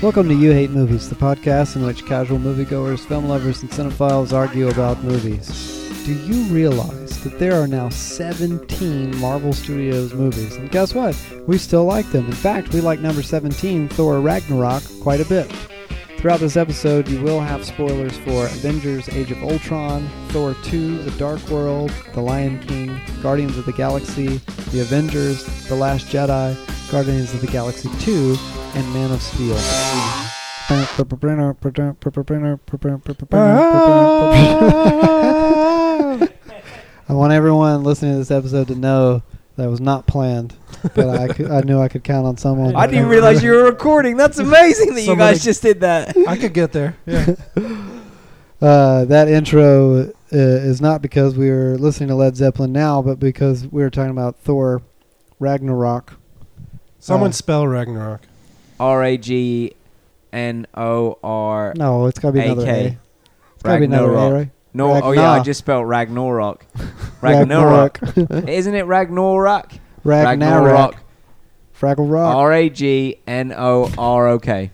Welcome 0.00 0.28
to 0.28 0.34
You 0.34 0.52
Hate 0.52 0.70
Movies, 0.70 1.08
the 1.08 1.16
podcast 1.16 1.74
in 1.74 1.84
which 1.84 2.06
casual 2.06 2.38
moviegoers, 2.38 3.00
film 3.00 3.28
lovers, 3.28 3.62
and 3.62 3.70
cinephiles 3.72 4.32
argue 4.32 4.68
about 4.68 5.02
movies. 5.02 5.48
Do 6.06 6.14
you 6.14 6.44
realize 6.54 7.20
that 7.24 7.40
there 7.40 7.60
are 7.60 7.66
now 7.66 7.88
17 7.88 9.16
Marvel 9.18 9.52
Studios 9.52 10.14
movies? 10.14 10.54
And 10.54 10.70
guess 10.70 10.94
what? 10.94 11.20
We 11.48 11.58
still 11.58 11.84
like 11.84 12.08
them. 12.12 12.26
In 12.26 12.32
fact, 12.32 12.72
we 12.72 12.80
like 12.80 13.00
number 13.00 13.24
17, 13.24 13.88
Thor 13.88 14.20
Ragnarok, 14.20 14.84
quite 15.02 15.20
a 15.20 15.24
bit. 15.24 15.50
Throughout 16.18 16.38
this 16.38 16.56
episode, 16.56 17.08
you 17.08 17.20
will 17.20 17.40
have 17.40 17.64
spoilers 17.64 18.16
for 18.18 18.46
Avengers 18.46 19.08
Age 19.08 19.32
of 19.32 19.42
Ultron, 19.42 20.08
Thor 20.28 20.54
2, 20.62 20.98
The 21.02 21.18
Dark 21.18 21.44
World, 21.48 21.90
The 22.14 22.20
Lion 22.20 22.60
King, 22.60 23.00
Guardians 23.20 23.58
of 23.58 23.66
the 23.66 23.72
Galaxy, 23.72 24.40
The 24.70 24.80
Avengers, 24.80 25.44
The 25.66 25.74
Last 25.74 26.06
Jedi, 26.06 26.56
Guardians 26.90 27.34
of 27.34 27.40
the 27.42 27.46
Galaxy 27.46 27.90
2, 28.00 28.36
and 28.74 28.94
Man 28.94 29.10
of 29.10 29.20
Steel. 29.20 29.56
I 37.10 37.12
want 37.12 37.32
everyone 37.32 37.82
listening 37.84 38.12
to 38.12 38.18
this 38.18 38.30
episode 38.30 38.68
to 38.68 38.74
know 38.74 39.22
that 39.56 39.68
was 39.68 39.80
not 39.80 40.06
planned, 40.06 40.54
but 40.94 41.08
I, 41.08 41.28
could, 41.28 41.50
I 41.50 41.60
knew 41.60 41.78
I 41.78 41.88
could 41.88 42.04
count 42.04 42.26
on 42.26 42.38
someone. 42.38 42.74
I 42.74 42.86
didn't 42.86 43.08
realize 43.08 43.42
you 43.42 43.50
were 43.50 43.64
recording. 43.64 44.16
That's 44.16 44.38
amazing 44.38 44.94
that 44.94 45.00
you 45.00 45.06
Somebody- 45.08 45.34
guys 45.34 45.44
just 45.44 45.62
did 45.62 45.80
that. 45.80 46.16
I 46.26 46.38
could 46.38 46.54
get 46.54 46.72
there. 46.72 46.96
Yeah. 47.06 47.34
Uh, 48.60 49.04
that 49.04 49.28
intro 49.28 50.00
uh, 50.00 50.10
is 50.32 50.80
not 50.80 51.00
because 51.00 51.36
we 51.36 51.48
are 51.48 51.78
listening 51.78 52.08
to 52.08 52.16
Led 52.16 52.34
Zeppelin 52.34 52.72
now, 52.72 53.00
but 53.00 53.20
because 53.20 53.68
we 53.68 53.82
were 53.82 53.88
talking 53.88 54.10
about 54.10 54.36
Thor 54.40 54.82
Ragnarok. 55.38 56.17
Someone 56.98 57.30
Uh, 57.30 57.32
spell 57.32 57.66
Ragnarok. 57.66 58.22
R 58.80 59.04
A 59.04 59.16
G 59.16 59.74
N 60.32 60.66
O 60.74 61.18
R. 61.22 61.72
No, 61.76 62.06
it's 62.06 62.18
got 62.18 62.28
to 62.28 62.32
be 62.34 62.40
another 62.40 62.62
AK. 62.62 62.68
A. 62.68 62.98
It's 63.54 63.62
got 63.62 63.74
to 63.74 63.78
be 63.80 63.84
another 63.86 64.04
A, 64.04 64.08
Ragnarok. 64.14 64.32
right? 64.34 64.50
No, 64.74 64.90
oh 64.92 65.12
yeah, 65.12 65.22
I 65.22 65.24
Ragnar. 65.34 65.44
just 65.44 65.58
spelled 65.58 65.88
Ragnarok. 65.88 66.64
Ragnarok. 67.22 68.00
Isn't 68.48 68.74
it 68.74 68.86
Ragnarok? 68.86 69.72
Ragnarok. 70.04 70.96
Fraggle 71.78 72.10
Rock. 72.10 72.36
R 72.36 72.52
A 72.52 72.68
G 72.70 73.18
N 73.26 73.52
O 73.56 73.90
R 73.96 74.28
O 74.28 74.38
K. 74.38 74.70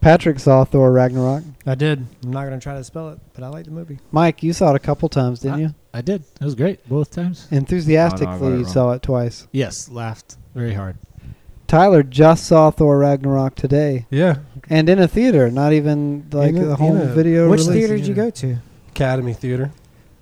Patrick 0.00 0.38
saw 0.38 0.64
Thor 0.64 0.92
Ragnarok. 0.92 1.42
I 1.66 1.74
did. 1.74 2.06
I'm 2.22 2.30
not 2.30 2.44
gonna 2.44 2.60
try 2.60 2.74
to 2.74 2.84
spell 2.84 3.10
it, 3.10 3.18
but 3.34 3.42
I 3.42 3.48
like 3.48 3.64
the 3.64 3.70
movie. 3.72 3.98
Mike, 4.12 4.42
you 4.42 4.52
saw 4.52 4.70
it 4.70 4.76
a 4.76 4.80
couple 4.80 5.08
times, 5.08 5.40
didn't 5.40 5.54
I- 5.56 5.60
you? 5.60 5.74
I 5.94 6.00
did. 6.02 6.24
It 6.40 6.44
was 6.44 6.54
great 6.54 6.86
both 6.88 7.10
times. 7.10 7.48
Enthusiastically, 7.50 8.26
Oh, 8.26 8.30
no, 8.30 8.36
I 8.36 8.38
got 8.40 8.46
it 8.46 8.58
you 8.58 8.64
wrong. 8.64 8.72
saw 8.72 8.92
it 8.92 9.02
twice. 9.02 9.48
Yes, 9.50 9.88
laughed 9.88 10.36
very 10.56 10.74
hard. 10.74 10.96
Tyler 11.66 12.02
just 12.02 12.44
saw 12.46 12.70
Thor 12.70 12.98
Ragnarok 12.98 13.54
today, 13.56 14.06
Yeah. 14.10 14.36
and 14.70 14.88
in 14.88 14.98
a 15.00 15.08
theater, 15.08 15.50
not 15.50 15.72
even 15.72 16.26
like 16.32 16.50
In 16.54 16.62
a- 16.62 16.68
a 16.70 16.76
home 16.76 16.96
in 16.96 17.02
a- 17.08 17.12
video 17.12 17.50
Which 17.50 17.60
release. 17.62 17.74
theater 17.76 17.96
did 17.96 18.06
you 18.06 18.14
go 18.14 18.30
to? 18.30 18.56
Academy 18.90 19.32
Theater. 19.34 19.70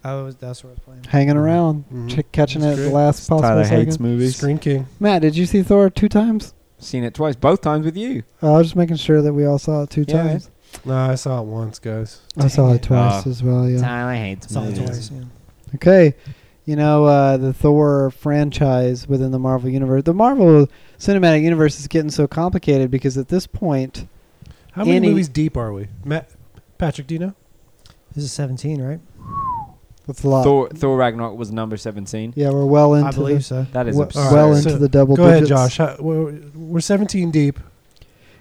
Oh, 0.06 0.30
that's 0.32 0.62
where 0.64 0.70
I 0.70 0.74
was 0.74 0.78
playing. 0.80 1.00
Hanging 1.08 1.36
around, 1.36 1.84
Mhm. 1.92 2.08
ch- 2.10 2.32
catching 2.32 2.62
it 2.62 2.64
That's 2.66 2.78
at 2.78 2.82
the 2.84 2.88
great. 2.90 2.94
last 2.94 3.28
possible 3.28 3.48
Tyler 3.48 3.64
second. 3.64 4.00
movies. 4.00 4.36
Screen 4.36 4.58
King. 4.58 4.86
Matt, 5.00 5.22
did 5.22 5.36
you 5.36 5.46
see 5.46 5.62
Thor 5.62 5.88
two 5.90 6.08
times? 6.08 6.52
Seen 6.78 7.04
it 7.04 7.14
twice, 7.14 7.36
both 7.36 7.60
times 7.62 7.84
with 7.86 7.96
you. 7.96 8.22
Oh, 8.42 8.54
I 8.54 8.58
was 8.58 8.66
just 8.68 8.76
making 8.76 8.96
sure 8.96 9.22
that 9.22 9.32
we 9.32 9.46
all 9.46 9.58
saw 9.58 9.82
it 9.84 9.90
two 9.90 10.04
Yeah, 10.08 10.22
times. 10.22 10.50
No, 10.84 10.94
I 10.94 11.14
saw 11.14 11.40
it 11.40 11.46
once, 11.46 11.78
guys. 11.78 12.18
I 12.36 12.48
saw 12.48 12.72
it 12.72 12.76
it. 12.76 12.82
twice 12.82 13.22
Oh. 13.26 13.30
as 13.30 13.42
well. 13.42 13.68
Yeah. 13.68 13.80
Tyler 13.80 14.14
hates 14.14 14.52
Saw 14.52 14.62
it 14.62 14.70
movies. 14.70 14.80
twice. 14.80 15.10
Yeah. 15.14 15.74
Okay. 15.76 16.14
You 16.64 16.76
know, 16.76 17.04
uh, 17.04 17.36
the 17.36 17.52
Thor 17.52 18.10
franchise 18.10 19.06
within 19.06 19.32
the 19.32 19.38
Marvel 19.38 19.68
Universe. 19.68 20.04
The 20.04 20.14
Marvel 20.14 20.66
Cinematic 20.98 21.42
Universe 21.42 21.78
is 21.78 21.86
getting 21.88 22.10
so 22.10 22.26
complicated 22.26 22.90
because 22.90 23.18
at 23.18 23.28
this 23.28 23.46
point, 23.46 24.06
How 24.72 24.84
many 24.84 25.08
movies 25.08 25.28
deep 25.28 25.56
are 25.58 25.72
we? 25.74 25.88
Matt, 26.04 26.30
Patrick, 26.78 27.06
do 27.06 27.14
you 27.14 27.20
know? 27.20 27.34
This 28.14 28.24
is 28.24 28.32
17, 28.32 28.80
right? 28.80 29.00
that's 30.06 30.22
a 30.24 30.28
lot. 30.28 30.44
Thor, 30.44 30.68
Thor 30.70 30.96
Ragnarok 30.96 31.36
was 31.36 31.50
number 31.52 31.76
17. 31.76 32.32
Yeah, 32.36 32.50
we're 32.50 32.64
well 32.64 32.94
into 32.94 33.08
I 33.08 33.12
believe 33.12 33.38
the, 33.38 33.42
so. 33.42 33.66
That 33.72 33.86
is 33.88 33.96
we- 33.96 34.02
absurd. 34.04 34.32
well 34.32 34.44
Alright, 34.46 34.58
into 34.58 34.70
so 34.70 34.78
the 34.78 34.88
double 34.88 35.16
Go 35.16 35.24
ahead, 35.24 35.40
digits. 35.44 35.48
Josh. 35.48 35.76
How, 35.78 35.96
we're, 35.98 36.32
we're 36.54 36.80
17 36.80 37.30
deep. 37.30 37.58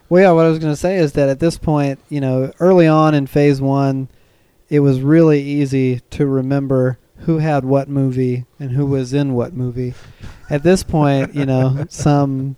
Well, 0.10 0.22
yeah, 0.22 0.32
what 0.32 0.46
I 0.46 0.50
was 0.50 0.60
going 0.60 0.72
to 0.72 0.78
say 0.80 0.98
is 0.98 1.14
that 1.14 1.28
at 1.28 1.40
this 1.40 1.58
point, 1.58 2.00
you 2.10 2.22
know, 2.22 2.54
early 2.60 2.88
on 2.88 3.16
in 3.16 3.28
Phase 3.28 3.60
One, 3.60 4.08
it 4.70 4.80
was 4.82 5.02
really 5.02 5.42
easy 5.42 6.02
to 6.12 6.26
remember 6.26 7.00
who 7.20 7.38
had 7.38 7.64
what 7.66 7.88
movie 7.90 8.46
and 8.60 8.72
who 8.72 8.86
was 8.86 9.14
in 9.14 9.34
what 9.34 9.54
movie. 9.54 9.94
At 10.50 10.64
this 10.64 10.84
point, 10.84 11.34
you 11.36 11.46
know, 11.46 11.86
some 11.90 12.56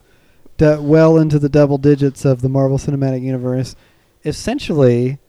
du- 0.58 0.82
well 0.82 1.18
into 1.18 1.38
the 1.40 1.50
double 1.50 1.78
digits 1.78 2.26
of 2.26 2.42
the 2.42 2.50
Marvel 2.50 2.78
Cinematic 2.78 3.22
Universe, 3.22 3.76
essentially, 4.24 5.20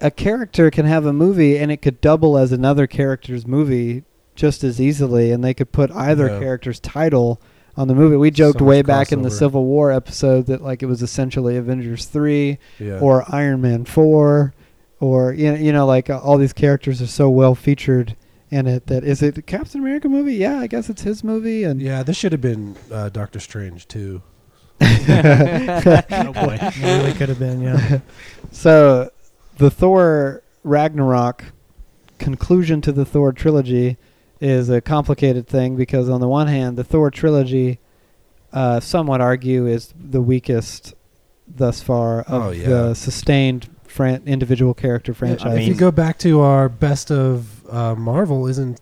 a 0.00 0.10
character 0.10 0.70
can 0.70 0.86
have 0.86 1.06
a 1.06 1.12
movie 1.12 1.56
and 1.56 1.70
it 1.70 1.78
could 1.82 2.00
double 2.00 2.36
as 2.36 2.50
another 2.52 2.86
character's 2.86 3.46
movie 3.46 4.02
just 4.34 4.64
as 4.64 4.80
easily, 4.80 5.30
and 5.30 5.44
they 5.44 5.54
could 5.54 5.70
put 5.72 5.90
either 5.92 6.26
Yeah. 6.26 6.38
character's 6.40 6.80
title 6.80 7.40
on 7.76 7.86
the 7.88 7.94
movie. 7.94 8.16
We 8.16 8.30
joked 8.30 8.58
So 8.58 8.64
way 8.64 8.82
back 8.82 9.12
in 9.12 9.22
the. 9.22 9.30
Civil 9.30 9.64
War 9.64 9.92
episode 9.92 10.46
that 10.46 10.62
like 10.62 10.82
it 10.82 10.86
was 10.86 11.02
essentially 11.02 11.56
Avengers 11.56 12.06
three 12.06 12.58
Yeah. 12.78 12.98
or 12.98 13.24
Iron 13.28 13.60
Man 13.60 13.84
four, 13.84 14.52
or 15.00 15.32
you 15.34 15.52
know, 15.52 15.58
you 15.58 15.72
know 15.72 15.86
like 15.86 16.10
uh, 16.10 16.18
all 16.18 16.38
these 16.38 16.52
characters 16.54 17.00
are 17.02 17.06
so 17.06 17.28
well 17.30 17.54
featured 17.54 18.16
in 18.52 18.66
it 18.66 18.86
that 18.86 19.02
is 19.02 19.22
it 19.22 19.38
a 19.38 19.42
Captain 19.42 19.80
America 19.80 20.08
movie? 20.08 20.34
Yeah, 20.34 20.58
I 20.60 20.66
guess 20.66 20.88
it's 20.90 21.02
his 21.02 21.24
movie, 21.24 21.64
and 21.64 21.80
yeah, 21.80 22.02
this 22.02 22.16
should 22.16 22.32
have 22.32 22.40
been 22.42 22.76
uh, 22.92 23.08
Doctor 23.08 23.40
Strange, 23.40 23.88
too. 23.88 24.22
oh 24.82 26.32
boy, 26.34 26.58
it 26.60 26.76
really 26.82 27.12
could 27.14 27.28
have 27.28 27.38
been. 27.38 27.60
Yeah. 27.62 28.00
so 28.52 29.10
the 29.56 29.70
Thor 29.70 30.42
Ragnarok 30.64 31.44
conclusion 32.18 32.80
to 32.82 32.92
the 32.92 33.04
Thor 33.04 33.32
trilogy 33.32 33.96
is 34.40 34.68
a 34.68 34.80
complicated 34.80 35.46
thing 35.46 35.76
because 35.76 36.08
on 36.08 36.20
the 36.20 36.28
one 36.28 36.48
hand, 36.48 36.76
the 36.76 36.84
Thor 36.84 37.10
trilogy, 37.10 37.78
uh, 38.52 38.80
some 38.80 39.06
would 39.06 39.20
argue, 39.20 39.66
is 39.66 39.94
the 39.98 40.20
weakest 40.20 40.94
thus 41.48 41.80
far 41.82 42.20
of 42.22 42.42
Oh, 42.42 42.50
yeah. 42.50 42.68
the 42.68 42.94
sustained 42.94 43.68
fran- 43.86 44.22
individual 44.26 44.74
character 44.74 45.12
Yeah, 45.12 45.18
franchise. 45.18 45.58
if 45.60 45.68
you 45.68 45.74
go 45.74 45.90
back 45.90 46.18
to 46.20 46.40
our 46.40 46.68
best 46.68 47.10
of 47.12 47.61
uh, 47.72 47.94
Marvel, 47.96 48.46
isn't 48.46 48.80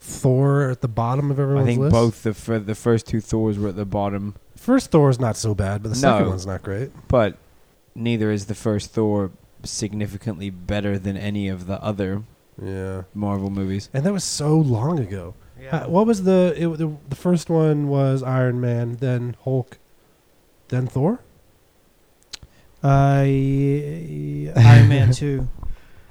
Thor 0.00 0.70
at 0.70 0.80
the 0.80 0.88
bottom 0.88 1.30
of 1.30 1.38
I 1.40 1.64
think 1.64 1.80
list? 1.80 1.92
both 1.92 2.22
the 2.22 2.32
fir- 2.34 2.60
the 2.60 2.74
first 2.74 3.06
two 3.06 3.20
Thors 3.20 3.58
were 3.58 3.68
at 3.68 3.76
the 3.76 3.84
bottom, 3.84 4.34
First 4.56 4.90
Thor's 4.90 5.20
not 5.20 5.36
so 5.36 5.54
bad, 5.54 5.82
but 5.82 5.90
the 5.90 5.94
second 5.94 6.28
one's 6.28 6.46
not 6.46 6.62
great. 6.62 6.90
but 7.08 7.36
neither 7.94 8.30
is 8.30 8.46
the 8.46 8.54
first 8.54 8.90
Thor 8.92 9.30
significantly 9.64 10.50
better 10.50 10.98
than 10.98 11.16
any 11.16 11.48
of 11.48 11.66
the 11.66 11.82
other 11.82 12.22
Yeah. 12.62 13.02
Marvel 13.14 13.50
movies. 13.50 13.88
And 13.92 14.04
that 14.06 14.12
was 14.12 14.24
so 14.24 14.56
long 14.56 14.98
ago. 14.98 15.34
Uh, 15.70 15.86
what 15.86 16.06
was 16.06 16.22
the, 16.22 16.54
it, 16.56 16.68
the 16.78 16.92
the 17.08 17.16
first 17.16 17.50
one 17.50 17.88
was 17.88 18.22
Iron 18.22 18.60
Man, 18.60 18.96
then 19.00 19.34
Hulk, 19.42 19.78
then 20.68 20.86
Thor. 20.86 21.20
Uh, 22.82 23.26
y- 23.26 24.52
Iron 24.54 24.88
Man 24.88 25.10
2. 25.12 25.48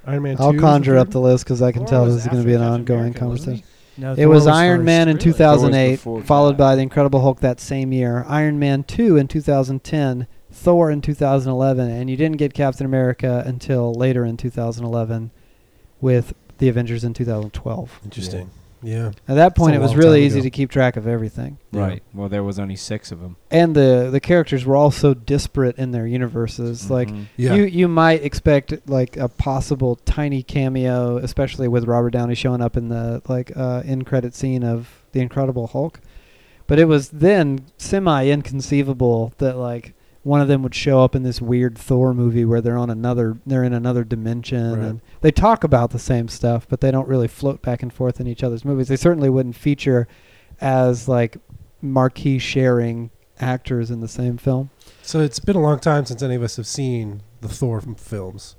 Iron 0.08 0.24
Man. 0.24 0.38
I'll 0.40 0.54
2 0.54 0.60
conjure 0.60 0.98
up 0.98 1.10
the 1.10 1.22
list 1.22 1.44
because 1.44 1.62
I 1.62 1.72
can 1.72 1.82
Thor 1.82 1.90
tell 1.90 2.06
was 2.06 2.16
this 2.16 2.24
is 2.24 2.30
going 2.30 2.44
to 2.44 2.48
after 2.48 2.50
be 2.50 2.56
an 2.56 2.62
Captain 2.62 2.74
ongoing 2.82 3.00
America, 3.00 3.28
wasn't 3.28 3.46
conversation. 3.46 3.68
No, 3.98 4.14
It 4.14 4.18
Thor 4.18 4.28
was 4.30 4.48
Iron 4.48 4.80
first. 4.80 4.86
Man 4.86 5.08
in 5.10 5.16
Really? 5.18 5.24
2008, 5.32 5.92
before 5.96 6.22
followed 6.22 6.52
that. 6.54 6.58
by 6.58 6.76
The 6.76 6.82
Incredible 6.82 7.22
Hulk 7.22 7.40
that 7.42 7.60
same 7.60 7.92
year, 7.92 8.26
Iron 8.28 8.58
Man 8.60 8.84
2 8.84 9.18
in 9.18 9.28
2010, 9.28 10.28
Thor 10.52 10.90
in 10.92 11.02
2011, 11.02 11.90
and 11.90 12.10
you 12.10 12.16
didn't 12.16 12.38
get 12.38 12.54
Captain 12.54 12.86
America 12.86 13.44
until 13.46 13.94
later 13.94 14.24
in 14.24 14.38
2011 14.38 15.32
with 16.00 16.34
The 16.60 16.70
Avengers 16.70 17.04
in 17.04 17.14
2012. 17.14 18.00
Interesting. 18.06 18.50
Yeah. 18.84 19.12
At 19.28 19.36
that 19.36 19.56
point, 19.56 19.76
it 19.76 19.80
was 19.80 19.96
really 19.96 20.24
easy 20.26 20.40
ago. 20.40 20.44
to 20.46 20.50
keep 20.50 20.70
track 20.70 20.98
of 20.98 21.08
everything. 21.08 21.58
Yeah. 21.72 21.82
Right. 21.82 22.04
Well, 22.14 22.30
there 22.30 22.44
was 22.44 22.60
only 22.60 22.76
six 22.76 23.12
of 23.12 23.20
them. 23.22 23.36
And 23.50 23.76
the, 23.76 24.10
the 24.12 24.20
characters 24.20 24.66
were 24.66 24.76
all 24.76 24.92
so 24.92 25.14
disparate 25.14 25.78
in 25.78 25.92
their 25.92 26.06
universes. 26.06 26.90
Like, 26.92 27.10
Mhm. 27.10 27.26
Yeah. 27.38 27.56
You 27.56 27.64
you 27.64 27.88
might 27.88 28.24
expect 28.24 28.74
like 28.88 29.18
a 29.18 29.28
possible 29.30 29.96
tiny 30.06 30.44
cameo, 30.44 31.18
especially 31.18 31.68
with 31.68 31.86
Robert 31.86 32.12
Downey 32.12 32.36
showing 32.36 32.62
up 32.62 32.78
in 32.78 32.90
the 32.90 33.22
like 33.28 33.52
uh, 33.56 33.82
in 33.86 34.04
credit 34.04 34.36
scene 34.36 34.64
of 34.64 35.04
the 35.12 35.22
Incredible 35.22 35.68
Hulk, 35.68 36.00
but 36.68 36.78
it 36.80 36.86
was 36.86 37.10
then 37.10 37.62
semi 37.78 38.28
inconceivable 38.28 39.34
that 39.40 39.58
like 39.58 39.94
one 40.28 40.42
of 40.42 40.50
them 40.50 40.62
would 40.62 40.76
show 40.76 41.02
up 41.02 41.16
in 41.16 41.24
this 41.24 41.42
weird 41.42 41.78
Thor 41.78 42.14
movie 42.14 42.44
where 42.44 42.60
they're 42.60 42.78
on 42.78 42.90
another 42.90 43.38
they're 43.46 43.64
in 43.64 43.72
another 43.72 44.04
dimension 44.04 44.78
Right. 44.78 44.86
and 44.90 45.02
they 45.22 45.32
talk 45.32 45.64
about 45.64 45.92
the 45.92 46.00
same 46.00 46.28
stuff, 46.28 46.68
but 46.68 46.82
they 46.82 46.92
don't 46.92 47.08
really 47.08 47.30
float 47.30 47.62
back 47.62 47.82
and 47.82 47.94
forth 47.94 48.20
in 48.20 48.28
each 48.28 48.44
other's 48.44 48.66
movies. 48.66 48.90
They 48.90 48.98
certainly 48.98 49.30
wouldn't 49.30 49.56
feature 49.56 50.06
as 50.60 51.08
like 51.08 51.38
marquee 51.82 52.40
sharing 52.40 53.10
actors 53.40 53.90
in 53.90 54.02
the 54.02 54.08
same 54.10 54.36
film. 54.38 54.70
So 55.02 55.22
it's 55.22 55.40
been 55.40 55.56
a 55.56 55.62
long 55.62 55.80
time 55.80 56.06
since 56.06 56.22
any 56.22 56.36
of 56.36 56.44
us 56.44 56.58
have 56.58 56.68
seen 56.68 57.22
the 57.40 57.48
Thor 57.48 57.80
films. 57.80 58.57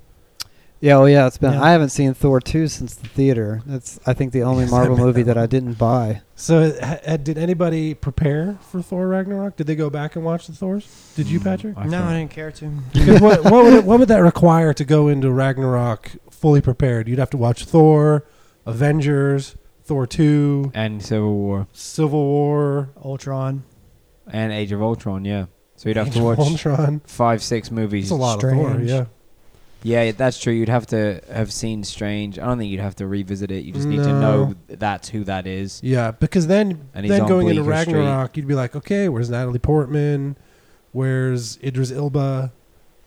Yeah, 0.81 0.95
oh 0.97 1.05
yeah, 1.05 1.27
it's 1.27 1.37
been. 1.37 1.51
Yeah. 1.53 1.61
I 1.61 1.71
haven't 1.71 1.89
seen 1.89 2.13
Thor 2.13 2.39
two 2.39 2.67
since 2.69 2.95
the 2.95 3.07
theater. 3.09 3.61
That's 3.65 3.99
I 4.05 4.13
think 4.13 4.31
the 4.31 4.43
only 4.43 4.65
Marvel 4.69 4.95
bet 4.95 5.05
movie 5.05 5.23
that 5.23 5.33
that 5.33 5.41
I 5.43 5.45
didn't 5.45 5.73
buy. 5.73 6.21
So, 6.35 6.71
ha- 6.81 6.99
ha- 7.05 7.17
did 7.17 7.37
anybody 7.37 7.93
prepare 7.93 8.57
for 8.61 8.81
Thor 8.81 9.07
Ragnarok? 9.09 9.57
Did 9.57 9.67
they 9.67 9.75
go 9.75 9.89
back 9.89 10.15
and 10.15 10.23
watch 10.23 10.47
the 10.47 10.53
Thors? 10.53 11.13
Did 11.17 11.27
you, 11.27 11.41
Mm, 11.41 11.43
Patrick? 11.43 11.77
I 11.77 11.85
no, 11.85 12.03
I 12.03 12.19
didn't 12.19 12.31
care 12.31 12.51
to. 12.51 12.65
What, 13.19 13.43
what, 13.43 13.63
would 13.65 13.73
it, 13.73 13.83
what 13.83 13.99
would 13.99 14.07
that 14.07 14.19
require 14.19 14.73
to 14.73 14.85
go 14.85 15.09
into 15.09 15.29
Ragnarok 15.31 16.11
fully 16.31 16.61
prepared? 16.61 17.09
You'd 17.09 17.19
have 17.19 17.29
to 17.31 17.37
watch 17.37 17.65
Thor, 17.65 18.23
Avengers, 18.65 19.57
Thor 19.83 20.07
2, 20.07 20.71
and 20.73 21.03
Civil 21.03 21.33
War 21.35 21.67
Civil 21.73 22.23
War, 22.25 22.89
Ultron. 23.03 23.63
and 24.31 24.53
Age 24.53 24.71
of 24.71 24.81
Ultron. 24.81 25.25
Yeah, 25.25 25.47
so 25.75 25.89
you'd 25.89 25.97
have 25.97 26.07
Age 26.07 26.13
to 26.13 26.23
watch 26.23 26.39
Ultron. 26.39 27.01
five, 27.05 27.43
six 27.43 27.69
movies. 27.71 28.05
It's 28.05 28.11
a 28.11 28.15
lot 28.15 28.35
of 28.41 28.49
Thor, 28.51 28.79
yeah. 28.79 29.05
Yeah, 29.83 30.11
that's 30.11 30.37
true. 30.39 30.51
You'd 30.53 30.69
have 30.69 30.85
to 30.87 31.21
have 31.31 31.53
seen 31.53 31.83
Strange. 31.83 32.37
I 32.37 32.45
don't 32.45 32.57
think 32.57 32.69
you'd 32.71 32.81
have 32.81 32.95
to 32.97 33.07
revisit 33.07 33.49
it. 33.51 33.63
You 33.63 33.71
just 33.71 33.87
need 33.87 33.97
to 34.03 34.07
No. 34.07 34.19
know 34.19 34.55
that's 34.67 35.09
who 35.09 35.23
that 35.23 35.47
is. 35.47 35.79
Yeah, 35.83 36.11
because 36.11 36.47
then 36.47 36.89
And 36.93 37.05
he's 37.05 37.11
then 37.11 37.21
on 37.21 37.27
going 37.29 37.47
into 37.49 37.63
Bleecker 37.63 37.81
Street. 37.81 37.93
Ragnarok, 37.95 38.35
you'd 38.37 38.47
be 38.47 38.55
like, 38.55 38.75
okay, 38.75 39.07
where's 39.09 39.29
Natalie 39.29 39.59
Portman? 39.59 40.35
Where's 40.91 41.57
Idris 41.63 41.91
Elba? 41.91 42.51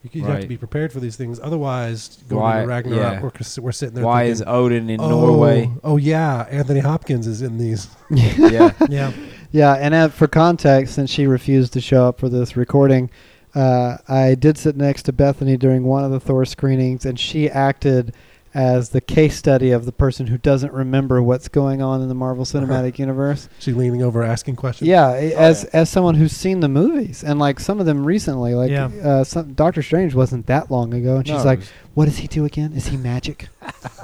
You- 0.02 0.10
You'd 0.14 0.24
have 0.24 0.34
to 0.34 0.40
Right. 0.40 0.48
be 0.48 0.56
prepared 0.56 0.92
for 0.92 0.98
these 1.00 1.14
things. 1.16 1.38
Otherwise, 1.40 2.18
going 2.28 2.42
Why- 2.42 2.56
into 2.58 2.68
Ragnarok, 2.68 3.00
yeah. 3.12 3.20
we're, 3.22 3.30
c- 3.44 3.60
we're 3.60 3.70
sitting 3.72 3.94
there 3.94 4.04
Why 4.04 4.22
thinking, 4.24 4.32
is 4.32 4.42
Odin 4.46 4.90
in 4.90 5.00
oh, 5.00 5.08
Norway? 5.08 5.70
Oh, 5.84 5.96
yeah, 5.96 6.46
Anthony 6.50 6.80
Hopkins 6.80 7.26
is 7.28 7.40
in 7.42 7.58
these. 7.58 7.88
yeah, 8.10 8.72
Yeah. 8.88 9.12
Yeah, 9.52 9.74
and 9.74 9.92
uh, 9.94 10.08
for 10.08 10.26
context, 10.26 10.94
since 10.94 11.10
she 11.10 11.26
refused 11.26 11.74
to 11.74 11.80
show 11.82 12.08
up 12.08 12.18
for 12.18 12.28
this 12.30 12.56
recording, 12.56 13.10
uh, 13.54 13.98
I 14.08 14.34
did 14.34 14.58
sit 14.58 14.76
next 14.76 15.02
to 15.04 15.12
Bethany 15.12 15.56
during 15.56 15.84
one 15.84 16.04
of 16.04 16.10
the 16.10 16.20
Thor 16.20 16.44
screenings, 16.44 17.04
and 17.06 17.18
she 17.18 17.48
acted 17.50 18.14
as 18.54 18.90
the 18.90 19.00
case 19.00 19.34
study 19.34 19.70
of 19.70 19.86
the 19.86 19.92
person 19.92 20.26
who 20.26 20.36
doesn't 20.36 20.74
remember 20.74 21.22
what's 21.22 21.48
going 21.48 21.80
on 21.80 22.02
in 22.02 22.08
the 22.08 22.14
Marvel 22.14 22.44
Cinematic 22.44 22.98
Universe. 22.98 23.48
She 23.58 23.72
leaning 23.72 24.02
over 24.02 24.22
asking 24.22 24.56
questions. 24.56 24.88
Yeah, 24.88 25.06
i- 25.08 25.32
as 25.36 25.64
yeah. 25.64 25.80
as 25.80 25.88
someone 25.88 26.16
who's 26.16 26.32
seen 26.32 26.60
the 26.60 26.68
movies 26.68 27.24
and 27.24 27.38
like 27.38 27.58
some 27.60 27.80
of 27.80 27.86
them 27.86 28.04
recently, 28.04 28.54
like 28.54 28.70
Yeah. 28.70 28.90
uh, 29.02 29.24
some, 29.24 29.54
Doctor 29.54 29.82
Strange 29.82 30.14
wasn't 30.14 30.46
that 30.48 30.70
long 30.70 30.92
ago, 30.92 31.16
and 31.16 31.26
she's 31.26 31.46
like, 31.46 31.60
"What 31.94 32.04
does 32.04 32.18
he 32.18 32.26
do 32.28 32.44
again? 32.44 32.74
Is 32.74 32.88
he 32.88 32.98
magic?" 32.98 33.48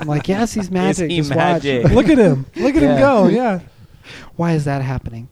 I'm 0.01 0.09
like, 0.09 0.29
"Yes, 0.29 0.55
he's 0.55 0.71
magic. 0.71 1.11
he 1.11 1.19
Just 1.19 1.31
watch." 1.31 1.65
magic? 1.65 1.85
Look 1.93 2.09
at 2.09 2.17
him. 2.17 2.47
Look 2.57 2.75
at 2.75 2.83
him 2.83 2.99
go. 2.99 3.27
Yeah. 3.29 3.61
Why 4.37 4.53
is 4.53 4.65
that 4.65 4.81
happening? 4.81 5.29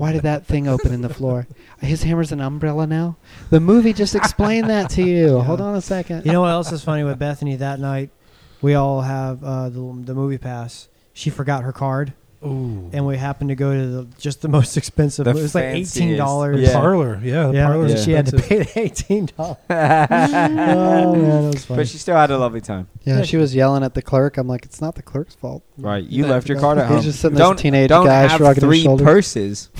Why 0.00 0.12
did 0.12 0.22
that 0.22 0.46
thing 0.46 0.66
open 0.66 0.94
in 0.94 1.02
the 1.02 1.12
floor? 1.12 1.46
His 1.82 2.04
hammer's 2.04 2.32
an 2.32 2.40
umbrella 2.40 2.86
now. 2.86 3.18
The 3.50 3.60
movie 3.60 3.92
just 3.92 4.14
explained 4.14 4.70
that 4.70 4.88
to 4.92 5.02
you. 5.02 5.10
Yeah. 5.36 5.42
Hold 5.44 5.60
on 5.60 5.74
a 5.74 5.82
second. 5.82 6.24
You 6.24 6.32
know 6.32 6.40
what 6.40 6.48
else 6.48 6.72
is 6.72 6.82
funny 6.82 7.04
with 7.04 7.18
Bethany 7.18 7.56
that 7.56 7.78
night? 7.78 8.08
We 8.62 8.72
all 8.72 9.02
have 9.02 9.44
uh, 9.44 9.68
the, 9.68 9.80
the 10.06 10.14
movie 10.14 10.38
pass. 10.38 10.88
She 11.12 11.28
forgot 11.28 11.64
her 11.64 11.72
card, 11.72 12.14
Ooh. 12.42 12.88
and 12.94 13.06
we 13.06 13.18
happened 13.18 13.50
to 13.50 13.54
go 13.54 13.72
to 13.74 13.86
the, 13.86 14.04
just 14.18 14.40
the 14.40 14.48
most 14.48 14.76
expensive. 14.78 15.24
The 15.26 15.30
it 15.32 15.34
was 15.34 15.54
like 15.54 15.64
eighteen 15.64 16.16
dollars. 16.16 16.60
Yeah. 16.60 16.72
Parlor. 16.72 17.20
Yeah. 17.22 17.48
The 17.48 17.52
Yeah, 17.54 17.66
parlor's 17.66 17.92
and 17.92 18.00
she 18.00 18.12
had 18.12 18.26
to 18.26 18.36
pay 18.38 18.58
the 18.62 18.80
eighteen 18.80 19.26
dollars. 19.36 19.56
oh 19.70 19.74
man, 21.16 21.44
it 21.44 21.54
was 21.54 21.64
funny. 21.66 21.80
but 21.80 21.88
she 21.88 21.98
still 21.98 22.16
had 22.16 22.30
a 22.30 22.38
lovely 22.38 22.60
time. 22.60 22.88
Yeah, 23.04 23.18
Yeah, 23.18 23.22
she 23.24 23.36
was 23.36 23.54
yelling 23.54 23.82
at 23.84 23.94
the 23.94 24.02
clerk. 24.02 24.36
I'm 24.38 24.48
like, 24.48 24.64
it's 24.64 24.80
not 24.80 24.94
the 24.94 25.02
clerk's 25.02 25.34
fault. 25.34 25.62
Right, 25.76 26.02
you 26.04 26.24
Yeah, 26.24 26.30
left 26.30 26.48
your 26.48 26.58
card 26.58 26.78
at 26.78 26.86
He's 26.86 26.94
home. 26.96 27.02
just 27.04 27.20
sitting 27.20 27.36
there, 27.36 27.46
don't 27.46 27.56
this 27.56 27.62
teenage 27.62 27.88
don't 27.88 28.06
guy 28.06 28.22
have 28.22 28.38
shrugging 28.38 28.60
three 28.62 28.82
shoulders. 28.82 29.04
purses. 29.04 29.70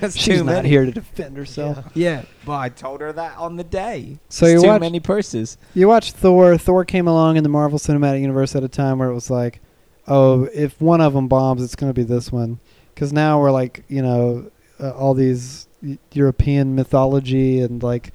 That's 0.00 0.16
She's 0.16 0.38
too 0.38 0.44
not 0.44 0.64
here 0.64 0.86
to 0.86 0.90
defend 0.92 1.36
herself. 1.36 1.84
Yeah, 1.92 2.22
but 2.46 2.56
I 2.56 2.68
told 2.70 3.02
her 3.02 3.12
that 3.12 3.36
on 3.36 3.56
the 3.56 3.64
day. 3.64 4.18
So 4.30 4.46
It's 4.46 4.54
you 4.54 4.60
too 4.62 4.68
watch- 4.68 4.80
many 4.80 5.00
purses. 5.00 5.58
You 5.74 5.88
watched 5.88 6.14
Thor. 6.14 6.56
Thor 6.56 6.86
came 6.86 7.06
along 7.06 7.36
in 7.36 7.42
the 7.42 7.50
Marvel 7.50 7.78
Cinematic 7.78 8.22
Universe 8.22 8.56
at 8.56 8.64
a 8.64 8.68
time 8.68 8.98
where 8.98 9.10
it 9.10 9.14
was 9.14 9.28
like, 9.30 9.60
oh, 10.08 10.48
if 10.54 10.80
one 10.80 11.00
of 11.00 11.12
them 11.12 11.28
bombs, 11.28 11.62
it's 11.62 11.76
going 11.76 11.90
to 11.90 11.94
be 11.94 12.02
this 12.04 12.32
one. 12.32 12.58
Because 12.94 13.12
now 13.12 13.40
we're 13.40 13.52
like, 13.52 13.84
you 13.88 14.02
know, 14.02 14.50
uh, 14.80 14.90
all 14.90 15.14
these 15.14 15.68
European 16.12 16.74
mythology 16.74 17.60
and 17.60 17.82
like 17.82 18.12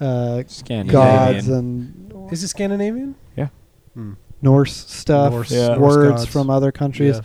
uh, 0.00 0.42
gods 0.86 1.48
and 1.48 2.12
Is 2.30 2.42
it 2.44 2.48
Scandinavian? 2.48 3.16
Yeah. 3.36 3.48
Hmm. 3.94 4.12
Norse 4.42 4.74
stuff, 4.90 5.32
Norse, 5.32 5.50
Yeah. 5.50 5.76
Words 5.76 6.22
gods. 6.22 6.26
from 6.26 6.48
other 6.48 6.72
countries, 6.72 7.16
Yeah. 7.16 7.22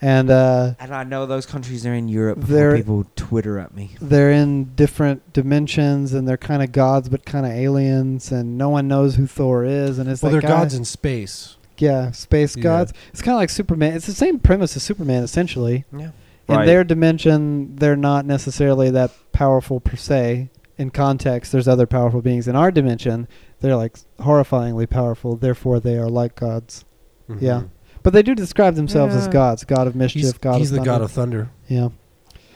and 0.00 0.30
uh, 0.30 0.74
And 0.80 0.92
I 0.94 1.04
know 1.04 1.26
those 1.26 1.46
countries 1.46 1.86
are 1.86 1.94
in 1.94 2.08
Europe 2.08 2.38
They're- 2.40 2.76
people 2.76 3.06
Twitter 3.14 3.58
at 3.58 3.76
me. 3.76 3.90
they're 4.00 4.32
in 4.32 4.74
different 4.74 5.32
dimensions 5.32 6.12
and 6.12 6.26
they're 6.26 6.36
kind 6.36 6.62
of 6.62 6.72
gods 6.72 7.08
but 7.08 7.24
kind 7.24 7.46
of 7.46 7.52
aliens, 7.52 8.32
and 8.32 8.58
no 8.58 8.68
one 8.70 8.88
knows 8.88 9.14
who 9.16 9.26
Thor 9.28 9.64
is. 9.64 9.98
And 9.98 10.08
it's 10.10 10.22
Well, 10.22 10.32
like 10.32 10.40
they're 10.42 10.50
gods 10.50 10.74
in 10.74 10.84
space. 10.84 11.55
Yeah, 11.80 12.10
space 12.10 12.56
Yeah. 12.56 12.62
gods. 12.62 12.92
It's 13.12 13.22
kind 13.22 13.34
of 13.34 13.38
like 13.40 13.50
Superman. 13.50 13.94
It's 13.94 14.06
the 14.06 14.12
same 14.12 14.38
premise 14.38 14.76
as 14.76 14.82
Superman 14.82 15.22
essentially. 15.24 15.84
yeah. 15.96 16.10
in 16.48 16.54
Right. 16.54 16.66
their 16.66 16.84
dimension, 16.84 17.74
they're 17.74 17.96
not 17.96 18.24
necessarily 18.24 18.88
that 18.90 19.10
powerful 19.32 19.80
per 19.80 19.96
se. 19.96 20.48
In 20.78 20.90
context, 20.90 21.50
there's 21.50 21.66
other 21.66 21.86
powerful 21.86 22.22
beings. 22.22 22.46
In 22.46 22.54
our 22.54 22.70
dimension, 22.70 23.26
they're 23.60 23.74
like 23.74 23.96
horrifyingly 24.20 24.88
powerful. 24.88 25.34
Therefore, 25.36 25.80
they 25.80 25.96
are 25.98 26.08
like 26.08 26.36
gods. 26.36 26.84
Yeah. 27.28 27.62
Mhm. 27.62 27.68
But 28.04 28.12
they 28.12 28.22
do 28.22 28.36
describe 28.36 28.76
themselves 28.76 29.16
as 29.16 29.26
Yeah. 29.26 29.32
gods, 29.32 29.64
god 29.64 29.88
of 29.88 29.96
mischief, 29.96 30.22
He's, 30.22 30.32
god 30.34 30.58
he's 30.58 30.70
of 30.70 30.78
the 30.78 30.84
god 30.84 31.02
of 31.02 31.10
thunder. 31.10 31.48
yeah, 31.66 31.88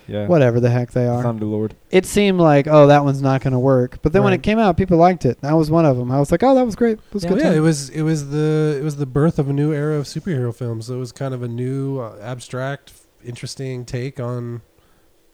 Yeah. 0.08 0.26
whatever 0.26 0.58
the 0.58 0.70
heck 0.70 0.90
they 0.90 1.06
are. 1.06 1.22
Thunderlord. 1.22 1.72
It 1.90 2.04
seemed 2.04 2.40
like 2.40 2.66
oh 2.66 2.86
that 2.88 3.04
one's 3.04 3.22
not 3.22 3.42
going 3.42 3.52
to 3.52 3.58
work, 3.58 3.98
but 4.02 4.12
then 4.12 4.24
when 4.24 4.32
it 4.32 4.42
came 4.42 4.58
out, 4.58 4.76
people 4.76 4.98
liked 4.98 5.24
it. 5.24 5.38
I 5.42 5.54
was 5.54 5.70
one 5.70 5.84
of 5.86 5.96
them. 5.96 6.10
I 6.10 6.18
was 6.18 6.30
like 6.32 6.42
oh 6.42 6.54
that 6.54 6.64
was 6.66 6.74
great. 6.76 6.98
It 6.98 7.14
was 7.14 7.24
a 7.24 7.28
Well, 7.28 7.36
good. 7.36 7.44
yeah, 7.44 7.52
it 7.52 7.60
was 7.60 7.90
it 7.90 8.02
was 8.02 8.30
the 8.30 8.76
it 8.80 8.82
was 8.82 8.96
the 8.96 9.06
birth 9.06 9.38
of 9.38 9.48
a 9.48 9.52
new 9.52 9.72
era 9.72 9.96
of 9.96 10.06
superhero 10.06 10.54
films. 10.54 10.86
So 10.86 10.94
it 10.94 10.98
was 10.98 11.12
kind 11.12 11.32
of 11.32 11.42
a 11.42 11.48
new 11.48 12.00
uh, 12.00 12.18
abstract, 12.20 12.92
interesting 13.24 13.84
take 13.84 14.18
on 14.18 14.62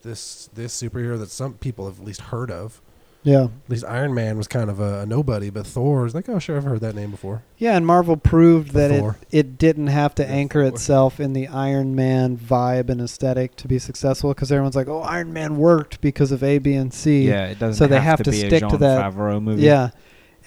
this 0.02 0.50
this 0.52 0.80
superhero 0.80 1.18
that 1.18 1.30
some 1.30 1.54
people 1.54 1.86
have 1.86 1.98
at 1.98 2.04
least 2.04 2.20
heard 2.22 2.50
of. 2.50 2.80
Yeah. 3.26 3.44
At 3.44 3.50
least 3.70 3.84
Iron 3.86 4.14
Man 4.14 4.38
was 4.38 4.46
kind 4.46 4.70
of 4.70 4.78
a, 4.80 5.00
a 5.00 5.06
nobody, 5.06 5.50
but 5.50 5.66
Thor 5.66 6.06
is 6.06 6.14
like, 6.14 6.28
oh 6.28 6.38
sure, 6.38 6.56
I've 6.56 6.64
heard 6.64 6.80
that 6.80 6.94
name 6.94 7.10
before. 7.10 7.42
Yeah, 7.58 7.76
and 7.76 7.84
Marvel 7.84 8.16
proved 8.16 8.70
that 8.72 8.90
it, 8.92 9.00
Thor. 9.00 9.16
it 9.32 9.58
didn't 9.58 9.88
have 9.88 10.14
to 10.14 10.22
Yeah, 10.22 10.28
anchor 10.30 10.60
Thor. 10.62 10.68
itself 10.72 11.18
in 11.20 11.32
the 11.32 11.48
Iron 11.48 11.94
Man 11.96 12.38
vibe 12.38 12.88
and 12.88 13.00
aesthetic 13.00 13.56
to 13.56 13.66
be 13.68 13.78
successful 13.80 14.30
because 14.32 14.52
everyone's 14.52 14.76
like, 14.76 14.88
oh, 14.88 15.00
Iron 15.00 15.32
Man 15.32 15.56
worked 15.58 16.00
because 16.00 16.30
of 16.30 16.42
A, 16.44 16.58
B, 16.58 16.74
and 16.74 16.94
C. 16.94 17.26
Yeah, 17.28 17.46
it 17.48 17.58
doesn't 17.58 17.74
So 17.74 17.86
they 17.88 17.96
have, 17.96 18.18
have 18.20 18.22
to 18.22 18.30
be 18.30 18.38
stick 18.38 18.52
a 18.62 18.66
to 18.66 18.68
Jon 18.70 18.80
that. 18.80 19.12
Favreau 19.12 19.42
movie. 19.42 19.62
Yeah. 19.62 19.90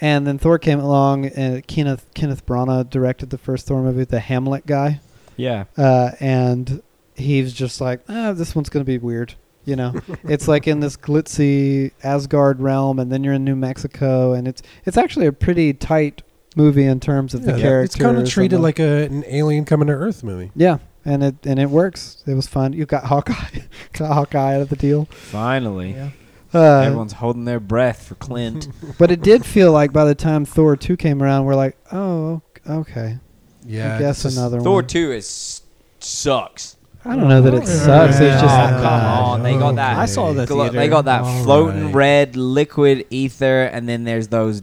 And 0.00 0.26
then 0.26 0.38
Thor 0.38 0.58
came 0.58 0.80
along, 0.80 1.26
and 1.26 1.66
Kenneth 1.66 2.06
Kenneth 2.14 2.46
Branagh 2.46 2.88
directed 2.88 3.28
the 3.28 3.36
first 3.36 3.66
Thor 3.66 3.82
movie, 3.82 4.04
the 4.04 4.20
Hamlet 4.20 4.64
guy, 4.64 5.00
Yeah. 5.36 5.64
uh, 5.76 6.12
and 6.20 6.82
he's 7.14 7.52
just 7.52 7.82
like, 7.82 8.00
ah, 8.08 8.32
this 8.32 8.54
one's 8.54 8.70
gonna 8.70 8.86
be 8.86 8.96
weird. 8.96 9.34
You 9.70 9.76
know, 9.76 9.94
it's 10.24 10.48
like 10.48 10.66
in 10.66 10.80
this 10.80 10.96
glitzy 10.96 11.92
Asgard 12.02 12.60
realm, 12.60 12.98
and 12.98 13.10
then 13.12 13.22
you're 13.22 13.34
in 13.34 13.44
New 13.44 13.54
Mexico, 13.56 14.32
and 14.32 14.48
it's 14.48 14.62
it's 14.84 14.96
actually 14.96 15.26
a 15.26 15.32
pretty 15.32 15.72
tight 15.72 16.22
movie 16.56 16.84
in 16.84 16.98
terms 16.98 17.34
of 17.34 17.44
the 17.44 17.52
Yeah, 17.52 17.58
characters. 17.60 17.94
It's 17.94 18.02
kind 18.02 18.18
of 18.18 18.28
treated 18.28 18.56
the- 18.58 18.62
like 18.62 18.80
a, 18.80 19.04
an 19.04 19.24
alien 19.28 19.64
coming 19.64 19.86
to 19.86 19.92
Earth 19.94 20.24
movie. 20.24 20.50
Yeah, 20.56 20.78
and 21.04 21.22
it 21.22 21.36
and 21.44 21.60
it 21.60 21.70
works. 21.70 22.24
It 22.26 22.34
was 22.34 22.48
fun. 22.48 22.72
You 22.72 22.84
got 22.84 23.04
Hawkeye, 23.04 23.60
got 23.92 24.12
Hawkeye 24.12 24.56
out 24.56 24.62
of 24.62 24.68
the 24.70 24.76
deal. 24.76 25.04
Finally. 25.06 25.92
Yeah. 25.92 26.10
Uh, 26.52 26.80
Everyone's 26.80 27.12
holding 27.12 27.44
their 27.44 27.60
breath 27.60 28.08
for 28.08 28.16
Clint. 28.16 28.66
but 28.98 29.12
it 29.12 29.22
did 29.22 29.46
feel 29.46 29.70
like 29.70 29.92
by 29.92 30.04
the 30.04 30.16
time 30.16 30.44
Thor 30.44 30.76
two 30.76 30.96
came 30.96 31.22
around, 31.22 31.44
we're 31.44 31.54
like, 31.54 31.76
oh, 31.92 32.42
okay. 32.68 33.18
Yeah, 33.64 33.94
I 33.94 33.98
guess 34.00 34.24
another 34.24 34.60
Thor 34.60 34.76
one. 34.76 34.86
2 34.88 35.12
is 35.12 35.62
sucks. 36.00 36.76
I 37.04 37.16
don't 37.16 37.28
know 37.28 37.40
that 37.40 37.54
it 37.54 37.62
Oh, 37.62 37.64
sucks. 37.64 38.14
It's 38.16 38.20
yeah. 38.20 38.40
just 38.40 38.44
oh, 38.44 38.58
Yeah. 38.58 38.70
come 38.76 38.84
uh, 38.84 39.22
on. 39.30 39.42
They 39.42 39.52
got 39.54 39.72
oh, 39.72 39.76
that. 39.76 39.96
I 39.98 40.06
saw 40.06 40.32
the 40.32 40.46
glo- 40.46 40.68
They 40.68 40.88
got 40.88 41.06
that 41.06 41.22
All 41.22 41.42
floating 41.44 41.86
right. 41.86 41.94
red 41.94 42.36
liquid 42.36 43.06
ether, 43.10 43.62
and 43.64 43.88
then 43.88 44.04
there's 44.04 44.28
those 44.28 44.62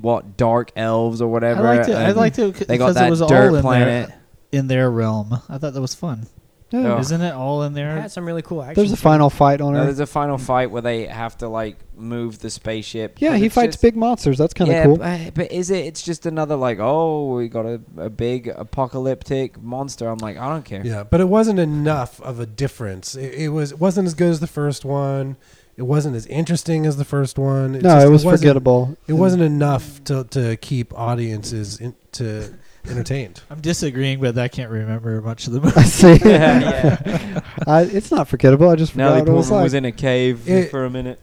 what 0.00 0.36
dark 0.36 0.70
elves 0.76 1.20
or 1.20 1.26
I 1.26 1.32
whatever. 1.32 1.62
liked 1.62 1.88
it. 1.88 1.94
I 1.96 2.02
and 2.08 2.16
liked 2.16 2.38
it 2.38 2.56
c- 2.56 2.64
They 2.66 2.78
got 2.78 2.94
that 2.94 3.06
it 3.08 3.10
was 3.10 3.20
dirt 3.20 3.50
all 3.50 3.54
in 3.56 3.62
planet. 3.62 4.08
their 4.08 4.60
in 4.60 4.66
their 4.68 4.90
realm. 4.90 5.32
I 5.48 5.58
thought 5.58 5.74
that 5.74 5.80
was 5.80 5.94
fun. 5.94 6.26
Yeah. 6.72 6.98
Isn't 6.98 7.20
it 7.20 7.34
all 7.34 7.62
in 7.64 7.72
It 7.72 7.74
there? 7.76 8.00
had 8.00 8.10
some 8.12 8.24
really 8.26 8.42
cool 8.42 8.62
action. 8.62 8.74
There's 8.76 8.92
a 8.92 8.96
final 8.96 9.28
fight 9.30 9.60
on 9.60 9.72
No, 9.74 9.80
Earth. 9.80 9.84
there's 9.86 10.00
a 10.00 10.06
final 10.06 10.38
fight 10.38 10.70
where 10.70 10.82
they 10.82 11.06
have 11.06 11.36
to 11.38 11.48
like 11.48 11.76
move 11.96 12.38
the 12.40 12.50
spaceship. 12.50 13.16
Yeah, 13.20 13.30
but 13.32 13.38
he 13.40 13.46
it's 13.46 13.54
fights 13.54 13.74
just- 13.76 13.82
big 13.82 13.96
monsters. 13.96 14.38
That's 14.38 14.54
kind 14.54 14.70
of 14.70 14.74
yeah, 14.76 14.84
cool. 14.84 14.96
But, 14.96 15.34
but 15.34 15.52
is 15.52 15.70
it? 15.70 15.84
It's 15.86 16.02
just 16.02 16.24
another 16.26 16.56
like, 16.56 16.78
oh, 16.80 17.34
we 17.34 17.48
got 17.48 17.66
a, 17.66 17.80
a 17.98 18.10
big 18.10 18.48
apocalyptic 18.48 19.60
monster. 19.62 20.08
I'm 20.08 20.18
like, 20.18 20.36
I 20.36 20.48
don't 20.48 20.64
care. 20.64 20.82
Yeah, 20.84 21.04
but 21.04 21.20
it 21.20 21.28
wasn't 21.28 21.58
enough 21.58 22.20
of 22.22 22.40
a 22.40 22.46
difference. 22.46 23.14
It, 23.14 23.34
it 23.34 23.48
was 23.48 23.72
it 23.72 23.80
wasn't 23.80 24.06
as 24.06 24.14
good 24.14 24.30
as 24.30 24.40
the 24.40 24.46
first 24.46 24.84
one. 24.84 25.36
It 25.76 25.82
wasn't 25.84 26.16
as 26.16 26.26
interesting 26.26 26.84
as 26.84 26.98
the 26.98 27.04
first 27.04 27.38
one. 27.38 27.72
no, 27.72 27.80
just- 27.80 28.06
it 28.06 28.10
was 28.10 28.24
wasn't- 28.24 28.40
forgettable. 28.40 28.96
It 29.06 29.14
wasn't 29.14 29.42
enough 29.42 30.02
to 30.04 30.24
to 30.24 30.56
keep 30.56 30.92
audiences 30.98 31.80
in, 31.80 31.94
to 32.12 32.52
entertained. 32.88 33.40
I'm 33.50 33.60
disagreeing, 33.60 34.20
but 34.20 34.36
I 34.38 34.48
can't 34.48 34.70
remember 34.70 35.20
much 35.22 35.46
of 35.46 35.52
the 35.52 35.60
movie. 35.62 35.74
I 35.76 35.80
movie. 35.80 35.88
see. 36.18 36.28
Yeah. 36.30 37.40
I, 37.66 37.82
it's 37.82 38.10
not 38.10 38.28
forgettable. 38.28 38.68
I 38.68 38.76
just 38.76 38.92
forgot 38.92 39.04
Natalie 39.14 39.20
what 39.22 39.28
it 39.28 39.36
was 39.36 39.50
like. 39.50 39.62
was 39.64 39.74
in 39.74 39.84
a 39.84 39.92
cave 39.92 40.48
It- 40.48 40.70
for 40.70 40.84
a 40.84 40.90
minute. 40.90 41.20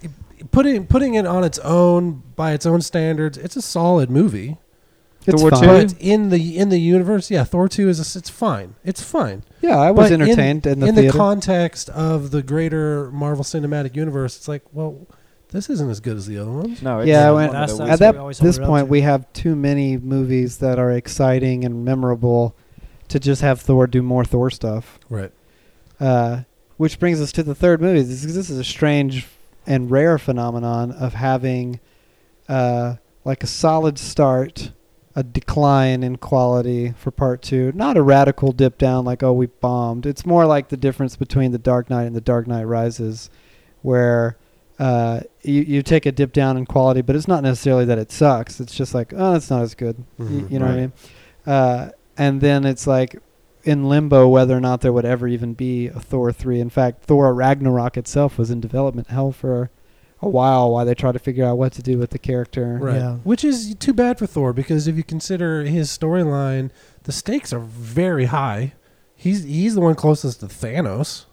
Putting 0.51 0.87
putting 0.87 1.15
it 1.15 1.25
on 1.27 1.43
its 1.43 1.59
own 1.59 2.23
by 2.37 2.53
its 2.53 2.65
own 2.65 2.81
standards, 2.81 3.37
it's 3.37 3.57
a 3.57 3.61
solid 3.61 4.09
movie. 4.09 4.57
It's 5.27 5.41
Thor 5.41 5.51
fine. 5.51 5.61
2? 5.61 5.67
But 5.95 6.01
in 6.01 6.29
the 6.29 6.57
in 6.57 6.69
the 6.69 6.79
universe, 6.79 7.29
yeah, 7.29 7.43
Thor 7.43 7.67
two 7.67 7.89
is 7.89 7.99
a, 7.99 8.17
it's 8.19 8.29
fine. 8.29 8.75
It's 8.85 9.03
fine. 9.03 9.43
Yeah, 9.61 9.77
I 9.77 9.91
was 9.91 10.05
But 10.09 10.13
in- 10.13 10.21
entertained 10.21 10.65
in, 10.65 10.79
the 10.79 10.87
in 10.87 10.95
theater. 10.95 11.11
the 11.11 11.17
context 11.17 11.89
of 11.89 12.31
the 12.31 12.41
greater 12.41 13.11
Marvel 13.11 13.43
Cinematic 13.43 13.97
Universe, 13.97 14.37
it's 14.37 14.47
like, 14.47 14.63
well, 14.71 15.05
this 15.51 15.69
isn't 15.69 15.89
as 15.89 15.99
good 15.99 16.17
as 16.17 16.27
the 16.27 16.37
other 16.37 16.51
ones. 16.51 16.81
No, 16.81 16.99
it's 16.99 17.07
Yeah, 17.07 17.31
one 17.31 17.35
when- 17.43 17.51
That's- 17.53 17.77
that's 17.77 17.79
At 17.79 18.15
weak- 18.15 18.15
that 18.17 18.25
we 18.25 18.33
this 18.47 18.59
point, 18.59 18.85
to. 18.87 18.89
we 18.91 19.01
have 19.01 19.31
too 19.33 19.55
many 19.55 19.97
movies 19.97 20.57
that 20.57 20.77
are 20.79 20.91
exciting 20.91 21.63
and 21.65 21.83
memorable 21.83 22.55
to 23.09 23.19
just 23.19 23.41
have 23.41 23.59
Thor 23.61 23.87
do 23.87 24.01
more 24.03 24.23
Thor 24.23 24.49
stuff. 24.51 24.99
Right. 25.09 25.31
Uh, 25.99 26.41
which 26.77 26.99
brings 26.99 27.19
us 27.19 27.31
to 27.33 27.43
the 27.43 27.55
third 27.55 27.81
movie. 27.81 28.01
This, 28.03 28.21
this 28.23 28.49
is 28.49 28.57
a 28.57 28.63
strange 28.63 29.27
and 29.67 29.91
rare 29.91 30.17
phenomenon 30.17 30.91
of 30.91 31.13
having 31.15 31.79
uh, 32.47 32.95
like 33.25 33.43
a 33.43 33.47
solid 33.47 33.99
start, 33.99 34.71
a 35.15 35.23
decline 35.23 36.03
in 36.03 36.15
quality 36.17 36.93
for 36.97 37.11
part 37.11 37.41
two. 37.41 37.71
Not 37.75 37.97
a 37.97 38.01
radical 38.01 38.51
dip 38.51 38.77
down 38.77 39.03
like, 39.05 39.21
oh, 39.23 39.33
we 39.33 39.47
bombed. 39.47 40.05
It's 40.05 40.25
more 40.25 40.45
like 40.45 40.69
the 40.69 40.77
difference 40.77 41.15
between 41.15 41.51
The 41.51 41.57
Dark 41.57 41.89
Knight 41.89 42.03
and 42.05 42.15
The 42.15 42.21
Dark 42.21 42.47
Knight 42.47 42.63
Rises, 42.63 43.29
where 43.81 44.37
uh, 44.79 45.19
you, 45.43 45.61
you 45.61 45.83
take 45.83 46.05
a 46.05 46.11
dip 46.11 46.31
down 46.33 46.57
in 46.57 46.65
quality, 46.65 47.01
but 47.01 47.15
it's 47.15 47.27
not 47.27 47.43
necessarily 47.43 47.85
that 47.85 47.97
it 47.99 48.11
sucks. 48.11 48.59
It's 48.59 48.73
just 48.73 48.93
like, 48.95 49.13
oh, 49.15 49.35
it's 49.35 49.49
not 49.49 49.61
as 49.61 49.75
good. 49.75 50.03
Y- 50.17 50.25
Mhm, 50.25 50.51
you 50.51 50.59
know 50.59 50.65
what 50.65 50.73
I 50.75 50.77
mean? 50.77 50.93
Uh, 51.45 51.89
and 52.17 52.41
then 52.41 52.65
it's 52.65 52.87
like 52.87 53.17
in 53.63 53.89
limbo 53.89 54.27
whether 54.27 54.55
or 54.55 54.61
not 54.61 54.81
there 54.81 54.93
would 54.93 55.05
ever 55.05 55.27
even 55.27 55.53
be 55.53 55.87
a 55.87 55.99
Thor 55.99 56.31
3. 56.31 56.59
In 56.61 56.69
fact, 56.69 57.03
Thor 57.03 57.33
Ragnarok 57.33 57.97
itself 57.97 58.37
was 58.37 58.49
in 58.49 58.59
development 58.61 59.07
hell 59.09 59.31
for 59.33 59.69
a 60.21 60.27
while 60.29 60.71
while 60.71 60.85
they 60.85 60.93
tried 60.95 61.13
to 61.13 61.19
figure 61.19 61.45
out 61.45 61.57
what 61.57 61.71
to 61.73 61.81
do 61.81 61.97
with 61.97 62.09
the 62.11 62.19
character. 62.19 62.77
Right. 62.81 62.95
Yeah. 62.95 63.15
Which 63.23 63.43
is 63.43 63.75
too 63.75 63.93
bad 63.93 64.17
for 64.19 64.27
Thor 64.27 64.53
because 64.53 64.87
if 64.87 64.95
you 64.97 65.03
consider 65.03 65.63
his 65.63 65.89
storyline, 65.89 66.71
the 67.03 67.11
stakes 67.11 67.51
are 67.53 67.59
very 67.59 68.25
high. 68.25 68.73
He's 69.15 69.43
he's 69.43 69.75
the 69.75 69.81
one 69.81 69.95
closest 69.95 70.39
to 70.41 70.45
Thanos, 70.47 71.25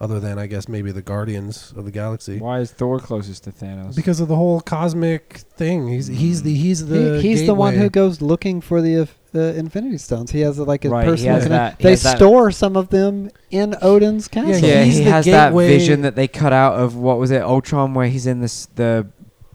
other 0.00 0.18
than 0.18 0.38
I 0.38 0.46
guess 0.46 0.66
maybe 0.68 0.92
the 0.92 1.02
Guardians 1.02 1.74
of 1.76 1.84
the 1.84 1.90
Galaxy. 1.90 2.38
Why 2.38 2.60
is 2.60 2.70
Thor 2.72 2.98
closest 2.98 3.44
to 3.44 3.52
Thanos? 3.52 3.94
Because 3.94 4.18
of 4.20 4.28
the 4.28 4.36
whole 4.36 4.60
cosmic 4.60 5.38
thing, 5.56 5.88
he's 5.88 6.06
he's 6.06 6.42
the 6.42 6.54
he's 6.54 6.86
the 6.86 7.20
He, 7.20 7.28
he's 7.30 7.46
the 7.46 7.54
one 7.54 7.74
who 7.74 7.90
goes 7.90 8.22
looking 8.22 8.60
for 8.62 8.80
the 8.80 9.08
uh, 9.34 9.38
Infinity 9.38 9.98
Stones. 9.98 10.30
He 10.30 10.40
has 10.40 10.58
uh, 10.58 10.64
like 10.64 10.84
a 10.84 10.88
Right, 10.90 11.04
he 11.04 11.10
personal. 11.10 11.34
has 11.34 11.42
conne- 11.44 11.50
that- 11.52 11.76
he 11.78 11.84
they 11.84 11.90
has 11.90 12.02
that- 12.04 12.16
store 12.16 12.50
some 12.50 12.76
of 12.76 12.88
them 12.88 13.30
in 13.50 13.76
Odin's 13.82 14.26
castle. 14.26 14.66
yeah, 14.68 14.82
he's 14.84 14.98
he 14.98 15.04
the 15.04 15.10
has 15.10 15.24
gateway- 15.26 15.68
that 15.68 15.72
vision 15.78 16.02
that 16.02 16.16
they 16.16 16.26
cut 16.28 16.52
out 16.52 16.74
of 16.74 16.96
what 16.96 17.18
was 17.18 17.30
it, 17.30 17.42
Ultron, 17.42 17.92
where 17.94 18.08
he's 18.08 18.26
in 18.26 18.40
this 18.40 18.66
the 18.76 19.06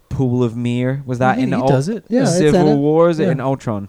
pool 0.08 0.42
of 0.44 0.56
Mir. 0.56 1.02
Was 1.04 1.18
that 1.18 1.36
he, 1.38 1.42
in 1.42 1.48
he 1.48 1.54
Ul- 1.56 1.66
does 1.68 1.88
it? 1.88 2.04
Yeah, 2.08 2.22
it's 2.22 2.36
in 2.40 2.52
Civil. 2.52 2.78
War? 2.78 3.10
Is 3.10 3.18
it 3.18 3.28
in 3.28 3.40
Ultron? 3.40 3.88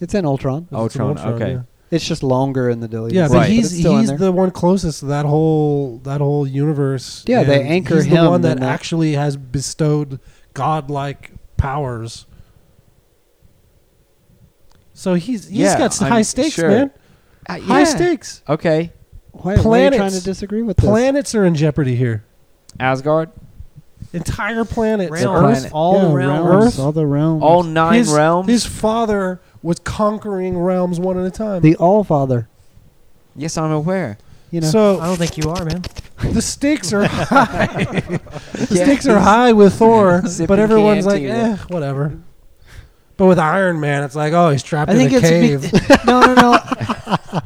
It's 0.00 0.14
in 0.14 0.24
Ultron. 0.24 0.64
It's 0.64 0.72
Ultron, 0.72 1.18
okay. 1.18 1.52
yeah. 1.52 1.62
It's 1.92 2.04
just 2.04 2.22
longer 2.24 2.68
in 2.70 2.80
the 2.80 2.88
deleted. 2.88 3.14
Yeah, 3.14 3.26
scene, 3.28 3.32
but 3.36 3.38
Right. 3.42 3.50
he's 3.50 3.66
it's 3.70 3.78
still 3.80 3.92
in 3.94 4.00
he's 4.00 4.08
there. 4.08 4.16
the 4.18 4.32
one 4.32 4.50
closest 4.50 5.00
to 5.00 5.06
that 5.06 5.26
whole 5.26 6.00
that 6.04 6.20
whole 6.20 6.46
universe. 6.46 7.22
Yeah, 7.28 7.44
they 7.44 7.60
and 7.60 7.68
anchor 7.68 7.96
he's 7.96 8.06
him 8.06 8.24
the 8.24 8.30
one 8.30 8.40
that 8.42 8.52
in 8.56 8.60
that. 8.60 8.68
actually 8.72 9.12
has 9.12 9.36
bestowed 9.36 10.18
godlike 10.54 11.32
powers. 11.58 12.26
So 14.94 15.14
he's 15.14 15.48
he's 15.48 15.58
Yeah, 15.58 15.78
got 15.78 15.94
some 15.94 16.06
I'm 16.06 16.12
high 16.12 16.22
stakes, 16.22 16.54
sure. 16.54 16.68
man. 16.68 16.90
Uh, 17.48 17.58
High 17.58 17.78
yeah. 17.80 17.84
stakes. 17.84 18.42
Okay, 18.48 18.92
Why, 19.32 19.42
why 19.42 19.52
are 19.52 19.56
you 19.56 19.62
planets- 19.62 19.96
trying 19.96 20.12
to 20.12 20.22
disagree 20.22 20.62
with 20.62 20.76
this? 20.76 20.84
Planets 20.86 21.34
are 21.34 21.44
in 21.44 21.54
jeopardy 21.54 21.96
here. 21.96 22.24
Asgard. 22.78 23.30
Entire 24.12 24.64
planets. 24.64 25.10
Realms. 25.10 25.64
Earth. 25.64 25.70
All 25.74 25.94
Yeah, 25.96 26.08
the 26.08 26.14
realms. 26.14 26.66
Earth. 26.66 26.78
all 26.78 26.92
the 26.92 27.06
realms. 27.06 27.42
All 27.42 27.62
nine 27.62 27.98
his, 27.98 28.10
realms. 28.12 28.48
His 28.48 28.64
father 28.66 29.40
was 29.62 29.78
conquering 29.80 30.58
realms 30.58 30.98
one 31.00 31.18
at 31.18 31.24
a 31.26 31.30
time. 31.30 31.62
the 31.62 31.76
All 31.76 32.04
Father. 32.04 32.48
yes, 33.36 33.56
I'm 33.56 33.70
aware. 33.72 34.18
You 34.50 34.60
know, 34.60 34.66
so 34.68 35.00
I 35.00 35.06
don't 35.06 35.16
think 35.16 35.36
you 35.38 35.50
are, 35.50 35.64
man. 35.64 35.82
the 36.32 36.42
stakes 36.42 36.92
are 36.92 37.04
high. 37.08 37.66
the 37.84 38.68
Yeah, 38.70 38.84
stakes 38.84 39.06
are 39.06 39.18
high 39.18 39.52
with 39.52 39.74
Thor, 39.74 40.22
sipping 40.26 40.46
but 40.46 40.58
everyone's 40.58 41.06
like, 41.06 41.22
Chianti. 41.22 41.62
eh, 41.62 41.64
whatever. 41.68 42.18
But 43.16 43.26
with 43.26 43.38
Iron 43.38 43.78
Man, 43.80 44.02
it's 44.04 44.14
like, 44.16 44.32
oh, 44.32 44.50
he's 44.50 44.62
trapped 44.62 44.90
I 44.90 44.94
in 44.94 44.98
think 45.08 45.12
a 45.12 45.16
it's 45.16 45.28
cave. 45.70 45.72
be- 45.72 45.96
no, 46.06 46.20
no, 46.20 46.34
no. 46.34 47.40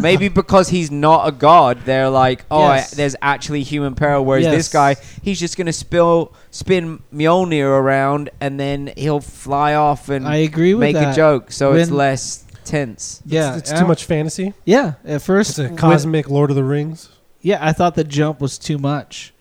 Maybe 0.00 0.28
because 0.28 0.68
he's 0.68 0.90
not 0.90 1.28
a 1.28 1.32
god, 1.32 1.80
they're 1.84 2.08
like, 2.10 2.44
oh, 2.50 2.60
Yes. 2.68 2.92
I, 2.92 2.96
there's 2.96 3.16
actually 3.20 3.62
human 3.62 3.94
peril. 3.94 4.24
Whereas 4.24 4.46
this 4.46 4.68
guy, 4.68 4.96
he's 5.22 5.38
just 5.40 5.56
gonna 5.56 5.72
spill, 5.72 6.32
spin 6.50 7.02
Mjolnir 7.14 7.66
around, 7.66 8.30
and 8.40 8.58
then 8.58 8.92
he'll 8.96 9.20
fly 9.20 9.74
off 9.74 10.08
and 10.08 10.26
I 10.26 10.36
agree 10.36 10.74
with 10.74 10.80
make 10.80 10.94
that. 10.94 11.12
a 11.12 11.16
joke, 11.16 11.52
so 11.52 11.72
it's 11.74 11.90
less 11.90 12.44
tense. 12.64 13.20
Yeah, 13.26 13.56
it's 13.56 13.70
I- 13.72 13.80
too 13.80 13.86
much 13.86 14.04
fantasy. 14.06 14.54
Yeah, 14.64 14.94
at 15.04 15.20
first, 15.22 15.50
It's 15.50 15.58
a 15.58 15.62
when- 15.64 15.76
cosmic 15.76 16.30
Lord 16.30 16.48
of 16.50 16.56
the 16.56 16.64
Rings. 16.64 17.10
yeah, 17.42 17.58
I 17.60 17.72
thought 17.72 17.94
the 17.94 18.04
jump 18.04 18.40
was 18.40 18.56
too 18.58 18.78
much, 18.78 19.33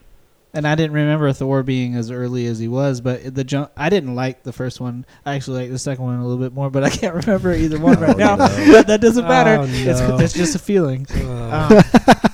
and 0.54 0.68
I 0.68 0.76
didn't 0.76 0.94
remember 0.94 1.32
Thor 1.34 1.64
being 1.64 1.96
as 1.96 2.12
early 2.12 2.46
as 2.46 2.60
he 2.60 2.68
was. 2.68 3.02
But 3.02 3.34
the 3.34 3.44
jump, 3.44 3.72
I 3.76 3.90
didn't 3.90 4.16
like 4.16 4.44
the 4.44 4.54
first 4.54 4.80
one. 4.80 5.06
I 5.26 5.36
actually 5.36 5.62
like 5.64 5.72
the 5.72 5.80
second 5.80 6.04
one 6.06 6.20
a 6.20 6.26
little 6.26 6.42
bit 6.44 6.54
more, 6.54 6.70
but 6.70 6.84
I 6.84 6.90
can't 6.90 7.16
remember 7.26 7.54
either 7.54 7.80
one 7.80 8.00
right 8.00 8.16
Oh, 8.16 8.18
now. 8.18 8.36
no. 8.36 8.48
But 8.74 8.88
that 8.88 9.02
doesn't 9.02 9.28
matter. 9.28 9.58
Oh, 9.62 9.66
It's 9.68 10.00
no. 10.00 10.18
it's 10.20 10.34
just 10.34 10.56
a 10.56 10.60
feeling. 10.60 11.08
Uh, 11.10 11.82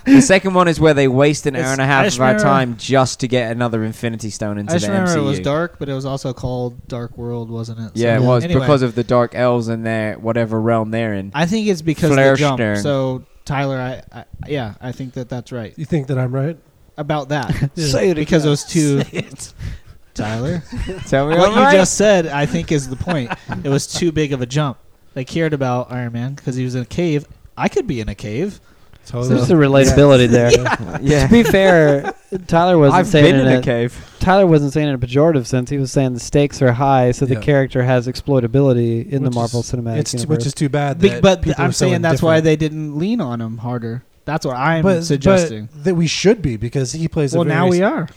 Um, 0.09 0.15
the 0.15 0.21
second 0.21 0.53
one 0.53 0.67
is 0.67 0.79
where 0.79 0.93
they 0.93 1.07
waste 1.07 1.45
an 1.45 1.55
hour 1.55 1.71
and 1.73 1.81
a 1.81 1.85
half 1.85 2.07
of 2.07 2.21
our 2.21 2.39
time 2.39 2.77
just 2.77 3.19
to 3.19 3.27
get 3.27 3.51
another 3.51 3.83
Infinity 3.83 4.29
Stone 4.31 4.57
into 4.57 4.71
I 4.71 4.75
just 4.75 4.85
the 4.87 4.91
remember 4.93 5.11
MCU. 5.11 5.17
it 5.17 5.25
was 5.25 5.39
dark, 5.41 5.77
but 5.77 5.87
it 5.89 5.93
was 5.93 6.05
also 6.05 6.33
called 6.33 6.87
Dark 6.87 7.17
World, 7.17 7.51
wasn't 7.51 7.79
it? 7.79 7.91
Yeah, 7.95 8.15
it 8.17 8.21
Yeah. 8.21 8.27
was 8.27 8.43
Anyway. 8.45 8.61
because 8.61 8.81
of 8.81 8.95
the 8.95 9.03
Dark 9.03 9.35
Elves 9.35 9.67
in 9.67 9.83
their 9.83 10.13
whatever 10.15 10.59
realm 10.59 10.91
they're 10.91 11.13
in. 11.13 11.31
I 11.35 11.45
think 11.45 11.67
it's 11.67 11.81
because 11.81 12.13
Flare 12.13 12.31
of 12.31 12.37
the 12.37 12.39
jump. 12.39 12.57
Stern. 12.59 12.77
So 12.77 13.23
Tyler, 13.45 13.77
I, 13.77 14.19
I 14.19 14.23
yeah, 14.47 14.75
I 14.81 14.93
think 14.93 15.13
that 15.13 15.27
that's 15.29 15.51
right 15.51 15.73
you 15.77 15.85
think 15.85 16.07
that 16.07 16.17
I'm 16.17 16.33
right? 16.33 16.57
About 16.99 17.29
that 17.29 17.71
Say 17.77 18.09
it 18.11 18.15
because 18.15 18.43
again. 18.43 18.51
those 18.51 18.63
two. 18.65 19.03
Tyler, 20.13 20.61
Tell 21.07 21.29
me 21.29 21.37
what 21.37 21.49
I'm 21.51 21.55
you 21.57 21.61
right. 21.63 21.71
just 21.73 21.95
said, 21.95 22.27
I 22.27 22.45
think, 22.45 22.71
is 22.71 22.89
the 22.89 22.95
point. 22.97 23.31
It 23.63 23.69
was 23.69 23.87
too 23.87 24.11
big 24.11 24.33
of 24.33 24.41
a 24.41 24.45
jump. 24.45 24.77
They 25.13 25.23
cared 25.23 25.53
about 25.53 25.91
Iron 25.91 26.13
Man 26.13 26.33
because 26.33 26.55
he 26.55 26.63
was 26.63 26.75
in 26.75 26.81
a 26.81 26.85
cave. 26.85 27.25
I 27.57 27.67
could 27.69 27.87
be 27.87 27.99
in 28.01 28.09
a 28.09 28.15
cave. 28.15 28.59
Totally. 29.05 29.35
There's 29.35 29.49
a 29.49 29.55
relatability 29.55 30.27
there. 30.29 30.51
yeah. 31.01 31.25
to 31.25 31.31
be 31.31 31.41
fair, 31.43 32.13
Tyler 32.47 32.77
wasn't 32.77 32.99
I've 32.99 33.07
saying 33.07 33.25
been 33.25 33.35
it 33.37 33.41
in 33.41 33.47
a 33.47 33.55
in 33.57 33.61
cave. 33.63 34.15
Tyler 34.19 34.45
wasn't 34.45 34.71
saying 34.73 34.87
it 34.87 34.91
in 34.91 34.95
a 34.95 34.99
pejorative 34.99 35.47
sense. 35.47 35.69
He 35.69 35.77
was 35.77 35.91
saying 35.91 36.13
the 36.13 36.19
stakes 36.19 36.61
are 36.61 36.73
high, 36.73 37.11
so 37.11 37.25
the 37.25 37.33
Yeah. 37.35 37.39
character 37.41 37.81
has 37.83 38.07
exploitability 38.07 39.09
in 39.09 39.23
Which 39.23 39.31
the 39.31 39.35
Marvel 39.35 39.61
is- 39.61 39.71
Cinematic 39.71 39.97
It's 39.99 40.11
too, 40.11 40.17
Universe. 40.19 40.37
which 40.37 40.45
is 40.45 40.53
too 40.53 40.69
bad. 40.69 40.99
Be- 40.99 41.09
that 41.09 41.21
but 41.23 41.41
people 41.41 41.63
I'm 41.63 41.71
so 41.71 41.87
saying 41.87 42.01
that's 42.03 42.21
why 42.21 42.35
indifferent. 42.37 42.43
they 42.43 42.55
didn't 42.57 42.99
lean 42.99 43.19
on 43.21 43.41
him 43.41 43.57
harder. 43.59 44.03
That's 44.29 44.45
what 44.45 44.55
I'm 44.55 44.83
but, 44.83 45.03
suggesting. 45.03 45.69
But 45.73 45.83
that 45.85 45.95
we 45.95 46.07
should 46.07 46.41
be 46.41 46.57
because 46.57 46.91
he 46.91 47.07
plays. 47.07 47.33
well, 47.33 47.41
a 47.41 47.45
very 47.45 47.57
now 47.57 47.67
we 47.67 47.81
are. 47.81 48.07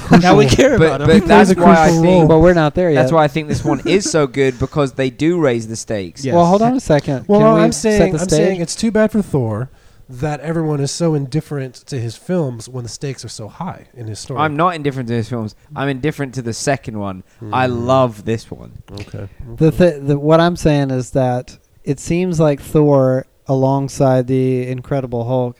crucial- 0.00 0.18
Now 0.18 0.36
we 0.36 0.46
care 0.46 0.78
But, 0.78 1.00
about 1.00 1.00
him. 1.10 1.20
but 1.20 1.26
that's 1.28 1.50
a 1.50 1.54
why 1.54 1.74
I 1.88 1.90
think 1.90 2.04
role. 2.04 2.26
but 2.28 2.38
we're 2.40 2.54
not 2.54 2.74
there 2.74 2.90
yet. 2.90 3.00
that's 3.00 3.12
why 3.12 3.24
I 3.24 3.28
think 3.28 3.48
this 3.48 3.64
one 3.64 3.80
is 3.86 4.10
so 4.10 4.26
good 4.26 4.58
because 4.58 4.92
they 4.92 5.10
do 5.10 5.40
raise 5.40 5.66
the 5.68 5.76
stakes. 5.76 6.24
Yes. 6.24 6.34
Well, 6.34 6.46
hold 6.46 6.62
on 6.62 6.74
a 6.74 6.80
second. 6.80 7.26
Well, 7.28 7.40
Can 7.40 7.48
no, 7.48 7.54
we 7.56 7.60
I'm 7.62 7.72
set 7.72 7.98
saying 7.98 8.12
the 8.12 8.18
I'm 8.20 8.28
stage? 8.28 8.36
saying 8.38 8.60
it's 8.60 8.76
too 8.76 8.90
bad 8.90 9.10
for 9.12 9.22
Thor 9.22 9.70
that 10.08 10.40
everyone 10.40 10.80
is 10.80 10.90
so 10.90 11.14
indifferent 11.14 11.74
to 11.74 11.98
his 11.98 12.16
films 12.16 12.68
when 12.68 12.82
the 12.84 12.88
stakes 12.90 13.24
are 13.24 13.28
so 13.30 13.48
high 13.48 13.86
in 13.94 14.06
his 14.08 14.18
story. 14.18 14.40
I'm 14.40 14.56
not 14.56 14.74
indifferent 14.74 15.08
to 15.08 15.14
his 15.14 15.28
films. 15.28 15.54
I'm 15.74 15.88
indifferent 15.88 16.34
to 16.34 16.42
the 16.42 16.52
second 16.52 16.98
one. 16.98 17.22
I 17.52 17.66
Mm. 17.66 17.86
love 17.86 18.24
this 18.26 18.50
one. 18.50 18.82
Okay. 18.92 19.28
The, 19.56 19.70
th- 19.70 20.02
the 20.02 20.18
what 20.18 20.38
I'm 20.38 20.56
saying 20.56 20.90
is 20.90 21.10
that 21.12 21.56
it 21.82 21.98
seems 21.98 22.38
like 22.38 22.60
Thor, 22.60 23.26
alongside 23.46 24.26
the 24.26 24.66
Incredible 24.66 25.24
Hulk, 25.24 25.58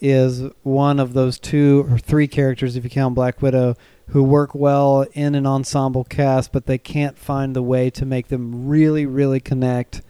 is 0.00 0.42
one 0.62 1.00
of 1.00 1.14
those 1.14 1.38
two 1.38 1.86
or 1.90 1.98
three 1.98 2.28
characters, 2.28 2.76
if 2.76 2.84
you 2.84 2.90
count 2.90 3.14
Black 3.14 3.40
Widow, 3.40 3.74
who 4.08 4.22
work 4.22 4.54
well 4.54 5.06
in 5.14 5.34
an 5.34 5.46
ensemble 5.46 6.04
cast, 6.04 6.52
but 6.52 6.66
they 6.66 6.78
can't 6.78 7.16
find 7.18 7.56
the 7.56 7.62
way 7.62 7.88
to 7.90 8.04
make 8.04 8.28
them 8.28 8.68
really, 8.68 9.06
really 9.06 9.40
connect 9.40 10.02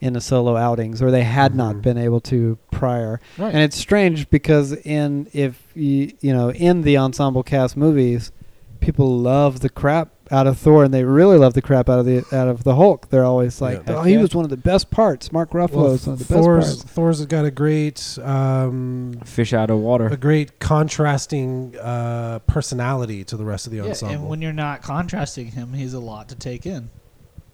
in 0.00 0.14
a 0.14 0.20
solo 0.20 0.56
outings, 0.56 1.02
or 1.02 1.10
they 1.10 1.24
had 1.24 1.54
not 1.54 1.76
Mhm. 1.76 1.82
been 1.82 1.98
able 1.98 2.20
to 2.20 2.56
prior. 2.70 3.20
Right. 3.36 3.52
And 3.52 3.62
it's 3.62 3.76
strange 3.76 4.30
because 4.30 4.72
in 4.72 5.26
if 5.34 5.62
you 5.74 6.12
you 6.20 6.32
know 6.32 6.50
in 6.52 6.82
the 6.82 6.96
ensemble 6.96 7.42
cast 7.42 7.76
movies, 7.76 8.32
people 8.80 9.18
love 9.18 9.60
the 9.60 9.68
crap 9.68 10.10
out 10.32 10.46
of 10.46 10.58
Thor, 10.58 10.84
and 10.84 10.94
they 10.94 11.02
really 11.04 11.36
love 11.38 11.54
the 11.54 11.62
crap 11.62 11.88
out 11.88 11.98
of 11.98 12.06
the 12.06 12.18
out 12.32 12.46
of 12.48 12.62
the 12.64 12.76
Hulk. 12.76 13.08
They're 13.10 13.24
always 13.24 13.60
like, 13.60 13.82
Yeah. 13.86 13.96
"Oh, 13.96 14.02
he 14.02 14.14
Yeah. 14.14 14.22
was 14.22 14.34
one 14.34 14.44
of 14.44 14.50
the 14.50 14.56
best 14.56 14.90
parts." 14.90 15.32
Mark 15.32 15.50
Ruffalo 15.50 15.72
well, 15.74 15.86
is 15.92 16.06
one 16.06 16.12
of 16.14 16.18
the 16.20 16.24
best 16.24 16.44
Thor's 16.44 16.64
parts. 16.76 16.82
Thor's 16.92 17.26
got 17.26 17.44
a 17.44 17.50
great 17.50 18.18
um, 18.22 19.18
Fish 19.24 19.52
out 19.52 19.70
of 19.70 19.78
water. 19.78 20.04
a 20.04 20.06
water. 20.08 20.16
great 20.16 20.58
contrasting 20.60 21.74
uh, 21.82 22.38
personality 22.46 23.24
to 23.24 23.36
the 23.36 23.44
rest 23.44 23.66
of 23.66 23.72
the 23.72 23.78
Yeah, 23.78 23.84
ensemble. 23.86 24.14
and 24.14 24.28
when 24.28 24.42
you're 24.42 24.52
not 24.52 24.82
contrasting 24.82 25.48
him, 25.48 25.72
he's 25.72 25.94
a 25.94 26.00
lot 26.00 26.28
to 26.28 26.34
take 26.34 26.66
in. 26.66 26.90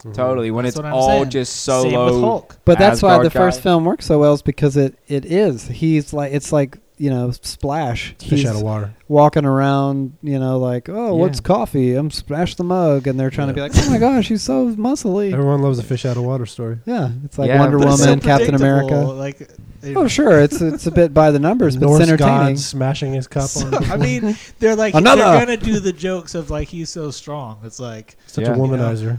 Mhm. 0.04 0.12
Totally. 0.14 0.50
When 0.50 0.64
That's 0.64 0.76
it's 0.76 0.82
what 0.82 0.86
I'm 0.86 0.92
all 0.94 1.08
saying. 1.08 1.30
just 1.30 1.56
Same 1.56 1.84
with 1.84 1.92
solo. 1.92 2.20
Hulk. 2.20 2.58
But 2.66 2.78
that's 2.78 3.00
why 3.02 3.14
the 3.18 3.26
Asgard 3.26 3.32
first 3.32 3.58
guy. 3.60 3.62
film 3.62 3.84
works 3.86 4.04
so 4.06 4.18
well 4.18 4.34
is 4.34 4.42
because 4.42 4.76
it, 4.76 4.94
it 5.08 5.24
is. 5.24 5.66
He's 5.68 6.12
like 6.12 6.32
it's 6.34 6.52
like 6.52 6.78
you 6.98 7.10
know, 7.10 7.30
splash. 7.30 8.14
Fish 8.18 8.30
He's 8.30 8.46
out 8.46 8.56
of 8.56 8.62
water. 8.62 8.94
walking 9.08 9.44
around, 9.44 10.16
you 10.22 10.38
know, 10.38 10.58
like, 10.58 10.88
oh, 10.88 11.14
what's 11.14 11.40
coffee? 11.40 11.94
I'm 11.94 12.10
splash 12.10 12.54
the 12.54 12.64
mug, 12.64 13.06
and 13.06 13.18
they're 13.20 13.30
trying 13.30 13.48
to 13.48 13.54
be 13.54 13.60
like, 13.60 13.72
oh 13.74 13.90
my 13.90 13.98
gosh, 13.98 14.28
he's 14.28 14.42
so 14.42 14.68
muscly. 14.76 15.32
Everyone 15.32 15.60
loves 15.62 15.78
a 15.78 15.82
fish 15.82 16.04
out 16.06 16.16
of 16.16 16.24
water 16.24 16.46
story. 16.46 16.78
Yeah, 16.86 17.10
it's 17.24 17.38
like 17.38 17.48
Yeah, 17.48 17.60
Wonder 17.60 17.78
Woman, 17.78 17.96
so 17.98 18.16
Captain 18.18 18.54
America. 18.54 18.94
Like, 18.96 19.50
Oh, 19.94 20.08
sure, 20.08 20.40
it's 20.40 20.60
it's 20.60 20.86
a 20.86 20.90
bit 20.90 21.14
by 21.14 21.30
the 21.30 21.38
numbers, 21.38 21.76
but 21.76 21.86
Norse 21.86 22.00
it's 22.00 22.10
entertaining. 22.10 22.54
god 22.54 22.58
smashing 22.58 23.12
his 23.12 23.28
cup 23.28 23.48
on. 23.56 23.70
the 23.70 23.76
I 23.92 23.96
mean, 23.96 24.36
they're 24.58 24.74
like 24.74 24.94
Another. 24.94 25.22
they're 25.22 25.38
gonna 25.46 25.56
do 25.56 25.78
the 25.78 25.92
jokes 25.92 26.34
of 26.34 26.50
like 26.50 26.66
he's 26.68 26.90
so 26.90 27.12
strong. 27.12 27.60
It's 27.62 27.78
like 27.78 28.16
such 28.26 28.46
Yeah. 28.46 28.54
a 28.54 28.56
womanizer. 28.56 29.18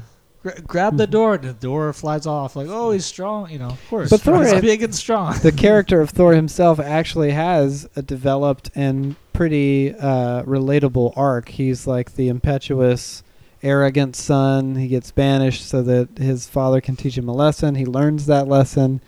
Gra- 0.51 0.61
grab 0.61 0.97
the 0.97 1.07
door, 1.07 1.35
and 1.35 1.43
the 1.43 1.53
door 1.53 1.91
flies 1.93 2.25
off. 2.25 2.55
Like, 2.55 2.67
oh, 2.69 2.91
he's 2.91 3.05
strong. 3.05 3.49
You 3.49 3.59
know, 3.59 3.67
of 3.69 3.89
course. 3.89 4.09
But 4.09 4.21
Thor 4.21 4.43
is- 4.43 4.61
big 4.61 4.83
and 4.83 4.93
strong. 4.95 5.37
the 5.39 5.51
character 5.51 6.01
of 6.01 6.09
Thor 6.09 6.33
himself 6.33 6.79
actually 6.79 7.31
has 7.31 7.87
a 7.95 8.01
developed 8.01 8.71
and 8.75 9.15
pretty 9.33 9.93
uh, 9.93 10.43
relatable 10.43 11.13
arc. 11.15 11.49
He's 11.49 11.85
like 11.87 12.15
the 12.15 12.27
impetuous, 12.29 13.23
arrogant 13.61 14.15
son. 14.15 14.75
He 14.75 14.87
gets 14.87 15.11
banished 15.11 15.67
so 15.67 15.81
that 15.83 16.17
his 16.17 16.47
father 16.47 16.81
can 16.81 16.95
teach 16.95 17.17
him 17.17 17.27
a 17.29 17.33
lesson. 17.33 17.75
He 17.75 17.85
learns 17.85 18.25
that 18.27 18.47
lesson, 18.47 19.01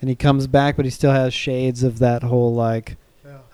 and 0.00 0.10
he 0.10 0.16
comes 0.16 0.46
back, 0.46 0.76
but 0.76 0.84
he 0.84 0.90
still 0.90 1.12
has 1.12 1.32
shades 1.32 1.82
of 1.82 1.98
that 2.00 2.22
whole 2.24 2.54
like. 2.54 2.96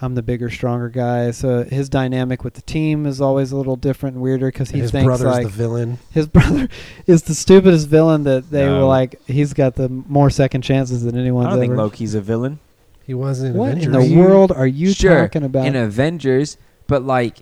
I'm 0.00 0.14
the 0.14 0.22
bigger, 0.22 0.50
stronger 0.50 0.88
guy. 0.90 1.30
So 1.30 1.64
his 1.64 1.88
dynamic 1.88 2.44
with 2.44 2.52
the 2.54 2.60
team 2.62 3.06
is 3.06 3.20
always 3.20 3.50
a 3.52 3.56
little 3.56 3.76
different 3.76 4.14
and 4.16 4.22
weirder 4.22 4.48
because 4.48 4.68
he 4.70 4.80
thinks 4.80 4.92
that. 4.92 4.98
his 4.98 5.04
thinks 5.04 5.22
brother's 5.22 5.26
like 5.38 5.42
the 5.44 5.48
villain. 5.52 5.98
his 6.12 6.26
brother 6.36 6.68
is 7.06 7.22
the 7.22 7.34
stupidest 7.34 7.88
villain 7.88 8.24
that 8.24 8.50
they 8.50 8.66
were 8.68 8.84
like. 8.84 9.18
He's 9.26 9.54
got 9.54 9.74
the 9.74 9.88
more 9.88 10.28
second 10.28 10.62
chances 10.62 11.02
than 11.02 11.16
anyone. 11.18 11.46
I 11.46 11.50
don't 11.50 11.58
think 11.60 11.72
ever. 11.72 11.82
Loki's 11.82 12.14
a 12.14 12.20
villain 12.20 12.58
He 13.06 13.14
was 13.14 13.42
in 13.42 13.54
What 13.54 13.72
Avengers. 13.72 13.86
in 14.04 14.10
the 14.14 14.16
world 14.20 14.52
are 14.52 14.66
you 14.66 14.92
Sure, 14.92 15.22
talking 15.22 15.44
about? 15.44 15.66
in 15.66 15.74
Avengers, 15.76 16.58
but 16.86 17.02
like 17.02 17.38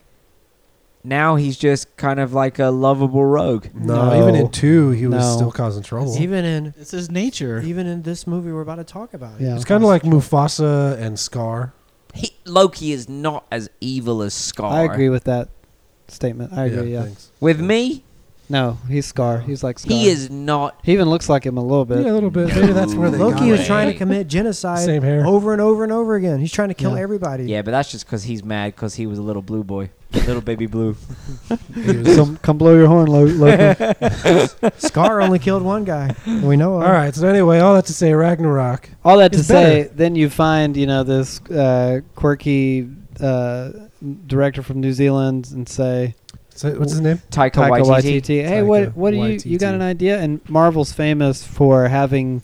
now 1.06 1.34
he's 1.36 1.58
just 1.58 1.94
kind 1.96 2.18
of 2.20 2.32
like 2.32 2.58
a 2.58 2.66
lovable 2.68 3.24
rogue. 3.26 3.66
no, 3.74 4.10
No. 4.10 4.22
even 4.22 4.34
in 4.36 4.50
two, 4.50 4.90
he 4.90 5.06
was 5.06 5.24
still 5.34 5.50
causing 5.52 5.82
trouble. 5.82 6.16
Even 6.18 6.44
in 6.44 6.72
It's 6.78 6.92
his 6.92 7.10
nature. 7.10 7.60
even 7.60 7.86
in 7.86 8.02
this 8.02 8.26
movie 8.28 8.52
we're 8.52 8.62
about 8.62 8.76
to 8.76 8.84
talk 8.84 9.12
about. 9.12 9.40
Yeah. 9.40 9.56
It's 9.56 9.64
kind 9.64 9.82
of 9.82 9.88
like 9.88 10.02
Mufasa 10.02 10.96
and 10.98 11.18
Scar. 11.18 11.72
He, 12.14 12.30
Loki 12.44 12.92
is 12.92 13.08
not 13.08 13.46
as 13.50 13.68
evil 13.80 14.22
as 14.22 14.34
Scar. 14.34 14.72
I 14.72 14.82
agree 14.84 15.08
with 15.08 15.24
that 15.24 15.48
statement. 16.08 16.52
I 16.52 16.66
agree. 16.66 16.92
Yeah. 16.92 17.04
thanks. 17.04 17.30
With 17.40 17.60
me, 17.60 18.04
No, 18.48 18.78
he's 18.88 19.06
Scar. 19.06 19.40
He's 19.40 19.64
like 19.64 19.78
Scar. 19.78 19.96
he 19.96 20.08
is 20.08 20.30
not. 20.30 20.78
He 20.84 20.92
even 20.92 21.08
looks 21.08 21.28
like 21.28 21.44
him 21.44 21.56
a 21.56 21.62
little 21.62 21.84
bit. 21.84 22.04
Yeah, 22.04 22.12
a 22.12 22.14
little 22.14 22.30
bit. 22.30 22.48
Maybe 22.54 22.72
that's 22.72 22.94
where 22.94 23.10
they 23.10 23.18
Loki 23.18 23.40
got 23.40 23.48
was 23.52 23.60
it. 23.60 23.66
trying 23.66 23.90
to 23.90 23.96
commit 23.98 24.28
genocide 24.28 24.84
Same 24.84 25.02
hair. 25.02 25.26
over 25.26 25.52
and 25.52 25.60
over 25.62 25.82
and 25.82 25.92
over 25.92 26.14
again. 26.14 26.38
He's 26.40 26.52
trying 26.52 26.68
to 26.68 26.74
kill 26.74 26.94
Yeah. 26.96 27.02
everybody. 27.02 27.44
Yeah, 27.44 27.62
but 27.62 27.70
that's 27.72 27.90
just 27.90 28.04
because 28.06 28.24
he's 28.24 28.44
mad 28.44 28.74
because 28.76 28.94
he 28.94 29.06
was 29.06 29.18
a 29.18 29.22
little 29.22 29.42
blue 29.42 29.64
boy, 29.64 29.90
little 30.14 30.40
baby 30.42 30.66
blue. 30.66 30.96
He 31.74 32.02
come, 32.16 32.36
come 32.38 32.58
blow 32.58 32.74
your 32.76 32.86
horn, 32.86 33.06
Lo- 33.08 33.24
Loki. 33.24 34.70
Scar 34.78 35.20
only 35.20 35.38
killed 35.38 35.62
one 35.62 35.84
guy. 35.84 36.08
that 36.26 36.42
We 36.42 36.56
know 36.56 36.76
of. 36.76 36.82
all 36.82 36.92
right. 36.92 37.14
So 37.14 37.28
anyway, 37.28 37.58
all 37.60 37.74
that 37.74 37.86
to 37.86 37.92
say, 37.94 38.12
Ragnarok. 38.14 38.88
All 39.04 39.18
that 39.18 39.32
to 39.32 39.38
It's 39.38 39.48
say, 39.48 39.90
then 39.94 40.14
you 40.16 40.30
find 40.30 40.76
you 40.76 40.86
know 40.86 41.02
this 41.04 41.40
uh, 41.50 42.00
quirky 42.14 42.88
uh, 43.20 43.70
director 44.26 44.62
from 44.62 44.80
New 44.80 44.92
Zealand 44.92 45.48
and 45.52 45.68
say 45.68 46.14
So, 46.50 46.70
what's 46.78 46.92
his 46.92 47.00
name? 47.00 47.18
Taika, 47.30 47.52
Taika 47.52 47.82
Waititi. 47.84 48.20
Waititi. 48.20 48.44
Hey, 48.48 48.60
Taika 48.60 48.66
what 48.66 48.96
what 48.96 49.10
do 49.12 49.16
you 49.18 49.38
you 49.44 49.58
got 49.58 49.72
Waititi. 49.72 49.74
an 49.76 49.82
idea? 49.82 50.18
And 50.20 50.40
Marvel's 50.48 50.92
famous 50.92 51.44
for 51.44 51.88
having 51.88 52.42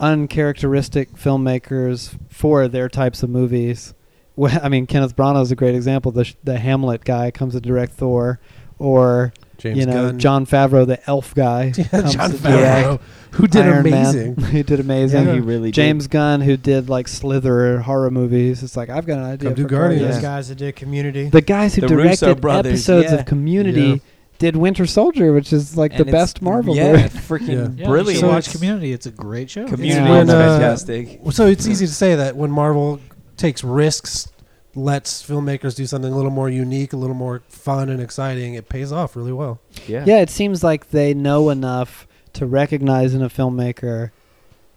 uncharacteristic 0.00 1.12
filmmakers 1.14 2.16
for 2.30 2.68
their 2.68 2.88
types 2.88 3.22
of 3.22 3.30
movies. 3.30 3.94
Well, 4.38 4.58
I 4.62 4.68
mean, 4.68 4.86
Kenneth 4.86 5.16
Branagh 5.16 5.42
is 5.42 5.50
a 5.50 5.56
great 5.56 5.74
example. 5.74 6.12
The 6.12 6.24
sh- 6.24 6.36
the 6.44 6.58
Hamlet 6.58 7.04
guy 7.04 7.30
comes 7.32 7.54
to 7.54 7.60
direct 7.60 7.92
Thor, 7.94 8.38
or 8.78 9.32
James 9.58 9.78
you 9.78 9.86
know 9.86 10.10
Gunn. 10.10 10.18
Jon 10.20 10.46
Favreau, 10.46 10.86
the 10.86 11.00
elf 11.10 11.34
guy. 11.34 11.72
Yeah, 11.76 11.84
comes 11.88 12.14
Jon 12.14 12.30
to 12.30 12.36
Favreau, 12.36 13.00
who 13.32 13.46
did 13.48 13.62
Iron 13.66 13.82
Man. 13.82 13.92
amazing. 13.92 14.36
he 14.52 14.62
did 14.62 14.78
amazing. 14.78 15.26
Yeah, 15.26 15.34
he 15.34 15.40
really 15.40 15.72
James 15.72 16.06
Gunn, 16.06 16.40
who 16.40 16.56
did 16.56 16.88
like 16.88 17.08
Slither 17.08 17.80
horror 17.80 18.12
movies. 18.12 18.62
It's 18.62 18.76
like 18.76 18.90
I've 18.90 19.06
got 19.06 19.18
an 19.18 19.24
idea. 19.24 19.48
Come 19.50 19.54
do 19.54 19.62
for 19.64 19.68
Guardians. 19.68 20.14
Those 20.14 20.22
guys 20.22 20.48
that 20.50 20.54
did 20.54 20.76
Community. 20.76 21.28
The 21.30 21.40
guys 21.40 21.74
who 21.74 21.80
The 21.80 21.88
directed 21.88 22.44
episodes 22.46 23.10
yeah. 23.10 23.18
of 23.18 23.26
Community 23.26 23.80
Yeah. 23.80 23.96
did 24.38 24.56
Winter 24.56 24.86
Soldier, 24.86 25.32
which 25.32 25.52
is 25.52 25.76
like 25.76 25.94
And 25.94 26.06
the 26.06 26.12
best 26.12 26.40
Marvel. 26.42 26.76
Yeah, 26.76 26.92
movie. 26.92 27.08
freaking 27.08 27.48
Yeah. 27.76 27.82
Yeah, 27.82 27.88
brilliant. 27.88 28.20
So 28.20 28.28
watch 28.28 28.52
Community. 28.52 28.92
It's 28.92 29.06
a 29.06 29.10
great 29.10 29.50
show. 29.50 29.66
Community 29.66 29.88
Yeah. 30.00 30.04
is 30.20 30.28
When, 30.28 30.30
uh, 30.30 30.58
fantastic. 30.58 31.20
So 31.32 31.46
it's 31.48 31.66
easy 31.66 31.86
to 31.88 31.92
say 31.92 32.14
that 32.14 32.36
when 32.36 32.52
Marvel 32.52 33.00
takes 33.38 33.64
risks, 33.64 34.30
lets 34.74 35.26
filmmakers 35.26 35.74
do 35.74 35.86
something 35.86 36.12
a 36.12 36.16
little 36.16 36.30
more 36.30 36.48
unique, 36.48 36.92
a 36.92 36.96
little 36.96 37.16
more 37.16 37.42
fun 37.48 37.88
and 37.88 38.00
exciting, 38.00 38.54
it 38.54 38.68
pays 38.68 38.92
off 38.92 39.16
really 39.16 39.32
well. 39.32 39.60
Yeah. 39.86 40.04
Yeah, 40.06 40.20
it 40.20 40.30
seems 40.30 40.62
like 40.62 40.90
they 40.90 41.14
know 41.14 41.50
enough 41.50 42.06
to 42.34 42.46
recognize 42.46 43.14
in 43.14 43.22
a 43.22 43.28
filmmaker. 43.28 44.10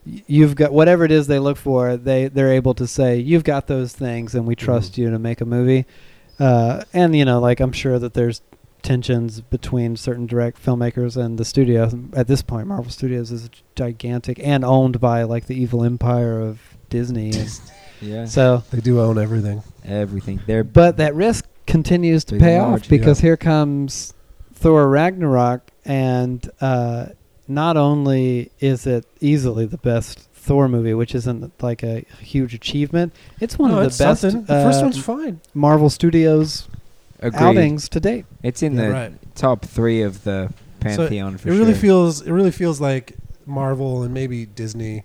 You've 0.06 0.56
got 0.56 0.74
whatever 0.74 1.06
it 1.06 1.12
is 1.12 1.28
they 1.28 1.38
look 1.40 1.58
for. 1.58 1.96
They 1.96 2.28
they're 2.28 2.54
able 2.54 2.74
to 2.76 2.88
say 2.88 3.20
you've 3.20 3.44
got 3.44 3.68
those 3.68 3.94
things, 3.94 4.34
and 4.34 4.48
we 4.48 4.56
trust 4.56 4.98
you 4.98 5.12
to 5.12 5.20
make 5.20 5.42
a 5.42 5.46
movie. 5.46 5.86
Uh, 6.40 6.84
and 6.92 7.16
you 7.16 7.24
know, 7.24 7.40
like 7.40 7.60
I'm 7.60 7.72
sure 7.72 8.00
that 8.00 8.16
there's 8.16 8.42
tensions 8.82 9.42
between 9.42 9.96
certain 9.96 10.26
direct 10.26 10.64
filmmakers 10.64 11.16
and 11.16 11.38
the 11.38 11.46
studio. 11.46 11.90
At 12.14 12.28
this 12.28 12.42
point, 12.42 12.66
Marvel 12.68 12.92
Studios 12.92 13.32
is 13.32 13.50
gigantic 13.76 14.40
and 14.40 14.66
owned 14.66 15.00
by 15.00 15.22
like 15.22 15.46
the 15.46 15.56
evil 15.56 15.84
empire 15.84 16.40
of 16.40 16.60
Disney. 16.90 17.32
And 18.02 18.10
Yeah. 18.10 18.26
so, 18.26 18.64
They 18.72 18.80
do 18.82 19.00
own 19.00 19.18
everything. 19.18 19.64
Everything. 19.86 20.40
They're 20.48 20.64
but 20.64 20.98
that 20.98 21.16
risk 21.16 21.46
continues 21.68 22.24
to 22.26 22.34
Big 22.34 22.42
pay 22.42 22.56
and 22.56 22.64
off 22.66 22.70
large, 22.72 22.90
because 22.90 23.20
here 23.20 23.38
comes 23.38 24.14
Thor 24.54 24.88
Ragnarok, 24.90 25.62
and 25.86 26.50
uh, 26.60 27.08
not 27.48 27.78
only 27.78 28.52
is 28.60 28.86
it 28.88 29.06
easily 29.20 29.66
the 29.66 29.78
best 29.78 30.20
Thor 30.34 30.68
movie, 30.68 30.94
which 30.94 31.14
isn't 31.16 31.52
like 31.62 31.84
a 31.84 32.04
huge 32.20 32.54
achievement, 32.54 33.14
it's 33.40 33.58
one 33.60 33.72
No, 33.72 33.78
of 33.80 33.84
the 33.98 34.04
best 34.04 34.22
something. 34.22 34.42
The 34.42 34.48
first 34.64 34.80
uh, 34.82 34.84
one's 34.86 34.98
fine. 34.98 35.40
Marvel 35.54 35.90
Studios 35.90 36.68
agreed. 37.20 37.40
outings 37.42 37.88
to 37.90 38.00
date. 38.00 38.26
It's 38.44 38.64
in 38.64 38.76
Yeah, 38.76 38.82
the 38.88 38.92
right. 38.92 39.36
top 39.36 39.64
three 39.66 40.02
of 40.02 40.24
the 40.24 40.52
pantheon 40.80 41.38
for 41.38 41.50
it 41.50 41.52
really 41.52 41.76
feels 41.76 42.22
it 42.22 42.32
really 42.32 42.50
feels 42.50 42.82
like 42.82 43.14
Marvel 43.46 44.02
and 44.02 44.12
maybe 44.12 44.48
Disney 44.48 45.04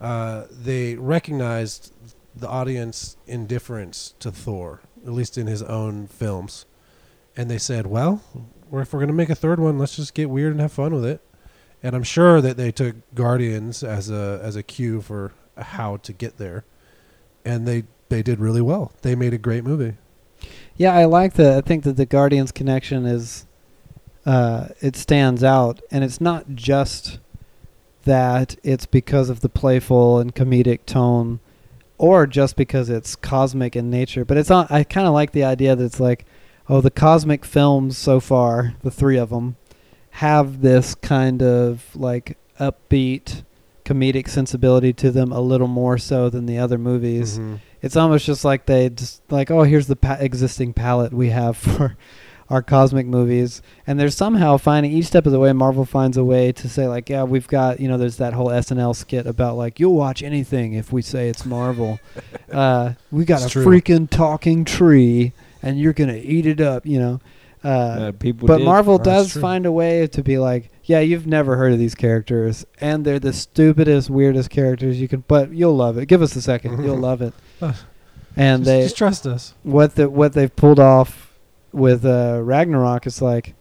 uh, 0.00 0.46
they 0.50 0.96
recognized 0.96 1.92
the 2.34 2.48
audience 2.48 3.16
indifference 3.26 4.14
to 4.20 4.30
Thor, 4.30 4.80
at 5.04 5.12
least 5.12 5.36
in 5.36 5.46
his 5.46 5.62
own 5.62 6.06
films, 6.06 6.66
and 7.36 7.50
they 7.50 7.58
said, 7.58 7.86
"Well, 7.86 8.22
if 8.72 8.92
we're 8.92 9.00
going 9.00 9.08
to 9.08 9.14
make 9.14 9.30
a 9.30 9.34
third 9.34 9.60
one, 9.60 9.78
let's 9.78 9.96
just 9.96 10.14
get 10.14 10.30
weird 10.30 10.52
and 10.52 10.60
have 10.60 10.72
fun 10.72 10.94
with 10.94 11.04
it." 11.04 11.20
And 11.82 11.96
I'm 11.96 12.04
sure 12.04 12.40
that 12.40 12.56
they 12.56 12.70
took 12.70 12.96
Guardians 13.14 13.82
as 13.82 14.10
a 14.10 14.40
as 14.42 14.56
a 14.56 14.62
cue 14.62 15.00
for 15.00 15.32
how 15.56 15.98
to 15.98 16.12
get 16.12 16.38
there, 16.38 16.64
and 17.44 17.66
they 17.66 17.84
they 18.08 18.22
did 18.22 18.40
really 18.40 18.60
well. 18.60 18.92
They 19.02 19.14
made 19.14 19.34
a 19.34 19.38
great 19.38 19.64
movie. 19.64 19.96
Yeah, 20.76 20.94
I 20.94 21.04
like 21.04 21.34
the. 21.34 21.56
I 21.56 21.60
think 21.60 21.84
that 21.84 21.96
the 21.96 22.06
Guardians 22.06 22.52
connection 22.52 23.06
is, 23.06 23.46
uh, 24.26 24.68
it 24.80 24.96
stands 24.96 25.44
out, 25.44 25.80
and 25.90 26.02
it's 26.02 26.20
not 26.20 26.54
just 26.54 27.18
that 28.04 28.56
it's 28.62 28.86
because 28.86 29.30
of 29.30 29.40
the 29.40 29.48
playful 29.48 30.18
and 30.18 30.34
comedic 30.34 30.86
tone, 30.86 31.40
or 32.02 32.26
just 32.26 32.56
because 32.56 32.90
it's 32.90 33.14
cosmic 33.16 33.76
in 33.76 33.88
nature. 33.88 34.24
But 34.24 34.36
it's 34.36 34.50
on. 34.50 34.66
I 34.68 34.82
kind 34.84 35.06
of 35.06 35.14
like 35.14 35.30
the 35.32 35.44
idea 35.44 35.76
that 35.76 35.84
it's 35.84 36.00
like, 36.00 36.26
oh, 36.68 36.80
the 36.80 36.90
cosmic 36.90 37.44
films 37.44 37.96
so 37.96 38.18
far, 38.18 38.74
the 38.82 38.90
three 38.90 39.16
of 39.16 39.30
them, 39.30 39.56
have 40.16 40.60
this 40.62 40.94
kind 40.96 41.42
of 41.42 41.94
like 41.94 42.36
upbeat 42.60 43.44
comedic 43.84 44.28
sensibility 44.28 44.92
to 44.92 45.10
them 45.10 45.32
a 45.32 45.40
little 45.40 45.66
more 45.68 45.96
so 45.98 46.28
than 46.30 46.46
the 46.46 46.56
other 46.58 46.78
movies 46.78 47.38
Mhm. 47.38 47.58
it's 47.80 47.96
almost 47.96 48.24
just 48.24 48.44
like 48.44 48.66
they 48.66 48.88
just 48.90 49.20
like 49.28 49.50
oh 49.50 49.64
here's 49.64 49.88
the 49.88 49.96
pa- 49.96 50.18
existing 50.20 50.72
palette 50.72 51.12
we 51.12 51.30
have 51.30 51.56
for 51.66 51.96
our 52.52 52.62
cosmic 52.62 53.06
movies 53.06 53.62
and 53.86 53.98
they're 53.98 54.10
somehow 54.10 54.56
finding 54.56 54.92
each 54.92 55.06
step 55.06 55.24
of 55.26 55.32
the 55.32 55.38
way 55.40 55.52
marvel 55.52 55.84
finds 55.84 56.16
a 56.16 56.22
way 56.24 56.52
to 56.52 56.68
say 56.68 56.86
like 56.86 57.08
yeah 57.08 57.22
we've 57.24 57.48
got 57.48 57.80
you 57.80 57.88
know 57.88 57.96
there's 57.96 58.18
that 58.18 58.32
whole 58.34 58.48
snl 58.48 58.94
skit 58.94 59.26
about 59.26 59.56
like 59.56 59.80
you'll 59.80 59.94
watch 59.94 60.22
anything 60.22 60.74
if 60.74 60.92
we 60.92 61.00
say 61.00 61.28
it's 61.28 61.46
marvel 61.46 61.98
uh, 62.52 62.92
we 63.10 63.24
got 63.24 63.36
It's 63.42 63.46
a 63.46 63.50
true. 63.50 63.64
freaking 63.64 64.08
talking 64.08 64.64
tree 64.64 65.32
and 65.62 65.80
you're 65.80 65.94
gonna 65.94 66.20
eat 66.22 66.46
it 66.46 66.60
up 66.60 66.84
you 66.86 66.98
know 67.00 67.20
uh, 67.64 67.68
Uh, 67.68 68.12
people 68.12 68.48
but 68.48 68.58
did. 68.58 68.64
Marvel 68.64 68.98
That's 68.98 69.06
does 69.06 69.32
true. 69.34 69.40
find 69.42 69.66
a 69.66 69.70
way 69.70 70.08
to 70.08 70.22
be 70.24 70.36
like, 70.36 70.68
yeah, 70.82 70.98
you've 70.98 71.28
never 71.28 71.54
heard 71.54 71.72
of 71.72 71.78
these 71.78 71.94
characters, 71.94 72.66
and 72.80 73.04
they're 73.04 73.20
the 73.20 73.32
stupidest, 73.32 74.10
weirdest 74.10 74.50
characters 74.50 75.00
you 75.00 75.06
can. 75.06 75.22
But 75.28 75.52
you'll 75.52 75.76
love 75.76 75.96
it. 75.96 76.06
Give 76.06 76.22
us 76.22 76.34
a 76.34 76.42
second, 76.42 76.82
you'll 76.84 76.98
love 77.10 77.22
it. 77.22 77.32
And 78.36 78.62
just, 78.62 78.64
they 78.64 78.82
just 78.82 78.96
trust 78.96 79.26
us. 79.28 79.54
what 79.62 79.94
the 79.94 80.10
what 80.10 80.32
they've 80.32 80.54
pulled 80.56 80.80
off 80.80 81.31
with 81.72 82.04
uh, 82.04 82.40
Ragnarok 82.42 83.06
it's 83.06 83.22
like, 83.22 83.54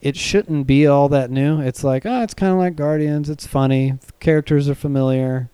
it 0.00 0.16
shouldn't 0.16 0.66
be 0.66 0.86
all 0.86 1.08
that 1.10 1.30
new. 1.30 1.60
It's 1.60 1.84
like, 1.84 2.06
oh, 2.06 2.22
it's 2.22 2.34
kind 2.34 2.52
of 2.52 2.58
like 2.58 2.76
Guardians. 2.76 3.28
It's 3.28 3.46
funny. 3.46 3.98
The 4.04 4.12
characters 4.14 4.68
are 4.68 4.74
familiar. 4.74 5.50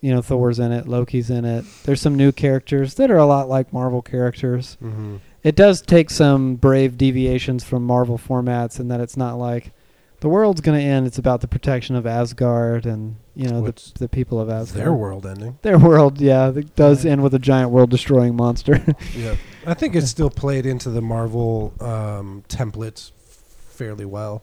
You 0.00 0.14
know, 0.14 0.22
Thor's 0.22 0.58
in 0.58 0.72
it, 0.72 0.88
Loki's 0.88 1.28
in 1.28 1.44
it. 1.44 1.64
There's 1.84 2.00
some 2.00 2.14
new 2.14 2.32
characters 2.32 2.94
that 2.94 3.10
are 3.10 3.18
a 3.18 3.26
lot 3.26 3.50
like 3.50 3.72
Marvel 3.72 4.00
characters. 4.00 4.78
Mm-hmm. 4.82 5.16
It 5.42 5.56
does 5.56 5.82
take 5.82 6.08
some 6.08 6.54
brave 6.54 6.96
deviations 6.96 7.64
from 7.64 7.84
Marvel 7.84 8.16
formats 8.16 8.80
in 8.80 8.88
that 8.88 9.00
it's 9.00 9.16
not 9.16 9.34
like 9.34 9.72
the 10.20 10.28
world's 10.28 10.60
going 10.60 10.78
to 10.78 10.84
end. 10.84 11.06
It's 11.06 11.18
about 11.18 11.40
the 11.40 11.48
protection 11.48 11.96
of 11.96 12.06
Asgard 12.06 12.86
and 12.86 13.16
you 13.34 13.48
know 13.48 13.56
the, 13.56 13.62
What's 13.62 13.92
the 13.92 14.08
people 14.08 14.40
of 14.40 14.48
Asgard. 14.48 14.84
Their 14.84 14.92
world 14.92 15.26
ending. 15.26 15.58
Their 15.62 15.78
world, 15.78 16.20
yeah, 16.20 16.50
it 16.50 16.76
does 16.76 17.04
end 17.04 17.22
with 17.22 17.34
a 17.34 17.38
giant 17.38 17.70
world-destroying 17.70 18.36
monster. 18.36 18.84
Yeah, 19.16 19.36
I 19.66 19.74
think 19.74 19.94
it's 19.94 20.08
still 20.10 20.30
played 20.30 20.66
into 20.66 20.90
the 20.90 21.02
Marvel 21.02 21.74
um, 21.80 22.44
templates 22.48 23.12
fairly 23.18 24.04
well, 24.04 24.42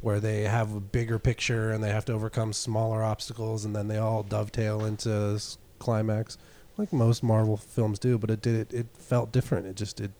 where 0.00 0.20
they 0.20 0.42
have 0.42 0.74
a 0.74 0.80
bigger 0.80 1.18
picture 1.18 1.70
and 1.70 1.82
they 1.84 1.90
have 1.90 2.04
to 2.06 2.12
overcome 2.12 2.52
smaller 2.52 3.02
obstacles, 3.02 3.64
and 3.64 3.74
then 3.76 3.88
they 3.88 3.98
all 3.98 4.22
dovetail 4.22 4.84
into 4.84 5.32
s- 5.36 5.58
climax, 5.78 6.38
like 6.78 6.92
most 6.92 7.22
Marvel 7.22 7.56
films 7.56 7.98
do. 7.98 8.16
But 8.18 8.30
it 8.30 8.40
did 8.40 8.54
it. 8.54 8.74
It 8.74 8.86
felt 8.98 9.32
different. 9.32 9.66
It 9.66 9.76
just 9.76 10.00
it 10.00 10.10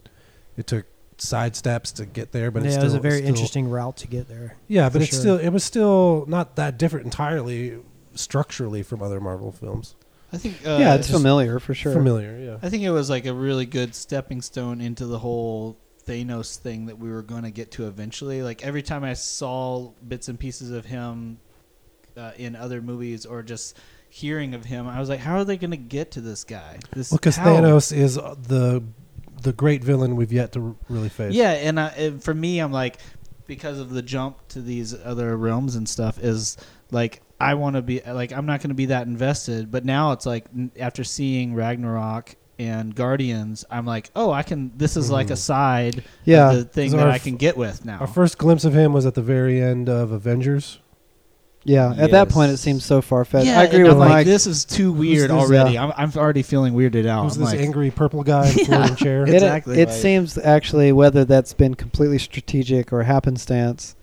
it 0.56 0.66
took 0.66 0.86
side 1.16 1.54
steps 1.56 1.92
to 1.92 2.06
get 2.06 2.32
there, 2.32 2.50
but 2.50 2.62
yeah, 2.62 2.68
it 2.68 2.72
still 2.72 2.84
was 2.84 2.94
a 2.94 3.00
very 3.00 3.18
still- 3.18 3.28
interesting 3.28 3.68
route 3.70 3.96
to 3.98 4.06
get 4.06 4.28
there. 4.28 4.56
Yeah, 4.68 4.88
but 4.90 5.02
it's 5.02 5.10
sure. 5.12 5.20
still 5.20 5.36
it 5.38 5.48
was 5.50 5.64
still 5.64 6.24
not 6.28 6.56
that 6.56 6.78
different 6.78 7.06
entirely 7.06 7.78
structurally 8.14 8.82
from 8.82 9.02
other 9.02 9.20
Marvel 9.20 9.52
films. 9.52 9.94
I 10.32 10.38
think. 10.38 10.66
Uh, 10.66 10.78
yeah, 10.80 10.94
it's 10.94 11.08
just 11.08 11.18
familiar 11.18 11.58
for 11.58 11.74
sure. 11.74 11.92
Familiar, 11.92 12.38
yeah. 12.38 12.56
I 12.62 12.68
think 12.68 12.82
it 12.82 12.90
was 12.90 13.10
like 13.10 13.26
a 13.26 13.34
really 13.34 13.66
good 13.66 13.94
stepping 13.94 14.42
stone 14.42 14.80
into 14.80 15.06
the 15.06 15.18
whole 15.18 15.78
Thanos 16.06 16.56
thing 16.56 16.86
that 16.86 16.98
we 16.98 17.10
were 17.10 17.22
going 17.22 17.42
to 17.42 17.50
get 17.50 17.72
to 17.72 17.86
eventually. 17.86 18.42
Like 18.42 18.64
every 18.64 18.82
time 18.82 19.04
I 19.04 19.14
saw 19.14 19.92
bits 20.06 20.28
and 20.28 20.38
pieces 20.38 20.70
of 20.70 20.84
him 20.84 21.38
uh, 22.16 22.32
in 22.36 22.56
other 22.56 22.80
movies 22.82 23.26
or 23.26 23.42
just 23.42 23.76
hearing 24.08 24.54
of 24.54 24.64
him, 24.64 24.88
I 24.88 25.00
was 25.00 25.08
like, 25.08 25.20
how 25.20 25.36
are 25.36 25.44
they 25.44 25.56
going 25.56 25.70
to 25.70 25.76
get 25.76 26.12
to 26.12 26.20
this 26.20 26.44
guy? 26.44 26.78
This 26.92 27.10
Well, 27.10 27.18
because 27.18 27.36
how? 27.36 27.54
Thanos 27.54 27.96
is 27.96 28.18
uh, 28.18 28.34
the 28.40 28.82
the 29.42 29.52
great 29.52 29.82
villain 29.82 30.16
we've 30.16 30.32
yet 30.32 30.52
to 30.52 30.76
really 30.88 31.08
face. 31.08 31.32
Yeah, 31.32 31.52
and, 31.52 31.80
I, 31.80 31.88
and 31.88 32.22
for 32.22 32.34
me, 32.34 32.58
I'm 32.58 32.72
like, 32.72 32.98
because 33.46 33.78
of 33.78 33.88
the 33.90 34.02
jump 34.02 34.36
to 34.48 34.60
these 34.60 34.94
other 34.94 35.34
realms 35.36 35.76
and 35.76 35.88
stuff, 35.88 36.18
is 36.18 36.56
like 36.90 37.22
I 37.40 37.54
want 37.54 37.76
to 37.76 37.82
be 37.82 38.00
like 38.06 38.32
I'm 38.32 38.46
not 38.46 38.60
going 38.60 38.68
to 38.68 38.74
be 38.74 38.86
that 38.86 39.06
invested. 39.06 39.70
But 39.70 39.84
now 39.84 40.12
it's 40.12 40.26
like 40.26 40.46
after 40.78 41.04
seeing 41.04 41.54
Ragnarok 41.54 42.36
and 42.58 42.94
Guardians, 42.94 43.64
I'm 43.70 43.86
like, 43.86 44.10
oh, 44.14 44.30
I 44.30 44.42
can. 44.42 44.72
This 44.76 44.96
is 44.96 45.10
like 45.10 45.30
a 45.30 45.34
Mhm. 45.34 45.38
side 45.38 46.04
Yeah, 46.24 46.50
of 46.50 46.56
the 46.56 46.64
thing 46.64 46.90
'Cause 46.90 46.98
that 46.98 47.06
our 47.06 47.12
I 47.12 47.16
f- 47.16 47.24
can 47.24 47.36
get 47.36 47.56
with 47.56 47.84
now. 47.84 47.98
Our 47.98 48.06
first 48.06 48.36
glimpse 48.36 48.64
of 48.66 48.74
him 48.74 48.92
was 48.92 49.06
at 49.06 49.14
the 49.14 49.22
very 49.22 49.60
end 49.62 49.88
of 49.88 50.12
Avengers. 50.12 50.78
yeah. 51.64 51.94
At 51.96 52.10
that 52.12 52.28
point, 52.30 52.52
it 52.52 52.56
seems 52.58 52.84
so 52.84 53.00
far 53.02 53.24
fetched. 53.24 53.46
yeah, 53.46 53.60
I 53.60 53.64
agree 53.64 53.82
with 53.82 53.92
I'm 53.92 53.98
like, 53.98 54.08
Mike. 54.10 54.26
this 54.26 54.46
is 54.46 54.64
too 54.64 54.92
weird 54.92 55.30
this, 55.30 55.36
already. 55.36 55.74
yeah. 55.74 55.84
I'm, 55.86 55.92
I'm 55.96 56.12
already 56.18 56.42
feeling 56.42 56.72
weirded 56.74 57.06
out. 57.06 57.24
Who's 57.24 57.36
I'm 57.36 57.42
this 57.44 57.52
like, 57.52 57.60
angry 57.60 57.90
purple 57.90 58.22
guy 58.22 58.48
in 58.48 58.54
the 58.54 58.60
Yeah. 58.60 58.66
floating 58.66 58.96
chair? 58.96 59.22
It- 59.26 59.34
Exactly. 59.34 59.80
It, 59.80 59.88
Like- 59.88 59.96
seems 59.98 60.36
actually 60.38 60.92
whether 60.92 61.24
that's 61.24 61.52
been 61.54 61.74
completely 61.74 62.18
strategic 62.18 62.92
or 62.92 63.02
happenstance, 63.04 63.94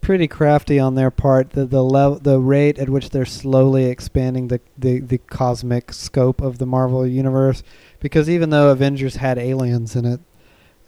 pretty 0.00 0.26
crafty 0.28 0.78
on 0.78 0.94
their 0.94 1.10
part. 1.10 1.50
The 1.50 1.64
the 1.66 1.82
lev- 1.84 2.22
the 2.22 2.38
rate 2.40 2.78
at 2.78 2.88
which 2.88 3.10
they're 3.10 3.24
slowly 3.24 3.84
expanding 3.86 4.48
the, 4.48 4.60
the 4.78 5.00
the 5.00 5.18
cosmic 5.18 5.92
scope 5.92 6.40
of 6.40 6.58
the 6.58 6.66
Marvel 6.66 7.06
universe, 7.06 7.62
because 8.00 8.28
even 8.30 8.50
though 8.50 8.70
Avengers 8.70 9.16
had 9.16 9.38
aliens 9.38 9.94
in 9.96 10.04
it, 10.04 10.20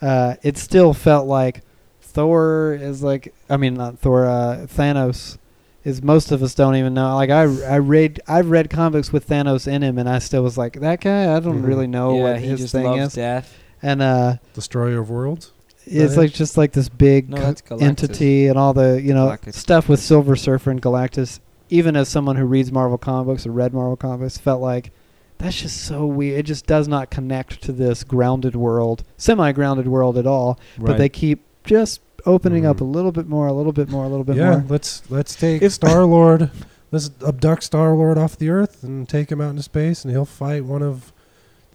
uh, 0.00 0.34
it 0.42 0.56
still 0.58 0.92
felt 0.94 1.26
like 1.26 1.62
Thor 2.00 2.78
is 2.80 3.02
like 3.02 3.32
I 3.48 3.56
mean 3.56 3.74
not 3.74 3.98
Thor 3.98 4.26
uh, 4.26 4.66
Thanos. 4.68 5.38
Is 5.84 6.00
most 6.00 6.30
of 6.30 6.44
us 6.44 6.54
don't 6.54 6.76
even 6.76 6.94
know. 6.94 7.16
Like 7.16 7.30
I, 7.30 7.40
I 7.42 7.78
read, 7.78 8.20
I've 8.28 8.50
read 8.50 8.70
comics 8.70 9.12
with 9.12 9.28
Thanos 9.28 9.66
in 9.66 9.82
him, 9.82 9.98
and 9.98 10.08
I 10.08 10.20
still 10.20 10.44
was 10.44 10.56
like, 10.56 10.74
that 10.78 11.00
guy. 11.00 11.34
I 11.34 11.40
don't 11.40 11.60
Mhm. 11.62 11.66
really 11.66 11.88
know 11.88 12.14
yeah, 12.18 12.22
what 12.22 12.38
he 12.38 12.46
his 12.46 12.60
just 12.60 12.72
thing 12.72 12.84
loves 12.84 13.02
is. 13.08 13.14
death. 13.14 13.58
And 13.82 14.00
uh, 14.00 14.36
Destroyer 14.54 15.00
of 15.00 15.10
Worlds. 15.10 15.50
It's 15.86 16.14
it? 16.14 16.18
like 16.18 16.32
just 16.32 16.56
like 16.56 16.72
this 16.72 16.88
big 16.88 17.28
No, 17.30 17.36
co- 17.36 17.42
that's 17.44 17.62
Galactus. 17.62 17.82
entity 17.82 18.46
and 18.48 18.58
all 18.58 18.72
the 18.72 19.00
you 19.02 19.14
know 19.14 19.26
Galactus. 19.28 19.54
stuff 19.54 19.88
with 19.88 20.00
Silver 20.00 20.36
Surfer 20.36 20.70
and 20.70 20.80
Galactus. 20.82 21.40
Even 21.70 21.96
as 21.96 22.08
someone 22.08 22.36
who 22.36 22.44
reads 22.44 22.70
Marvel 22.70 22.98
comic 22.98 23.26
books 23.26 23.46
or 23.46 23.50
read 23.52 23.72
Marvel 23.72 23.96
comics, 23.96 24.36
felt 24.36 24.60
like 24.60 24.90
that's 25.38 25.60
just 25.62 25.78
so 25.84 26.04
weird. 26.06 26.38
It 26.40 26.42
just 26.44 26.66
does 26.66 26.86
not 26.86 27.10
connect 27.10 27.62
to 27.62 27.72
this 27.72 28.04
grounded 28.04 28.54
world, 28.54 29.02
semi-grounded 29.16 29.88
world 29.88 30.18
at 30.18 30.26
all. 30.26 30.58
But 30.78 30.98
they 30.98 31.08
keep 31.08 31.42
just 31.64 32.00
opening 32.26 32.64
up 32.66 32.76
Mhm. 32.76 32.80
a 32.82 32.84
little 32.84 33.10
bit 33.10 33.26
more, 33.28 33.46
a 33.48 33.52
little 33.52 33.72
bit 33.72 33.88
more, 33.88 34.04
a 34.04 34.08
little 34.08 34.22
bit 34.24 34.36
yeah, 34.36 34.50
more. 34.58 34.64
let's 34.68 35.02
let's 35.10 35.34
take 35.34 35.68
Star 35.70 36.04
Lord. 36.04 36.50
Let's 36.92 37.10
abduct 37.26 37.62
Star 37.64 37.94
Lord 37.94 38.18
off 38.18 38.36
the 38.36 38.50
Earth 38.50 38.82
and 38.84 39.08
take 39.08 39.32
him 39.32 39.40
out 39.40 39.50
into 39.50 39.62
space, 39.62 40.04
and 40.04 40.12
he'll 40.12 40.26
fight 40.26 40.64
one 40.66 40.82
of 40.82 41.10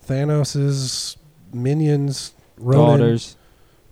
Thanos's 0.08 1.18
minions, 1.54 2.34
Ronan, 2.58 3.00
daughters. 3.00 3.36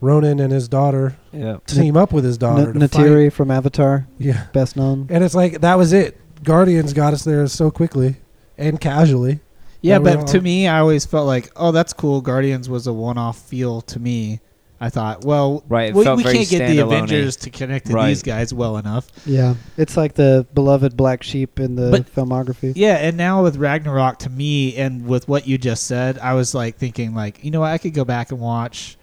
Ronan 0.01 0.39
and 0.39 0.51
his 0.51 0.67
daughter 0.67 1.15
Yeah. 1.31 1.57
team 1.65 1.95
up 1.97 2.11
with 2.11 2.23
his 2.25 2.37
daughter. 2.37 2.69
N- 2.69 2.75
Neytiri 2.81 3.31
from 3.31 3.49
Avatar, 3.51 4.07
Yeah, 4.17 4.43
best 4.53 4.75
known. 4.77 5.07
and 5.09 5.23
it's 5.23 5.35
like 5.35 5.61
that 5.61 5.77
was 5.77 5.93
it. 5.93 6.17
Guardians 6.43 6.93
got 6.93 7.13
us 7.13 7.23
there 7.23 7.45
so 7.47 7.71
quickly 7.71 8.17
and 8.57 8.79
casually. 8.79 9.39
Yeah, 9.81 9.99
but 9.99 10.27
to 10.27 10.41
me, 10.41 10.67
I 10.67 10.79
always 10.79 11.05
felt 11.05 11.27
like, 11.27 11.51
oh, 11.55 11.71
that's 11.71 11.93
cool. 11.93 12.19
Guardians 12.21 12.67
was 12.67 12.87
a 12.87 12.93
one-off 12.93 13.37
feel 13.39 13.81
to 13.81 13.99
me. 13.99 14.39
I 14.81 14.89
thought, 14.89 15.23
well, 15.23 15.63
Right, 15.69 15.93
we, 15.93 15.99
we 15.99 16.23
can't 16.23 16.49
get 16.49 16.67
the. 16.67 16.79
Avengers 16.79 17.37
to 17.37 17.49
connect 17.49 17.87
to 17.87 17.93
Right. 17.93 18.07
these 18.09 18.21
guys 18.23 18.53
well 18.53 18.77
enough. 18.77 19.07
Yeah, 19.25 19.55
it's 19.77 19.95
like 19.95 20.15
the 20.15 20.45
beloved 20.53 20.97
black 20.97 21.23
sheep 21.23 21.59
in 21.59 21.75
the 21.75 21.91
But- 21.91 22.13
filmography. 22.13 22.73
Yeah, 22.75 22.95
and 22.95 23.15
now 23.15 23.41
with 23.43 23.55
Ragnarok, 23.57 24.19
to 24.19 24.29
me, 24.29 24.75
and 24.75 25.05
with 25.07 25.27
what 25.29 25.47
you 25.47 25.57
just 25.57 25.83
said, 25.85 26.19
I 26.19 26.33
was 26.33 26.53
like 26.53 26.77
thinking, 26.77 27.15
like, 27.15 27.43
you 27.43 27.51
know 27.51 27.61
what, 27.61 27.71
I 27.71 27.77
could 27.77 27.93
go 27.93 28.03
back 28.05 28.31
and 28.31 28.39
watch 28.41 28.97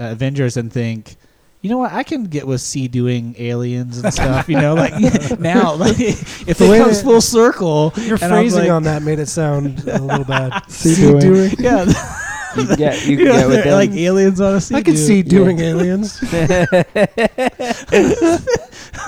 Uh, 0.00 0.10
Avengers 0.10 0.56
and 0.56 0.72
think, 0.72 1.14
you 1.60 1.70
know 1.70 1.78
what, 1.78 1.92
I 1.92 2.02
can 2.02 2.24
get 2.24 2.46
with 2.46 2.60
C 2.60 2.88
doing 2.88 3.34
aliens 3.38 3.98
and 3.98 4.12
stuff. 4.12 4.48
You 4.48 4.56
know, 4.60 4.74
like 4.74 4.92
now, 5.40 5.74
like, 5.76 5.98
if 5.98 6.44
The 6.58 6.64
it 6.66 6.68
way 6.68 6.78
comes 6.78 6.98
that- 6.98 7.04
full 7.04 7.20
circle, 7.20 7.92
Your 7.96 8.14
and 8.16 8.24
I'm 8.24 8.30
phrasing 8.30 8.62
like- 8.62 8.70
on 8.70 8.82
that 8.84 9.02
made 9.02 9.18
it 9.20 9.28
sound 9.28 9.86
a 9.88 10.02
little 10.02 10.24
bad. 10.24 10.62
See 10.68 10.94
See 10.94 11.18
doing. 11.18 11.52
yeah, 11.58 11.84
You 12.56 12.66
can 12.66 12.76
get, 12.76 13.04
you 13.06 13.10
you 13.12 13.16
can 13.18 13.26
know, 13.28 13.32
get 13.40 13.48
with 13.48 13.64
them. 13.64 13.72
like 13.74 13.90
aliens 13.92 14.40
on 14.40 14.54
a 14.56 14.60
sea. 14.60 14.74
I 14.76 14.82
could 14.82 14.98
see 14.98 15.22
doing 15.22 15.58
Yeah. 15.58 15.64
aliens. 15.70 16.20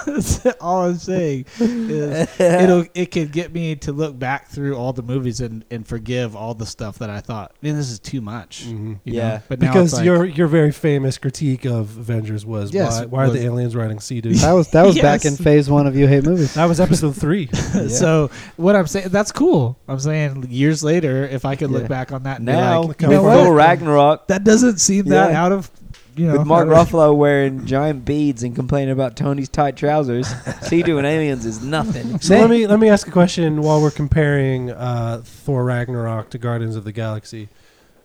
That's 0.06 0.46
all 0.61 0.82
I'm 0.87 0.96
saying 0.96 1.46
is 1.61 2.40
it'll 2.40 2.85
it 2.94 3.11
could 3.11 3.32
get 3.32 3.52
me 3.52 3.76
to 3.76 3.92
look 3.92 4.18
back 4.18 4.48
through 4.48 4.76
all 4.76 4.92
the 4.92 5.02
movies 5.02 5.40
and, 5.40 5.64
and 5.70 5.87
forgive 5.87 6.35
all 6.37 6.54
the 6.54 6.66
stuff 6.66 6.98
that 6.98 7.11
I 7.11 7.20
thought, 7.20 7.52
man, 7.62 7.76
this 7.76 7.90
is 7.90 7.98
too 7.98 8.20
much. 8.20 8.64
Mhm. 8.66 9.00
you 9.04 9.14
Yeah. 9.14 9.28
know? 9.28 9.40
but 9.48 9.59
Because 9.59 9.94
like, 9.94 10.04
your 10.04 10.24
your 10.24 10.46
very 10.48 10.72
famous 10.72 11.18
critique 11.18 11.64
of 11.64 11.96
Avengers 11.98 12.44
was 12.46 12.72
Yes, 12.72 13.00
why, 13.00 13.06
why 13.06 13.24
are 13.26 13.30
the 13.30 13.42
aliens 13.44 13.74
riding 13.76 14.00
sea 14.00 14.20
dude? 14.20 14.37
That 14.37 14.52
was 14.52 14.68
that 14.70 14.85
was 14.87 14.98
back 15.00 15.24
in 15.24 15.37
phase 15.37 15.68
one 15.70 15.87
of 15.87 15.96
You 15.96 16.06
Hate 16.06 16.24
Movies. 16.24 16.54
that 16.54 16.66
was 16.66 16.80
episode 16.80 17.16
three. 17.16 17.48
so 17.88 18.30
what 18.56 18.76
I'm 18.76 18.87
saying 18.87 19.09
that's 19.11 19.32
cool. 19.32 19.78
I'm 19.88 19.98
saying 20.00 20.46
years 20.50 20.82
later, 20.82 21.26
if 21.26 21.44
I 21.44 21.56
could 21.56 21.70
Yeah. 21.70 21.78
look 21.78 21.88
back 21.88 22.12
on 22.12 22.24
that 22.24 22.38
and 22.38 22.46
now, 22.46 22.82
be 22.82 22.88
like, 22.88 23.02
you 23.02 23.09
you 23.09 23.14
know 23.14 23.22
know 23.22 23.28
Thor 23.44 23.55
Ragnarok 23.55 24.27
that 24.29 24.44
doesn't 24.44 24.79
seem 24.79 25.07
that 25.07 25.31
Yeah. 25.33 25.44
out 25.44 25.53
of 25.53 25.70
you 26.16 26.27
know 26.29 26.38
with 26.38 26.46
Mark 26.46 26.68
out 26.68 26.72
of- 26.72 26.88
Ruffalo 26.88 27.14
wearing 27.16 27.66
giant 27.66 28.05
beads 28.05 28.42
and 28.42 28.55
complaining 28.55 28.90
about 28.92 29.16
Tony's 29.16 29.49
tight 29.49 29.77
trousers. 29.77 30.27
See, 30.62 30.83
doing 30.83 31.05
aliens 31.05 31.44
is 31.44 31.62
nothing. 31.62 32.18
So 32.20 32.38
let 32.38 32.49
me 32.51 32.66
let 32.66 32.79
me 32.81 32.88
ask 32.88 33.07
a 33.07 33.11
question 33.11 33.61
while 33.62 33.81
we're 33.83 33.90
comparing 33.90 34.70
uh, 34.70 35.22
Thor 35.25 35.64
Ragnarok 35.64 36.31
to 36.31 36.38
Guardians 36.38 36.75
of 36.77 36.85
the 36.85 36.92
Galaxy. 36.92 37.49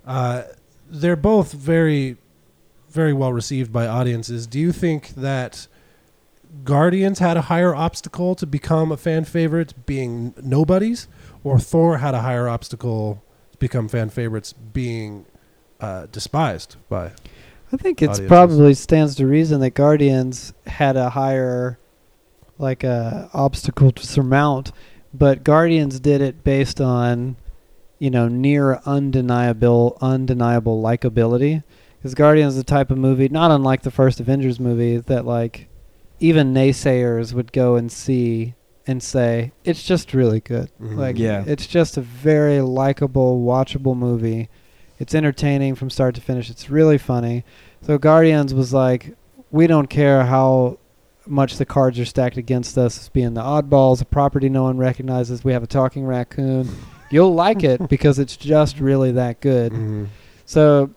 Uh, 0.06 0.44
they're 0.89 1.15
both 1.15 1.54
very, 1.54 2.17
very 2.89 3.13
well 3.13 3.32
received 3.32 3.72
by 3.72 3.88
audiences. 3.88 4.46
Do 4.48 4.60
you 4.60 4.72
think 4.74 5.10
that 5.15 5.67
Guardians 6.65 7.20
had 7.20 7.38
a 7.38 7.44
higher 7.44 7.74
obstacle 7.74 8.36
to 8.36 8.46
become 8.46 8.91
a 8.91 8.98
fan 8.98 9.24
favorite, 9.24 9.74
being 9.86 10.34
nobodies, 10.44 11.08
or 11.46 11.60
Thor 11.60 12.00
had 12.00 12.13
a 12.13 12.22
higher 12.22 12.50
obstacle 12.50 13.15
to 13.15 13.31
become 13.62 13.88
fan 13.88 14.10
favorites, 14.10 14.52
being 14.52 15.26
uh, 15.80 16.08
despised 16.12 16.76
by? 16.89 17.12
I 17.71 17.78
think 17.78 18.02
it's 18.02 18.15
audiences. 18.15 18.28
probably 18.28 18.74
stands 18.74 19.15
to 19.15 19.26
reason 19.26 19.62
that 19.62 19.69
Guardians 19.69 20.54
had 20.67 20.97
a 20.97 21.12
higher, 21.12 21.80
like 22.58 22.84
a 22.84 23.30
obstacle 23.34 23.93
to 23.93 24.06
surmount, 24.06 24.74
but 25.13 25.45
Guardians 25.45 26.02
did 26.02 26.19
it 26.21 26.43
based 26.43 26.82
on, 26.82 27.38
you 28.00 28.10
know, 28.10 28.28
near 28.28 28.82
undeniable, 28.86 29.97
undeniable 30.02 30.82
likability. 30.82 31.63
Because 31.97 32.15
Guardians 32.15 32.56
is 32.56 32.58
the 32.58 32.63
type 32.65 32.89
of 32.89 32.97
movie, 32.97 33.30
not 33.30 33.52
unlike 33.52 33.84
the 33.84 33.91
first 33.91 34.19
Avengers 34.19 34.60
movie, 34.60 34.97
that 34.97 35.24
like 35.24 35.69
even 36.19 36.54
naysayers 36.54 37.32
would 37.32 37.54
go 37.54 37.76
and 37.76 37.91
see 37.91 38.56
and 38.88 39.02
say 39.04 39.52
it's 39.63 39.84
just 39.84 40.13
really 40.13 40.39
good. 40.39 40.70
Mhm. 40.82 40.98
Like 40.98 41.17
Yeah. 41.20 41.44
it's 41.46 41.67
just 41.67 41.98
a 41.98 42.02
very 42.02 42.62
likable, 42.62 43.41
watchable 43.44 43.96
movie. 43.96 44.50
It's 45.00 45.13
entertaining 45.15 45.76
from 45.76 45.89
start 45.89 46.15
to 46.15 46.22
finish. 46.22 46.50
It's 46.50 46.70
really 46.70 46.98
funny. 46.98 47.44
So 47.82 47.98
Guardians 47.98 48.54
was 48.54 48.74
like, 48.74 49.15
we 49.52 49.67
don't 49.67 49.89
care 49.89 50.24
how 50.26 50.78
much 51.28 51.58
the 51.58 51.65
cards 51.65 52.00
are 52.00 52.06
stacked 52.06 52.38
against 52.38 52.78
us 52.78 52.98
as 52.98 53.10
being 53.10 53.34
the 53.36 53.41
oddballs, 53.41 54.02
a 54.02 54.06
property 54.06 54.50
no 54.50 54.63
one 54.63 54.78
recognizes. 54.78 55.44
We 55.44 55.54
have 55.54 55.63
a 55.63 55.67
talking 55.67 56.06
raccoon. 56.06 56.67
You'll 57.12 57.34
like 57.34 57.63
it 57.63 57.88
because 57.89 58.17
it's 58.20 58.38
just 58.38 58.80
really 58.80 59.12
that 59.12 59.41
good. 59.41 59.74
Mhm. 59.74 60.08
So 60.46 60.91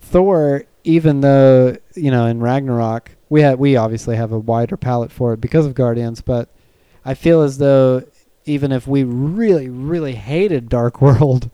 Thor, 0.00 0.64
even 0.84 1.20
though 1.20 1.76
you 1.94 2.10
know 2.10 2.26
in 2.26 2.40
Ragnarok 2.40 3.10
we 3.28 3.42
had 3.42 3.58
we 3.58 3.76
obviously 3.76 4.14
have 4.16 4.30
a 4.32 4.38
wider 4.38 4.76
palette 4.76 5.10
for 5.10 5.32
it 5.32 5.40
because 5.40 5.66
of 5.66 5.74
Guardians, 5.74 6.20
but 6.20 6.48
I 7.06 7.14
feel 7.14 7.42
as 7.42 7.58
though 7.58 8.02
even 8.44 8.72
if 8.72 8.86
we 8.86 9.04
really 9.04 9.68
really 9.68 10.14
hated 10.14 10.68
Dark 10.68 11.00
World, 11.06 11.50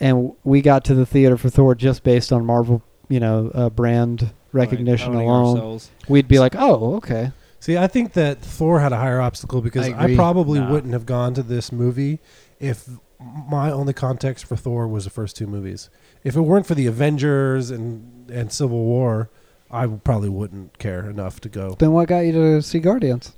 and 0.00 0.32
we 0.42 0.60
got 0.62 0.84
to 0.86 0.94
the 0.94 1.06
theater 1.06 1.36
for 1.36 1.50
Thor 1.50 1.74
just 1.74 2.02
based 2.02 2.32
on 2.32 2.44
Marvel, 2.44 2.82
you 3.08 3.20
know, 3.20 3.50
uh, 3.54 3.70
brand 3.70 4.32
recognition 4.52 5.14
Owning 5.14 5.28
alone, 5.28 5.80
we'd 6.08 6.28
be 6.28 6.38
like, 6.38 6.54
oh, 6.56 6.96
okay. 6.96 7.32
See, 7.60 7.76
I 7.78 7.86
think 7.86 8.12
that 8.12 8.40
Thor 8.42 8.80
had 8.80 8.92
a 8.92 8.96
higher 8.98 9.20
obstacle 9.20 9.62
because 9.62 9.88
I 9.88 10.04
I, 10.04 10.14
probably 10.16 10.60
Nah. 10.60 10.70
wouldn't 10.70 10.92
have 10.92 11.06
gone 11.06 11.32
to 11.34 11.42
this 11.42 11.72
movie 11.72 12.20
if 12.60 12.88
my 13.18 13.70
only 13.70 13.92
context 13.94 14.44
for 14.44 14.56
Thor 14.56 14.86
was 14.86 15.04
the 15.04 15.10
first 15.10 15.36
two 15.36 15.46
movies. 15.46 15.88
If 16.24 16.36
it 16.36 16.42
weren't 16.42 16.66
for 16.66 16.74
the 16.74 16.86
Avengers 16.86 17.70
and 17.70 18.30
and 18.30 18.52
Civil 18.52 18.84
War, 18.84 19.30
I 19.70 19.86
probably 19.86 20.28
wouldn't 20.28 20.78
care 20.78 21.08
enough 21.08 21.40
to 21.40 21.48
go 21.48 21.74
Then 21.78 21.92
what 21.92 22.08
got 22.08 22.20
you 22.20 22.32
to 22.32 22.62
see 22.62 22.80
Guardians? 22.80 23.32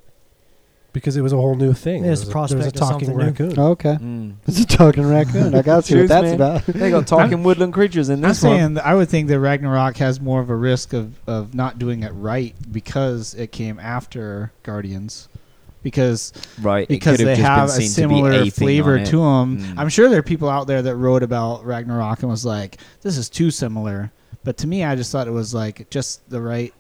Because 0.97 1.15
it 1.17 1.21
was 1.21 1.35
a 1.35 1.37
whole 1.37 1.55
new 1.55 1.75
thing. 1.75 2.05
Yeah, 2.07 2.13
it's 2.13 2.25
There 2.25 2.35
a 2.35 2.41
was 2.41 2.51
there 2.51 2.57
was 2.57 2.67
a 2.67 2.69
of 2.71 2.75
talking 2.75 3.07
something 3.09 3.17
new. 3.19 3.25
raccoon. 3.31 3.55
Oh, 3.59 3.71
okay, 3.73 3.99
Mm. 4.01 4.33
it's 4.47 4.59
a 4.61 4.67
talking 4.67 5.07
raccoon. 5.07 5.55
I 5.55 5.61
got 5.61 5.77
to 5.77 5.83
see 5.83 5.95
what 5.95 5.99
Truth, 6.01 6.09
that's 6.09 6.23
man. 6.25 6.35
about. 6.35 6.65
They 6.67 6.91
got 6.91 7.07
talking 7.07 7.43
woodland 7.43 7.75
creatures 7.75 8.09
in 8.09 8.25
I'm 8.25 8.31
this 8.31 8.43
one. 8.43 8.57
saying 8.57 8.75
that 8.75 8.87
I 8.87 8.95
would 8.95 9.09
think 9.11 9.29
that 9.29 9.39
Ragnarok 9.39 9.99
has 9.99 10.21
more 10.23 10.41
of 10.41 10.49
a 10.49 10.57
risk 10.57 10.95
of, 10.95 11.13
of 11.29 11.55
not 11.55 11.79
doing 11.79 12.03
it 12.03 12.13
right 12.13 12.55
because 12.73 13.35
it 13.35 13.53
came 13.53 13.79
after 13.79 14.53
Guardians. 14.63 15.29
Because 15.83 16.33
Right. 16.61 16.89
because 16.89 17.19
they 17.19 17.37
have 17.37 17.69
a 17.69 17.73
seen 17.73 17.83
to 17.89 17.93
similar 17.93 18.47
flavor 18.51 18.99
to 19.05 19.17
them. 19.19 19.59
Mm. 19.59 19.75
I'm 19.77 19.89
sure 19.91 20.09
there 20.09 20.19
are 20.19 20.23
people 20.23 20.49
out 20.49 20.67
there 20.67 20.81
that 20.83 20.97
wrote 20.97 21.23
about 21.23 21.65
Ragnarok 21.67 22.23
and 22.23 22.31
was 22.31 22.45
like, 22.45 22.79
"This 23.03 23.17
is 23.19 23.29
too 23.29 23.51
similar." 23.53 24.11
But 24.43 24.57
to 24.59 24.67
me, 24.67 24.83
I 24.83 24.97
just 24.97 25.13
thought 25.13 25.29
it 25.29 25.33
was 25.33 25.53
like 25.55 25.89
just 25.91 26.29
the 26.31 26.41
right 26.41 26.73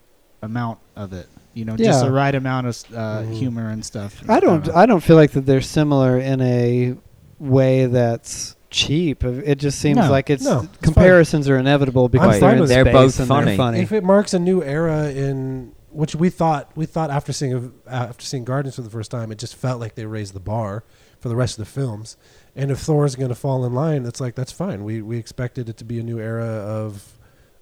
amount 0.42 0.78
of 0.96 1.12
it. 1.12 1.28
You 1.56 1.64
know, 1.64 1.76
just 1.76 2.00
Yeah. 2.02 2.06
the 2.08 2.12
right 2.12 2.34
amount 2.34 2.66
of 2.66 2.76
uh, 2.94 3.22
Mhm. 3.22 3.32
humor 3.32 3.70
and 3.70 3.82
stuff. 3.84 4.22
I 4.28 4.40
don't. 4.40 4.66
know. 4.66 4.74
I 4.74 4.84
don't 4.84 5.02
feel 5.02 5.16
like 5.16 5.30
that 5.32 5.46
they're 5.46 5.62
similar 5.62 6.18
in 6.18 6.40
a 6.42 6.94
way 7.40 7.86
that's 7.86 8.56
cheap. 8.68 9.24
It 9.24 9.54
just 9.58 9.78
seems 9.78 9.96
No. 9.96 10.10
like 10.10 10.28
it's 10.28 10.44
No, 10.44 10.60
it's 10.64 10.76
comparisons 10.82 11.48
are 11.48 11.56
inevitable 11.56 12.08
because 12.10 12.32
fine 12.32 12.40
they're 12.40 12.52
in 12.52 12.60
with. 12.60 12.68
They're 12.68 12.84
space 12.84 12.92
both 12.92 13.18
and 13.20 13.28
funny. 13.28 13.46
they're 13.46 13.56
funny. 13.56 13.80
If 13.80 13.92
it 13.92 14.04
marks 14.04 14.34
a 14.34 14.38
new 14.38 14.62
era 14.62 15.08
in 15.10 15.72
which 15.90 16.14
we 16.14 16.28
thought 16.28 16.70
we 16.76 16.84
thought 16.84 17.10
after 17.10 17.32
seeing 17.32 17.72
after 17.90 18.22
seeing 18.24 18.44
Guardians 18.44 18.76
for 18.76 18.82
the 18.82 18.90
first 18.90 19.10
time, 19.10 19.32
it 19.32 19.38
just 19.38 19.54
felt 19.56 19.80
like 19.80 19.94
they 19.94 20.04
raised 20.04 20.34
the 20.34 20.40
bar 20.40 20.84
for 21.20 21.30
the 21.30 21.36
rest 21.36 21.58
of 21.58 21.64
the 21.64 21.70
films. 21.70 22.18
And 22.54 22.70
if 22.70 22.78
Thor 22.80 23.06
is 23.06 23.16
going 23.16 23.30
to 23.30 23.34
fall 23.34 23.64
in 23.64 23.72
line, 23.72 24.04
it's 24.04 24.20
like 24.20 24.34
that's 24.34 24.52
fine. 24.52 24.84
We 24.84 25.00
we 25.00 25.16
expected 25.16 25.70
it 25.70 25.78
to 25.78 25.84
be 25.84 25.98
a 25.98 26.02
new 26.02 26.18
era 26.20 26.44
of 26.46 27.14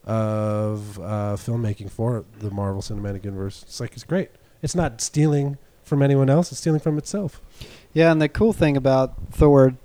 of 0.06 0.98
uh, 0.98 1.36
filmmaking 1.36 1.90
for 1.90 2.24
the 2.38 2.50
Marvel 2.50 2.82
Cinematic 2.82 3.24
Universe. 3.24 3.62
It's 3.62 3.80
like 3.80 3.94
it's 3.94 4.04
great. 4.04 4.30
It's 4.62 4.74
not 4.74 5.00
stealing 5.00 5.58
from 5.82 6.02
anyone 6.02 6.30
else; 6.30 6.50
it's 6.50 6.60
stealing 6.60 6.80
from 6.80 6.98
itself. 6.98 7.40
Yeah, 7.92 8.12
and 8.12 8.20
the 8.20 8.28
cool 8.28 8.52
thing 8.52 8.76
about 8.76 9.14
Thor 9.32 9.76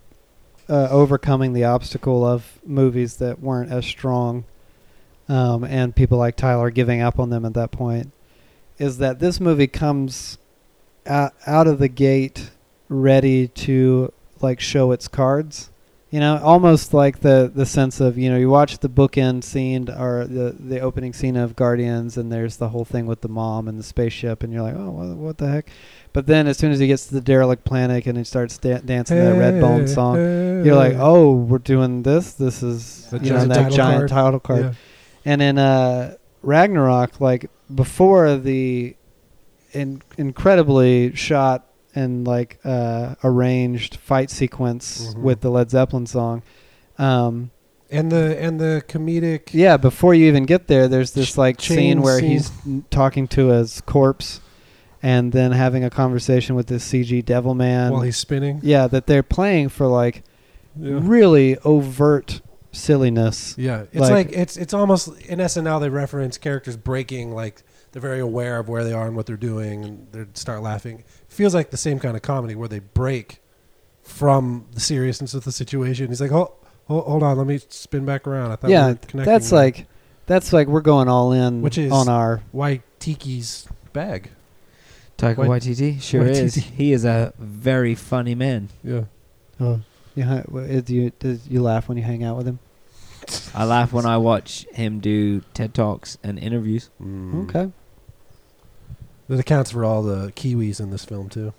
uh, 0.69 0.87
overcoming 0.91 1.53
the 1.53 1.63
obstacle 1.63 2.25
of 2.25 2.59
movies 2.65 3.17
that 3.17 3.39
weren't 3.39 3.71
as 3.71 3.85
strong, 3.85 4.45
um, 5.27 5.63
and 5.63 5.95
people 5.95 6.17
like 6.17 6.35
Tyler 6.35 6.69
giving 6.69 7.01
up 7.01 7.19
on 7.19 7.29
them 7.29 7.45
at 7.45 7.53
that 7.53 7.71
point, 7.71 8.11
is 8.77 8.97
that 8.99 9.19
this 9.19 9.39
movie 9.39 9.67
comes 9.67 10.37
out, 11.05 11.33
out 11.45 11.67
of 11.67 11.79
the 11.79 11.87
gate 11.87 12.51
ready 12.87 13.47
to 13.47 14.13
like 14.41 14.59
show 14.59 14.91
its 14.91 15.07
cards. 15.07 15.69
You 16.11 16.19
know, 16.19 16.39
almost 16.43 16.91
like 16.91 17.19
the 17.19 17.51
the 17.53 17.67
sense 17.67 17.99
of 17.99 18.17
you 18.17 18.31
know 18.31 18.37
you 18.37 18.49
watch 18.49 18.79
the 18.79 18.89
bookend 18.89 19.43
scene 19.43 19.89
or 19.91 20.25
the 20.25 20.55
the 20.59 20.79
opening 20.79 21.13
scene 21.13 21.35
of 21.35 21.55
Guardians, 21.55 22.17
and 22.17 22.31
there's 22.31 22.57
the 22.57 22.69
whole 22.69 22.83
thing 22.83 23.05
with 23.05 23.21
the 23.21 23.27
mom 23.27 23.67
and 23.67 23.77
the 23.77 23.83
spaceship, 23.83 24.41
and 24.41 24.51
you're 24.51 24.63
like, 24.63 24.73
oh, 24.75 24.89
what, 24.89 25.07
what 25.17 25.37
the 25.37 25.47
heck? 25.47 25.69
But 26.11 26.25
then 26.25 26.47
as 26.47 26.57
soon 26.57 26.71
as 26.71 26.79
he 26.79 26.87
gets 26.87 27.05
to 27.07 27.13
the 27.13 27.21
derelict 27.21 27.63
planet 27.63 28.07
and 28.07 28.17
he 28.17 28.23
starts 28.23 28.57
da- 28.57 28.79
dancing 28.79 29.17
that 29.17 29.35
Redbone 29.35 29.87
song, 29.87 30.15
you're 30.65 30.73
like, 30.75 30.95
oh, 30.97 31.33
we're 31.33 31.59
doing 31.59 32.01
this. 32.01 32.33
This 32.33 32.63
is 32.63 33.05
The 33.11 33.19
you 33.19 33.29
know 33.31 33.45
that 33.45 33.53
title 33.55 33.75
giant 33.77 33.99
card. 33.99 34.09
title 34.09 34.39
card. 34.39 34.61
Yeah. 34.63 34.73
And 35.25 35.41
in 35.43 35.57
uh, 35.59 36.15
Ragnarok, 36.41 37.21
like 37.21 37.51
before 37.75 38.35
the 38.35 38.95
in- 39.73 40.01
incredibly 40.17 41.13
shot 41.15 41.67
and 41.95 42.25
like 42.27 42.59
uh, 42.63 43.15
arranged 43.23 43.95
fight 43.97 44.29
sequence 44.29 45.13
Mhm. 45.15 45.21
with 45.21 45.41
the 45.41 45.49
Led 45.49 45.69
Zeppelin 45.71 46.05
song. 46.05 46.43
Um, 46.97 47.51
and 47.91 48.11
the 48.11 48.37
and 48.39 48.59
the 48.59 48.83
comedic. 48.87 49.49
yeah, 49.53 49.75
before 49.77 50.13
you 50.13 50.27
even 50.27 50.45
get 50.45 50.67
there, 50.67 50.87
there's 50.87 51.11
this 51.11 51.37
like 51.37 51.59
scene 51.61 52.01
where 52.01 52.19
scene. 52.19 52.29
he's 52.29 52.51
talking 52.91 53.27
to 53.29 53.47
his 53.47 53.81
corpse, 53.81 54.41
and 55.01 55.31
then 55.31 55.51
having 55.53 55.83
a 55.83 55.89
conversation 55.89 56.55
with 56.55 56.67
this 56.67 56.83
CG 56.83 57.23
devil 57.25 57.55
man. 57.55 57.91
while 57.91 58.01
he's 58.01 58.17
spinning. 58.17 58.59
yeah, 58.61 58.85
that 58.87 59.07
they're 59.07 59.23
playing 59.23 59.69
for 59.69 59.87
like 59.87 60.23
Yeah. 60.79 60.99
really 61.01 61.57
overt 61.65 62.41
silliness. 62.71 63.55
Yeah, 63.57 63.83
it's 63.91 63.95
Like- 64.01 64.11
like, 64.11 64.31
it's 64.33 64.55
it's 64.55 64.73
almost 64.73 65.09
in 65.27 65.39
SNL 65.41 65.79
they 65.79 65.89
reference 65.89 66.37
characters 66.37 66.77
breaking 66.77 67.33
like 67.33 67.63
they're 67.91 68.01
very 68.01 68.19
aware 68.19 68.59
of 68.59 68.69
where 68.69 68.83
they 68.83 68.93
are 68.93 69.07
and 69.07 69.15
what 69.15 69.25
they're 69.25 69.37
doing 69.37 69.83
and 69.83 70.07
they 70.11 70.25
start 70.33 70.61
laughing. 70.61 70.99
It 70.99 71.05
feels 71.33 71.53
like 71.55 71.71
the 71.71 71.77
same 71.77 71.99
kind 71.99 72.15
of 72.15 72.21
comedy 72.21 72.55
where 72.55 72.67
they 72.67 72.79
break 72.79 73.41
from 74.03 74.65
the 74.73 74.79
seriousness 74.79 75.33
of 75.33 75.43
the 75.43 75.51
situation. 75.51 76.07
He's 76.09 76.21
like, 76.21 76.31
"Oh, 76.31 76.53
hold, 76.87 77.05
hold 77.05 77.23
on, 77.23 77.37
let 77.37 77.47
me 77.47 77.59
spin 77.69 78.05
back 78.05 78.27
around." 78.27 78.51
I 78.51 78.55
thought 78.55 78.67
we 78.67 78.73
yeah, 78.73 78.95
were 79.13 79.25
that's 79.25 79.49
there." 79.49 79.59
like 79.59 79.87
that's 80.25 80.53
like 80.53 80.67
we're 80.67 80.81
going 80.81 81.07
all 81.07 81.31
in 81.31 81.61
Which 81.61 81.77
is- 81.77 81.91
on 81.91 82.07
our 82.09 82.41
why 82.51 82.81
Tiki's 82.99 83.67
bag. 83.93 84.31
Taika 85.17 85.37
Wait- 85.37 85.49
Waititi 85.63 86.01
sure 86.01 86.25
is. 86.25 86.55
He 86.55 86.93
is 86.93 87.03
a 87.05 87.33
very 87.37 87.93
funny 87.95 88.35
man. 88.35 88.69
Yeah, 88.83 89.03
oh 89.59 89.81
you 90.15 90.23
ha- 90.23 90.43
w- 90.43 90.81
do 90.81 90.95
you 90.95 91.11
do 91.19 91.39
you 91.49 91.61
laugh 91.61 91.87
when 91.89 91.97
you 91.97 92.03
hang 92.03 92.23
out 92.23 92.37
with 92.37 92.47
him? 92.47 92.59
I 93.53 93.65
laugh 93.65 93.91
when 93.93 94.05
I 94.05 94.17
watch 94.17 94.65
him 94.71 94.99
do 95.01 95.41
TED 95.53 95.73
talks 95.73 96.17
and 96.23 96.39
interviews. 96.39 96.89
Mm. 97.01 97.43
Okay. 97.49 97.71
That 99.29 99.39
accounts 99.39 99.71
for 99.71 99.85
all 99.85 100.01
the 100.03 100.31
Kiwis 100.35 100.79
in 100.81 100.89
this 100.91 101.05
film 101.05 101.29
too. 101.29 101.53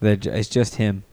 They're 0.00 0.16
ju- 0.16 0.30
It's 0.30 0.48
just 0.48 0.74
him 0.76 1.04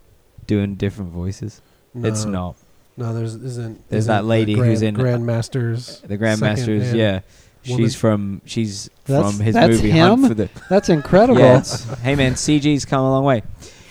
doing 0.48 0.76
different 0.76 1.12
voices. 1.12 1.62
It's 1.94 2.26
not. 2.26 2.56
No, 2.98 3.14
there's 3.14 3.36
isn't. 3.36 3.90
There's 3.90 4.06
isn't 4.06 4.14
that 4.16 4.22
the 4.22 4.28
lady 4.28 4.54
who's 4.54 4.82
in- 4.82 4.96
Grandmasters. 4.96 6.02
The 6.02 6.18
Grandmasters, 6.18 6.58
Second-hand 6.66 6.98
yeah. 6.98 7.20
woman. 7.68 7.84
She's 7.86 7.96
from 7.96 8.42
she's 8.46 8.90
That's- 9.06 9.36
from 9.36 9.44
his 9.44 9.54
that's 9.56 9.70
movie 9.76 9.90
him? 9.92 10.08
Hunt 10.08 10.28
for 10.28 10.34
the 10.34 10.50
That's 10.70 10.88
incredible. 10.90 11.40
Yeah, 11.42 11.64
hey 12.04 12.16
man, 12.16 12.34
CG's 12.36 12.86
come 12.86 13.02
a 13.04 13.10
long 13.12 13.24
way. 13.26 13.44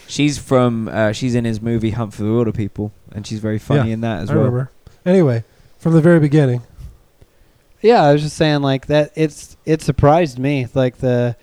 She's 0.06 0.38
from 0.38 0.88
uh, 0.88 1.12
she's 1.12 1.34
in 1.34 1.44
his 1.44 1.60
movie 1.60 1.90
Hunt 1.90 2.14
for 2.14 2.22
the 2.22 2.28
Wilderpeople, 2.28 2.92
and 3.12 3.26
she's 3.26 3.40
very 3.40 3.58
funny 3.58 3.88
Yeah, 3.88 3.94
in 3.94 4.00
that 4.02 4.22
as 4.22 4.30
I 4.30 4.34
well. 4.34 4.44
remember. 4.44 4.70
Anyway, 5.04 5.44
from 5.78 5.92
the 5.92 6.00
very 6.00 6.20
beginning, 6.20 6.62
Yeah, 7.82 8.02
I 8.02 8.12
was 8.12 8.22
just 8.22 8.36
saying 8.36 8.62
like 8.62 8.86
that. 8.86 9.12
It's 9.16 9.56
it 9.66 9.82
surprised 9.82 10.38
me 10.38 10.66
like 10.74 10.98
the 10.98 11.36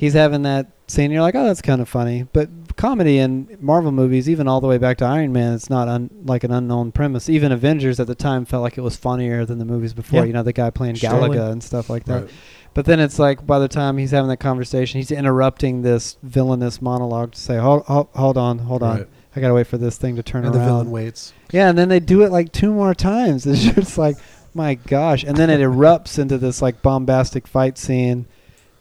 he's 0.00 0.14
having 0.14 0.40
that 0.44 0.66
scene. 0.86 1.10
You're 1.10 1.20
like, 1.20 1.34
oh, 1.34 1.44
that's 1.44 1.60
kind 1.60 1.82
of 1.82 1.88
funny. 1.88 2.26
But 2.32 2.48
comedy 2.78 3.18
in 3.18 3.58
Marvel 3.60 3.92
movies, 3.92 4.30
even 4.30 4.48
all 4.48 4.62
the 4.62 4.66
way 4.66 4.78
back 4.78 4.96
to 4.98 5.04
Iron 5.04 5.30
Man, 5.30 5.52
it's 5.52 5.68
not 5.68 5.88
un, 5.88 6.08
like 6.24 6.42
an 6.42 6.50
unknown 6.50 6.90
premise. 6.90 7.28
Even 7.28 7.52
Avengers 7.52 8.00
at 8.00 8.06
the 8.06 8.14
time 8.14 8.46
felt 8.46 8.62
like 8.62 8.78
it 8.78 8.80
was 8.80 8.96
funnier 8.96 9.44
than 9.44 9.58
the 9.58 9.66
movies 9.66 9.92
before. 9.92 10.20
Yeah. 10.20 10.24
You 10.24 10.32
know, 10.32 10.42
the 10.42 10.54
guy 10.54 10.70
playing 10.70 10.94
Sure. 10.94 11.10
Galaga 11.10 11.52
and 11.52 11.62
stuff 11.62 11.90
like 11.90 12.04
that. 12.06 12.22
Right. 12.22 12.30
But 12.72 12.86
then 12.86 12.98
it's 12.98 13.18
like 13.18 13.46
by 13.46 13.58
the 13.58 13.68
time 13.68 13.98
he's 13.98 14.10
having 14.12 14.30
that 14.30 14.38
conversation, 14.38 15.00
he's 15.00 15.10
interrupting 15.10 15.82
this 15.82 16.16
villainous 16.22 16.80
monologue 16.80 17.32
to 17.32 17.38
say, 17.38 17.58
hold, 17.58 17.84
hold, 17.84 18.08
hold 18.14 18.38
on, 18.38 18.60
hold 18.60 18.82
on. 18.82 19.06
I 19.36 19.40
gotta 19.40 19.54
wait 19.54 19.66
for 19.66 19.76
this 19.76 19.98
thing 19.98 20.16
to 20.16 20.22
turn 20.22 20.46
and 20.46 20.54
the 20.54 20.60
villain 20.60 20.90
waits. 20.90 21.34
Yeah, 21.52 21.68
and 21.68 21.76
then 21.76 21.90
they 21.90 22.00
do 22.00 22.22
it 22.22 22.32
like 22.32 22.52
two 22.52 22.72
more 22.72 22.94
times. 22.94 23.44
It's 23.50 23.62
just 23.62 23.98
like, 23.98 24.16
my 24.54 24.76
gosh. 24.76 25.24
And 25.24 25.36
then 25.36 25.50
it 25.50 25.60
erupts 25.60 26.18
into 26.18 26.38
this 26.38 26.62
like 26.62 26.80
bombastic 26.80 27.46
fight 27.46 27.76
scene 27.76 28.26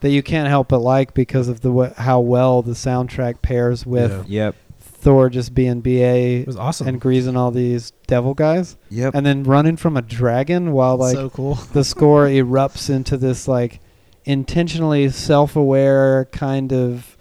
that 0.02 0.12
you 0.12 0.24
can't 0.24 0.48
help 0.48 0.70
but 0.70 0.80
like 0.80 1.14
because 1.14 1.48
of 1.48 1.62
the 1.62 1.70
w- 1.70 1.94
how 1.98 2.20
well 2.20 2.62
the 2.62 2.72
soundtrack 2.72 3.42
pairs 3.42 3.86
with 3.86 4.12
Yeah. 4.30 4.46
Yep. 4.46 4.56
Thor 4.80 5.30
just 5.30 5.54
being 5.56 5.80
BA 5.80 6.42
It 6.42 6.48
was 6.48 6.58
awesome. 6.58 6.88
and 6.88 7.00
greasing 7.00 7.38
all 7.38 7.52
these 7.52 7.92
devil 8.08 8.34
guys, 8.34 8.76
Yep. 8.90 9.16
and 9.16 9.26
then 9.26 9.44
running 9.44 9.78
from 9.78 9.96
a 9.96 10.02
dragon 10.02 10.74
while 10.74 10.98
like 10.98 11.16
so 11.16 11.30
cool. 11.30 11.56
the 11.74 11.84
score 11.86 12.26
erupts 12.28 12.90
into 12.90 13.16
this 13.16 13.48
like 13.48 13.80
intentionally 14.26 15.10
self-aware 15.10 16.26
kind 16.32 16.74
of 16.74 17.18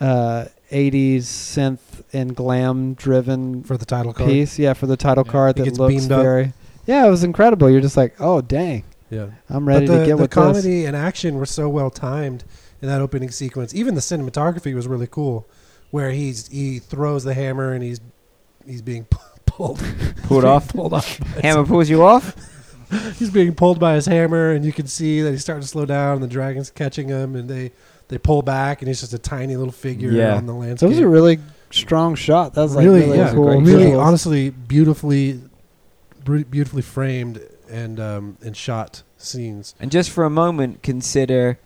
uh 0.00 0.46
80s 0.70 1.20
synth 1.22 2.02
and 2.12 2.34
glam 2.34 2.94
driven 2.94 3.62
for 3.62 3.76
the 3.76 3.84
title 3.84 4.12
card. 4.12 4.28
piece 4.30 4.58
yeah 4.58 4.72
for 4.72 4.86
the 4.86 4.96
title 4.96 5.22
Yeah. 5.26 5.32
card 5.32 5.50
It 5.50 5.56
that 5.58 5.64
gets 5.64 5.78
looks 5.78 5.94
beamed 5.94 6.12
up. 6.12 6.22
very 6.22 6.52
yeah 6.86 7.06
it 7.06 7.10
was 7.10 7.22
incredible 7.24 7.70
you're 7.70 7.80
just 7.80 7.96
like 7.96 8.14
oh 8.20 8.40
dang 8.40 8.82
Yeah. 9.12 9.26
i'm 9.50 9.66
ready 9.68 9.86
but 9.86 9.92
the, 9.92 9.98
to 10.00 10.06
get 10.06 10.16
the 10.16 10.22
with 10.22 10.30
comedy 10.30 10.86
and 10.86 10.96
action 10.96 11.36
were 11.36 11.46
so 11.46 11.68
well 11.68 11.90
timed 11.90 12.44
in 12.80 12.88
that 12.88 13.00
opening 13.00 13.30
sequence. 13.30 13.74
Even 13.74 13.94
the 13.94 14.00
cinematography 14.00 14.74
was 14.74 14.88
really 14.88 15.06
cool, 15.06 15.48
where 15.92 16.10
he's 16.10 16.48
he 16.48 16.78
throws 16.80 17.22
the 17.22 17.34
hammer 17.34 17.72
and 17.72 17.84
he's 17.84 18.00
he's 18.66 18.82
being 18.82 19.06
pulled 19.46 19.80
Pulled 20.24 20.44
off. 20.54 20.68
pulled 20.72 20.92
off. 20.94 21.18
Hammer 21.42 21.64
pulls 21.64 21.88
you 21.90 22.02
off. 22.02 22.34
he's 23.18 23.30
being 23.30 23.54
pulled 23.54 23.78
by 23.78 23.94
his 23.94 24.06
hammer, 24.06 24.50
and 24.52 24.64
you 24.64 24.72
can 24.72 24.86
see 24.86 25.20
that 25.22 25.30
he's 25.30 25.42
starting 25.42 25.62
to 25.62 25.68
slow 25.68 25.84
down. 25.86 26.14
And 26.14 26.22
the 26.22 26.26
dragon's 26.28 26.70
catching 26.70 27.08
him, 27.08 27.36
and 27.36 27.48
they 27.48 27.70
they 28.08 28.18
pull 28.18 28.42
back, 28.42 28.80
and 28.82 28.88
he's 28.88 29.00
just 29.00 29.12
a 29.14 29.18
tiny 29.18 29.56
little 29.56 29.72
figure 29.72 30.10
Yeah. 30.10 30.34
on 30.36 30.46
the 30.46 30.52
landscape. 30.54 30.78
That 30.80 30.86
landscape. 30.86 30.88
was 30.88 30.98
a 30.98 31.08
really 31.08 31.38
strong 31.70 32.14
shot. 32.16 32.54
That 32.54 32.62
was 32.62 32.74
like 32.74 32.84
really, 32.84 33.00
really, 33.02 33.18
yeah, 33.18 33.32
cool. 33.32 33.60
really, 33.60 33.84
visuals. 33.92 34.02
honestly, 34.04 34.50
beautifully, 34.50 35.40
beautifully 36.24 36.82
framed 36.82 37.40
and 37.72 37.98
um, 37.98 38.36
and 38.44 38.56
shot 38.56 39.02
scenes. 39.16 39.74
And 39.80 39.90
just 39.90 40.10
for 40.10 40.24
a 40.24 40.30
moment, 40.30 40.82
consider 40.82 41.58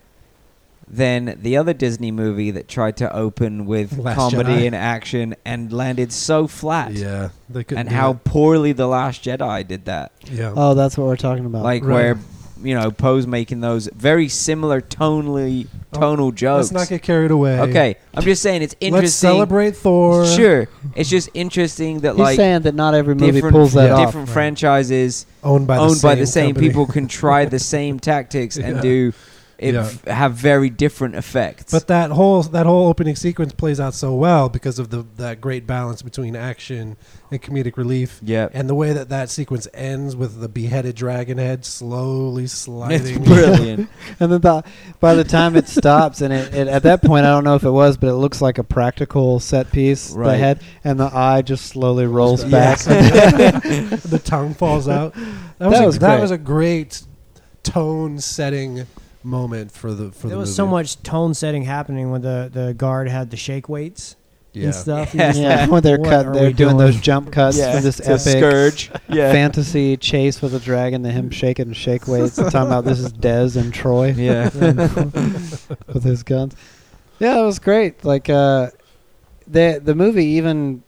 then 0.89 1.37
the 1.43 1.57
other 1.57 1.73
Disney 1.75 2.13
movie 2.13 2.53
that 2.53 2.69
tried 2.69 2.97
to 2.99 3.13
open 3.15 3.67
with 3.67 3.99
Last 3.99 4.17
comedy 4.17 4.61
Jedi. 4.61 4.67
and 4.67 4.75
action 4.77 5.35
and 5.45 5.73
landed 5.73 6.13
so 6.13 6.47
flat. 6.47 6.93
Yeah, 6.93 7.31
they 7.49 7.65
could. 7.65 7.77
And 7.79 7.89
how 7.89 8.15
poorly 8.25 8.73
The 8.73 8.87
Last 8.87 9.25
Jedi 9.25 9.67
did 9.67 9.87
that. 9.87 10.13
Yeah. 10.31 10.53
Oh, 10.57 10.75
that's 10.75 10.97
what 10.97 11.09
we're 11.09 11.17
talking 11.17 11.45
about. 11.45 11.65
Like 11.65 11.83
Right. 11.83 11.93
where 11.93 12.19
you 12.63 12.75
know, 12.75 12.91
Poe's 12.91 13.27
making 13.27 13.61
those 13.61 13.89
very 13.95 14.29
similar 14.29 14.81
tonally 14.81 15.67
Oh, 15.93 16.01
tonal 16.01 16.33
jokes. 16.33 16.73
Let's 16.73 16.73
not 16.73 16.89
get 16.89 17.03
carried 17.03 17.31
away. 17.31 17.59
okay. 17.61 17.97
I'm 18.15 18.23
just 18.23 18.43
saying 18.43 18.63
it's 18.63 18.75
interesting. 18.81 19.03
Let's 19.05 19.15
celebrate 19.15 19.77
Thor. 19.77 20.27
Sure. 20.27 20.69
It's 20.95 21.09
just 21.09 21.29
interesting 21.35 22.01
that 22.01 22.13
He's 22.13 22.19
like 22.21 22.37
saying 22.37 22.63
that 22.63 22.75
not 22.75 22.95
every 22.95 23.15
movie 23.15 23.33
different, 23.33 23.55
pulls 23.55 23.73
that 23.75 23.87
yeah, 23.87 23.95
off. 23.95 24.07
different 24.09 24.29
Right. 24.29 24.35
franchises 24.35 25.27
Owned 25.45 25.67
by 25.67 25.77
the 25.77 25.83
owned 25.83 25.97
same 25.97 26.09
by 26.11 26.15
the 26.17 26.27
same 26.27 26.47
company. 26.55 26.69
people 26.69 26.87
can 26.87 27.09
try 27.09 27.45
the 27.45 27.59
same 27.75 27.99
tactics 28.01 28.57
and 28.57 28.77
Yeah. 28.77 28.83
do 28.83 29.13
it 29.59 29.75
Yeah. 29.75 29.81
f- 29.87 30.05
have 30.05 30.33
very 30.35 30.69
different 30.71 31.15
effects. 31.15 31.73
But 31.73 31.87
that 31.87 32.11
whole 32.11 32.43
that 32.43 32.67
whole 32.67 32.89
opening 32.89 33.17
sequence 33.17 33.53
plays 33.53 33.81
out 33.81 33.95
so 33.95 34.15
well 34.15 34.49
because 34.49 34.79
of 34.79 34.91
the 34.91 35.07
that 35.17 35.41
great 35.41 35.67
balance 35.67 36.03
between 36.03 36.37
action 36.37 36.97
and 37.31 37.43
comedic 37.43 37.77
relief. 37.77 38.21
yeah, 38.23 38.49
And 38.53 38.69
the 38.69 38.75
way 38.75 38.93
that 38.93 39.09
that 39.09 39.31
sequence 39.31 39.67
ends 39.75 40.15
with 40.15 40.41
the 40.41 40.49
beheaded 40.49 40.95
dragon 40.95 41.39
head 41.39 41.65
slowly 41.65 42.45
it's 42.45 42.53
sliding. 42.53 43.25
brilliant. 43.25 43.89
And 44.21 44.31
then 44.33 44.41
the, 44.41 44.63
by 45.01 45.15
the 45.15 45.25
time 45.25 45.57
it 45.57 45.69
stops, 45.69 46.21
and 46.21 46.33
it, 46.33 46.55
it 46.55 46.69
at 46.69 46.85
that 46.85 47.03
point, 47.03 47.27
I 47.27 47.31
don't 47.31 47.43
know 47.45 47.57
if 47.57 47.65
it 47.65 47.71
was, 47.71 47.97
but 47.97 48.07
it 48.09 48.15
looks 48.15 48.41
like 48.41 48.59
a 48.59 48.65
practical 48.65 49.41
set 49.41 49.73
piece. 49.73 50.13
Right. 50.13 50.33
The 50.33 50.39
head 50.39 50.61
and 50.85 51.01
the 51.01 51.11
eye 51.13 51.43
just 51.43 51.67
slowly 51.67 52.07
rolls 52.07 52.45
back. 52.45 52.85
back. 52.85 53.63
the 53.65 54.21
tongue 54.25 54.55
falls 54.55 54.87
out. 54.89 55.15
That 55.59 55.69
was, 55.69 55.73
That 55.79 55.83
a, 55.83 55.87
was 55.87 55.99
that 56.01 56.21
was 56.21 56.31
a 56.31 56.39
great 56.39 57.03
tone 57.65 58.19
setting 58.21 58.87
moment 59.27 59.73
for 59.73 59.93
the 59.93 60.13
for 60.13 60.29
There 60.29 60.37
the 60.37 60.41
was 60.41 60.49
movie. 60.51 60.57
so 60.57 60.67
much 60.67 61.03
tone 61.03 61.35
setting 61.35 61.65
happening 61.65 62.11
when 62.11 62.23
the, 62.23 62.51
the 62.53 62.75
guard 62.75 63.09
had 63.09 63.31
the 63.31 63.37
shake 63.37 63.69
weights 63.69 64.17
yeah. 64.57 64.67
and 64.67 64.75
stuff. 64.75 65.15
Yeah. 65.15 65.33
yeah, 65.35 65.61
like, 65.61 65.71
when 65.71 65.83
they're 65.83 65.99
what 65.99 66.09
cut, 66.09 66.33
they're 66.33 66.53
doing, 66.53 66.55
doing? 66.55 66.77
those 66.79 67.01
jump 67.01 67.33
cuts 67.33 67.59
yeah, 67.59 67.75
for 67.77 67.83
this 67.83 67.97
to 67.97 68.13
epic 68.13 68.21
scourge. 68.21 68.91
Yeah, 69.09 69.33
fantasy 69.33 69.97
chase 69.97 70.41
with 70.41 70.55
a 70.55 70.61
dragon, 70.61 71.03
the 71.03 71.11
him 71.11 71.31
shaking 71.31 71.73
shake 71.73 72.07
weights. 72.07 72.37
They're 72.37 72.51
talking 72.51 72.69
about 72.69 72.85
this 72.85 72.99
is 72.99 73.13
Dez 73.13 73.57
and 73.57 73.73
Troy 73.73 74.13
yeah. 74.17 74.45
with 75.93 76.05
his 76.05 76.23
guns. 76.23 76.55
Yeah, 77.19 77.41
it 77.41 77.45
was 77.45 77.59
great. 77.59 78.05
Like 78.05 78.29
uh, 78.29 78.71
the 79.47 79.81
the 79.83 79.95
movie 79.95 80.25
even 80.25 80.83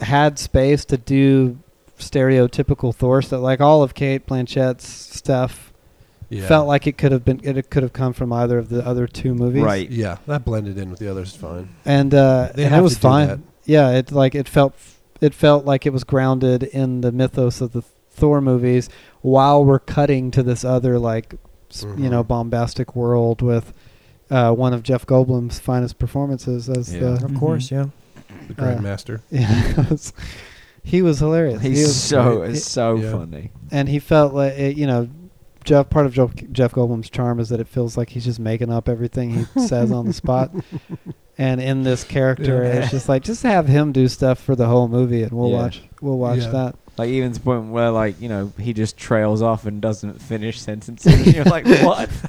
had 0.00 0.38
space 0.38 0.84
to 0.86 0.96
do 0.96 1.58
stereotypical 1.98 2.94
Thor 2.94 3.22
stuff. 3.22 3.40
Like 3.40 3.60
all 3.60 3.82
of 3.82 3.94
Cate 3.94 4.26
Blanchett's 4.26 4.86
stuff 4.88 5.71
Yeah. 6.32 6.48
felt 6.48 6.66
like 6.66 6.86
it 6.86 6.96
could 6.98 7.12
have 7.12 7.24
been 7.24 7.40
it 7.44 7.68
could 7.70 7.82
have 7.82 7.92
come 7.92 8.12
from 8.12 8.32
either 8.32 8.58
of 8.58 8.68
the 8.68 8.86
other 8.86 9.06
two 9.06 9.34
movies. 9.34 9.62
Right. 9.62 9.90
Yeah, 9.90 10.16
that 10.26 10.44
blended 10.44 10.78
in 10.78 10.90
with 10.90 10.98
the 10.98 11.08
others 11.10 11.36
fine. 11.36 11.68
And 11.84 12.14
uh, 12.14 12.50
They 12.54 12.64
and 12.64 12.74
it 12.74 12.82
was 12.82 12.96
fine. 12.98 13.28
that. 13.28 13.38
Yeah, 13.64 13.90
it 13.90 14.10
like 14.12 14.34
it 14.34 14.48
felt 14.48 14.74
it 15.20 15.34
felt 15.34 15.64
like 15.64 15.86
it 15.86 15.92
was 15.92 16.04
grounded 16.04 16.62
in 16.64 17.00
the 17.02 17.12
mythos 17.12 17.60
of 17.60 17.72
the 17.72 17.82
Thor 18.10 18.40
movies 18.40 18.88
while 19.20 19.64
we're 19.64 19.78
cutting 19.78 20.30
to 20.32 20.42
this 20.42 20.64
other 20.64 20.98
like 20.98 21.34
s 21.70 21.84
you 21.96 22.08
know 22.10 22.22
bombastic 22.22 22.94
world 22.96 23.40
with 23.42 23.72
uh, 24.30 24.52
one 24.52 24.72
of 24.72 24.82
Jeff 24.82 25.04
Goldblum's 25.06 25.58
finest 25.58 25.98
performances 25.98 26.68
as 26.68 26.92
Yeah. 26.94 27.00
the 27.00 27.24
Of 27.26 27.34
course, 27.34 27.70
yeah. 27.70 27.86
The 28.48 28.54
Uh, 28.54 28.80
Grandmaster. 28.80 29.20
yeah 29.30 29.96
he 30.84 31.00
was 31.02 31.18
hilarious. 31.20 31.62
he 31.62 31.68
He's 31.70 31.82
was 31.86 31.96
so 31.96 32.38
great. 32.38 32.56
so 32.58 32.96
Yeah. 32.96 33.12
funny. 33.12 33.50
and 33.70 33.88
he 33.88 33.98
felt 33.98 34.34
like 34.34 34.54
it, 34.58 34.76
you 34.76 34.86
know 34.86 35.08
Jeff 35.64 35.90
part 35.90 36.06
of 36.06 36.12
Jeff, 36.14 36.34
Jeff 36.52 36.72
Goldblum's 36.72 37.10
charm 37.10 37.40
is 37.40 37.48
that 37.50 37.60
it 37.60 37.68
feels 37.68 37.96
like 37.96 38.10
he's 38.10 38.24
just 38.24 38.38
making 38.40 38.70
up 38.72 38.88
everything 38.88 39.30
he 39.54 39.60
says 39.66 39.90
on 39.92 40.06
the 40.06 40.12
spot. 40.12 40.50
And 41.38 41.60
in 41.60 41.82
this 41.82 42.04
character, 42.04 42.62
Yeah. 42.64 42.82
it's 42.82 42.90
just 42.90 43.08
like 43.08 43.22
just 43.24 43.42
have 43.42 43.66
him 43.66 43.92
do 43.92 44.06
stuff 44.08 44.38
for 44.38 44.54
the 44.54 44.66
whole 44.66 44.88
movie, 44.88 45.22
and 45.22 45.32
we'll 45.32 45.50
Yeah. 45.50 45.56
watch 45.62 45.82
we'll 46.00 46.18
watch 46.18 46.40
Yeah. 46.40 46.50
that. 46.50 46.74
Like 46.98 47.08
even 47.08 47.32
to 47.32 47.38
the 47.38 47.42
point 47.44 47.70
where 47.70 47.90
like 47.90 48.20
you 48.20 48.28
know 48.28 48.52
he 48.60 48.74
just 48.74 48.98
trails 48.98 49.40
off 49.40 49.64
and 49.64 49.80
doesn't 49.80 50.20
finish 50.20 50.60
sentences. 50.60 51.14
and 51.26 51.34
you're 51.34 51.44
like, 51.46 51.66
what? 51.82 52.10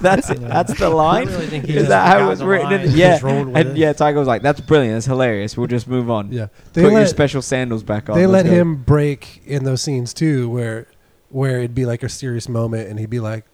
that's 0.00 0.30
it. 0.30 0.40
That's 0.40 0.78
the 0.78 0.88
line. 0.88 1.28
I 1.28 1.32
really 1.32 1.46
think 1.48 1.66
he 1.66 1.76
Is 1.76 1.88
that 1.88 2.06
how 2.06 2.24
it 2.24 2.28
was 2.30 2.42
written? 2.42 2.70
line 2.70 2.80
In, 2.80 2.90
yeah. 2.96 3.10
just 3.10 3.22
rolled 3.22 3.48
with 3.48 3.56
And 3.56 3.68
it. 3.70 3.76
yeah, 3.76 3.92
Taika 3.92 4.14
was 4.14 4.26
like, 4.26 4.40
"That's 4.40 4.60
brilliant. 4.62 4.94
That's 4.96 5.06
hilarious. 5.06 5.58
We'll 5.58 5.66
just 5.66 5.86
move 5.86 6.08
on. 6.10 6.32
Yeah. 6.32 6.46
Put 6.72 6.90
your 6.92 7.06
special 7.06 7.42
sandals 7.42 7.82
back 7.82 8.08
on." 8.08 8.16
they 8.16 8.26
Let's 8.26 8.46
let 8.46 8.50
go." 8.50 8.60
him 8.60 8.76
break 8.76 9.42
in 9.44 9.64
those 9.64 9.82
scenes 9.82 10.14
too, 10.14 10.48
where 10.48 10.86
where 11.30 11.58
it'd 11.58 11.74
be 11.74 11.86
like 11.86 12.02
a 12.02 12.08
serious 12.08 12.48
moment, 12.48 12.88
and 12.88 12.98
he'd 12.98 13.10
be 13.10 13.20
like, 13.20 13.44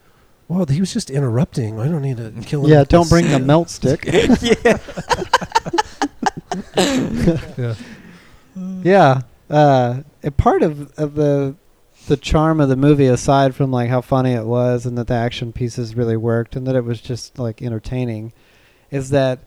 "Well, 0.48 0.66
he 0.66 0.80
was 0.80 0.92
just 0.92 1.10
interrupting. 1.10 1.80
I 1.80 1.88
don't 1.88 2.02
need 2.02 2.18
to 2.18 2.32
kill 2.42 2.64
him." 2.64 2.70
Yeah, 2.70 2.84
don't 2.84 3.02
this." 3.02 3.10
bring 3.10 3.28
the 3.30 3.38
melt 3.38 3.70
stick. 3.70 4.04
yeah. 4.06 4.78
yeah. 7.56 7.74
yeah, 8.82 9.20
uh, 9.50 10.02
a 10.22 10.30
part 10.30 10.62
of, 10.62 10.92
of 10.98 11.14
the 11.14 11.56
the 12.06 12.16
charm 12.16 12.60
of 12.60 12.68
the 12.68 12.76
movie, 12.76 13.06
aside 13.06 13.54
from 13.54 13.70
like 13.70 13.88
how 13.88 14.00
funny 14.00 14.32
it 14.32 14.44
was 14.44 14.84
and 14.84 14.98
that 14.98 15.06
the 15.06 15.14
action 15.14 15.52
pieces 15.52 15.94
really 15.94 16.16
worked 16.16 16.54
and 16.54 16.66
that 16.66 16.76
it 16.76 16.84
was 16.84 17.00
just 17.00 17.38
like 17.38 17.62
entertaining, 17.62 18.32
is 18.90 19.10
that 19.10 19.40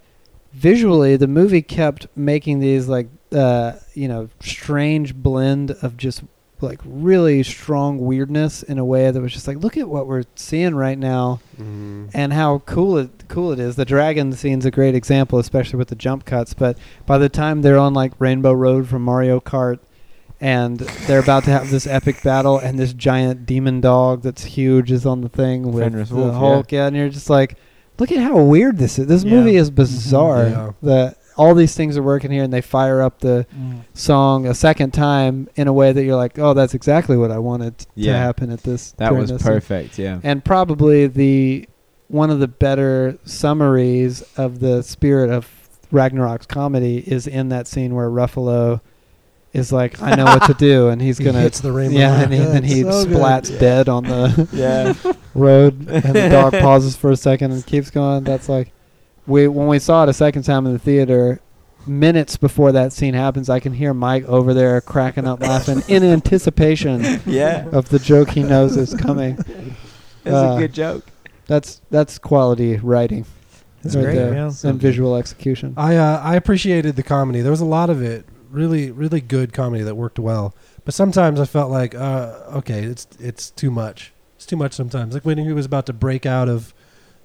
visually 0.53 1.15
the 1.17 1.27
movie 1.27 1.61
kept 1.61 2.07
making 2.15 2.59
these 2.59 2.87
like 2.87 3.07
uh, 3.31 3.73
you 3.93 4.07
know 4.07 4.29
strange 4.39 5.15
blend 5.15 5.71
of 5.81 5.97
just 5.97 6.23
like 6.62 6.80
really 6.86 7.43
strong 7.43 8.00
weirdness 8.00 8.63
in 8.63 8.78
a 8.80 8.86
way 8.86 9.12
that 9.12 9.22
was 9.22 9.32
just 9.34 9.48
like 9.48 9.58
look 9.58 9.78
at 9.78 9.88
what 9.88 10.08
we're 10.08 10.24
seeing 10.36 10.74
right 10.76 10.98
now 10.98 11.39
Mhm. 11.62 12.10
and 12.13 12.34
how 12.34 12.60
cool 12.65 12.98
it 12.98 13.10
cool 13.28 13.52
it 13.52 13.60
is. 13.60 13.76
The 13.76 13.86
dragon 13.86 14.32
scene's 14.34 14.65
a 14.65 14.72
great 14.72 14.96
example, 14.96 15.38
especially 15.39 15.78
with 15.78 15.89
the 15.89 15.96
jump 15.96 16.26
cuts. 16.26 16.54
But 16.54 16.78
by 17.06 17.17
the 17.17 17.30
time 17.30 17.62
they're 17.62 17.78
on 17.78 17.93
like 17.93 18.13
Rainbow 18.20 18.54
Road 18.54 18.88
from 18.88 19.04
Mario 19.04 19.39
Kart, 19.39 19.80
and 20.39 20.78
they're 21.08 21.20
about 21.20 21.43
to 21.46 21.50
have 21.52 21.72
this 21.72 21.88
epic 21.88 22.22
battle, 22.24 22.58
and 22.60 22.78
this 22.78 22.93
giant 22.93 23.46
demon 23.48 23.82
dog 23.82 24.22
that's 24.22 24.43
huge 24.43 24.91
is 24.91 25.06
on 25.06 25.22
the 25.22 25.30
thing 25.30 25.72
with 25.72 25.84
Fenris 25.84 26.10
the 26.10 26.15
Wolf. 26.15 26.36
Hulk, 26.36 26.72
yeah. 26.72 26.86
and 26.88 26.96
you're 26.96 27.10
just 27.10 27.30
like, 27.30 27.56
look 27.98 28.12
at 28.12 28.20
how 28.20 28.39
weird 28.43 28.78
this 28.78 29.00
is. 29.00 29.08
This 29.08 29.24
Yeah. 29.24 29.32
movie 29.32 29.56
is 29.56 29.72
bizarre. 29.72 30.48
Yeah. 30.48 30.72
The 30.84 31.15
all 31.38 31.54
these 31.56 31.76
things 31.76 31.95
are 31.97 32.04
working 32.04 32.32
here, 32.32 32.43
and 32.43 32.52
they 32.52 32.62
fire 32.62 33.02
up 33.02 33.19
the 33.19 33.45
Mm. 33.58 33.80
song 33.93 34.45
a 34.47 34.54
second 34.54 34.91
time 34.91 35.47
in 35.56 35.67
a 35.67 35.73
way 35.73 35.91
that 35.93 36.04
you're 36.04 36.15
like, 36.15 36.38
oh, 36.39 36.54
that's 36.54 36.73
exactly 36.73 37.15
what 37.15 37.32
I 37.32 37.38
wanted 37.38 37.78
to 37.78 38.10
happen 38.12 38.50
at 38.52 38.63
this. 38.63 38.91
That 38.97 39.15
was 39.15 39.30
this 39.30 39.41
scene." 39.43 39.52
perfect. 39.54 40.00
Yeah. 40.00 40.19
and 40.23 40.43
probably 40.43 41.08
the 41.08 41.67
one 42.10 42.30
of 42.30 42.39
the 42.39 42.47
better 42.47 43.17
summaries 43.26 44.23
of 44.38 44.60
the 44.60 44.82
spirit 44.82 45.30
of 45.30 45.47
Ragnarok's 45.91 46.45
comedy 46.45 47.04
is 47.06 47.28
in 47.28 47.50
that 47.50 47.67
scene 47.67 47.95
where 47.95 48.10
Ruffalo 48.10 48.82
is 49.54 49.71
like, 49.71 50.02
"I 50.02 50.15
know 50.15 50.26
what 50.26 50.43
to 50.47 50.54
do," 50.54 50.88
and 50.91 51.02
he's 51.02 51.19
gonna, 51.19 51.39
hits 51.41 51.60
the 51.62 51.71
rainbow. 51.71 51.97
yeah, 51.97 52.21
and, 52.21 52.34
he, 52.34 52.39
and 52.39 52.58
it's 52.65 52.73
he 52.73 52.82
so 52.84 53.06
good. 53.06 53.17
splats 53.17 53.60
dead 53.60 53.88
on 53.89 54.04
the 54.04 54.47
Yeah. 54.54 54.93
road, 55.36 55.88
and 55.89 56.15
the 56.15 56.30
dog 56.30 56.54
pauses 56.54 56.95
for 56.95 57.12
a 57.12 57.15
second 57.17 57.52
and 57.52 57.65
keeps 57.65 57.89
going. 57.89 58.23
That's 58.23 58.50
like, 58.50 58.71
we 59.27 59.47
when 59.47 59.67
we 59.67 59.79
saw 59.79 60.03
it 60.03 60.09
a 60.09 60.13
second 60.13 60.43
time 60.43 60.65
in 60.65 60.73
the 60.73 60.79
theater. 60.79 61.39
Minutes 61.85 62.35
before 62.35 62.73
that 62.73 62.91
scene 62.91 63.13
happens, 63.13 63.49
I 63.49 63.61
can 63.61 63.71
hear 63.71 63.93
Mike 63.93 64.25
over 64.25 64.53
there 64.53 64.81
cracking 64.81 65.25
up 65.25 65.39
laughing 65.39 65.81
in 65.87 66.03
anticipation 66.17 67.21
yeah. 67.25 67.65
of 67.71 67.87
the 67.87 67.97
joke 67.97 68.31
he 68.31 68.43
knows 68.43 68.75
is 68.75 68.93
coming. 68.93 69.37
It's 70.25 70.33
Uh, 70.35 70.55
a 70.57 70.59
good 70.59 70.73
joke. 70.73 71.05
That's 71.45 71.79
that's 71.89 72.17
quality 72.17 72.75
writing. 72.75 73.25
That's 73.83 73.95
right 73.95 74.03
great, 74.03 74.15
there. 74.15 74.33
yeah. 74.33 74.51
and 74.65 74.81
visual 74.81 75.15
execution. 75.15 75.75
I 75.77 75.95
uh, 75.95 76.19
I 76.21 76.35
appreciated 76.35 76.97
the 76.97 77.03
comedy. 77.03 77.39
There 77.39 77.51
was 77.51 77.61
a 77.61 77.65
lot 77.65 77.89
of 77.89 78.01
it, 78.01 78.25
really 78.49 78.91
really 78.91 79.21
good 79.21 79.53
comedy 79.53 79.83
that 79.83 79.95
worked 79.95 80.19
well. 80.19 80.53
But 80.83 80.93
sometimes 80.93 81.39
I 81.39 81.45
felt 81.45 81.71
like, 81.71 81.95
uh, 81.95 82.33
okay, 82.55 82.84
it's 82.84 83.07
it's 83.17 83.49
too 83.49 83.71
much. 83.71 84.11
It's 84.36 84.45
too 84.45 84.57
much 84.57 84.73
sometimes. 84.73 85.13
Like 85.13 85.23
when 85.23 85.38
he 85.38 85.53
was 85.53 85.65
about 85.65 85.86
to 85.86 85.93
break 85.93 86.25
out 86.25 86.49
of 86.49 86.73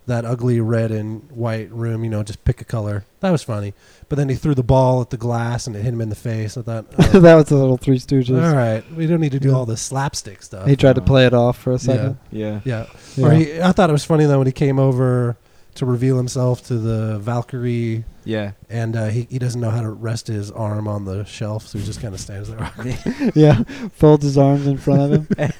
that 0.06 0.24
ugly 0.24 0.60
red 0.60 0.90
and 0.90 1.30
white 1.30 1.70
room, 1.70 2.02
you 2.02 2.10
know, 2.10 2.22
just 2.22 2.44
pick 2.44 2.60
a 2.60 2.64
color. 2.64 3.04
That 3.20 3.30
was 3.30 3.42
funny. 3.44 3.72
But 4.08 4.16
then 4.16 4.28
he 4.28 4.34
threw 4.34 4.54
the 4.54 4.62
ball 4.64 5.00
at 5.00 5.10
the 5.10 5.16
glass 5.16 5.66
and 5.68 5.76
it 5.76 5.82
hit 5.82 5.94
him 5.94 6.00
in 6.00 6.08
the 6.08 6.16
face. 6.16 6.56
I 6.56 6.62
thought, 6.62 6.86
oh, 6.98 7.02
that 7.20 7.34
was 7.34 7.50
a 7.52 7.56
little 7.56 7.76
Three 7.76 7.98
Stooges. 7.98 8.42
all 8.44 8.54
right, 8.56 8.82
we 8.94 9.06
don't 9.06 9.20
need 9.20 9.32
to 9.32 9.38
do 9.40 9.50
Yeah. 9.50 9.54
all 9.54 9.66
the 9.66 9.76
slapstick 9.76 10.42
stuff. 10.42 10.66
He 10.66 10.74
tried 10.76 10.96
to 10.96 11.00
play 11.02 11.24
it 11.26 11.32
off 11.34 11.56
for 11.58 11.72
a 11.72 11.78
second. 11.78 12.18
Yeah. 12.32 12.60
yeah. 12.64 12.86
Yeah. 13.16 13.26
Or 13.26 13.30
he, 13.32 13.60
I 13.62 13.70
thought 13.72 13.90
it 13.90 13.92
was 13.92 14.04
funny 14.04 14.24
though 14.26 14.38
when 14.38 14.46
he 14.48 14.52
came 14.52 14.78
over 14.80 15.36
to 15.76 15.86
reveal 15.86 16.16
himself 16.18 16.66
to 16.66 16.74
the 16.76 17.18
Valkyrie, 17.20 18.04
Yeah. 18.24 18.52
and 18.68 18.94
uh, 18.96 19.06
he 19.06 19.26
he 19.30 19.38
doesn't 19.38 19.58
know 19.60 19.70
how 19.70 19.80
to 19.80 19.88
rest 19.88 20.26
his 20.26 20.50
arm 20.50 20.86
on 20.88 21.04
the 21.06 21.24
shelf, 21.24 21.66
so 21.68 21.78
he 21.78 21.84
just 21.84 22.02
kind 22.02 22.12
of 22.12 22.20
stands 22.20 22.50
there. 22.50 22.70
yeah, 23.34 23.62
folds 23.94 24.24
his 24.24 24.36
arms 24.36 24.66
in 24.66 24.76
front 24.76 25.14
of 25.14 25.28
him. 25.38 25.52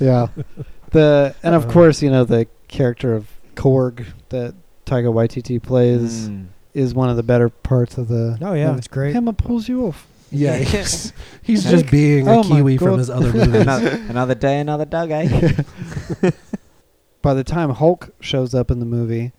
yeah, 0.00 0.28
the 0.92 1.34
and 1.42 1.54
of 1.54 1.66
Uh. 1.66 1.70
course 1.72 2.00
you 2.00 2.10
know 2.10 2.24
the 2.24 2.46
character 2.68 3.14
of 3.14 3.26
Korg 3.58 4.06
that 4.30 4.54
Taika 4.86 5.12
Waititi 5.12 5.60
plays 5.62 6.28
Mm. 6.28 6.46
is 6.74 6.94
one 6.94 7.10
of 7.10 7.16
the 7.16 7.22
better 7.22 7.48
parts 7.48 7.98
of 7.98 8.08
the. 8.08 8.38
Oh 8.40 8.54
yeah, 8.54 8.68
movie. 8.68 8.78
it's 8.78 8.88
great. 8.88 9.12
Hammer 9.14 9.32
pulls 9.32 9.68
you 9.68 9.86
off. 9.86 10.06
yeah, 10.30 10.56
he's, 10.72 11.12
he's 11.42 11.64
just 11.64 11.90
being 11.90 12.28
Oh 12.28 12.40
a 12.40 12.44
Kiwi 12.44 12.76
from 12.78 12.98
his 12.98 13.10
other 13.10 13.32
movies. 13.32 13.54
another, 13.62 13.90
another 14.08 14.34
day, 14.34 14.60
another 14.60 14.84
dog, 14.84 15.10
eh? 15.10 15.52
By 17.22 17.34
the 17.34 17.44
time 17.44 17.70
Hulk 17.70 18.10
shows 18.20 18.54
up 18.54 18.70
in 18.70 18.78
the 18.78 18.86
movie, 18.86 19.32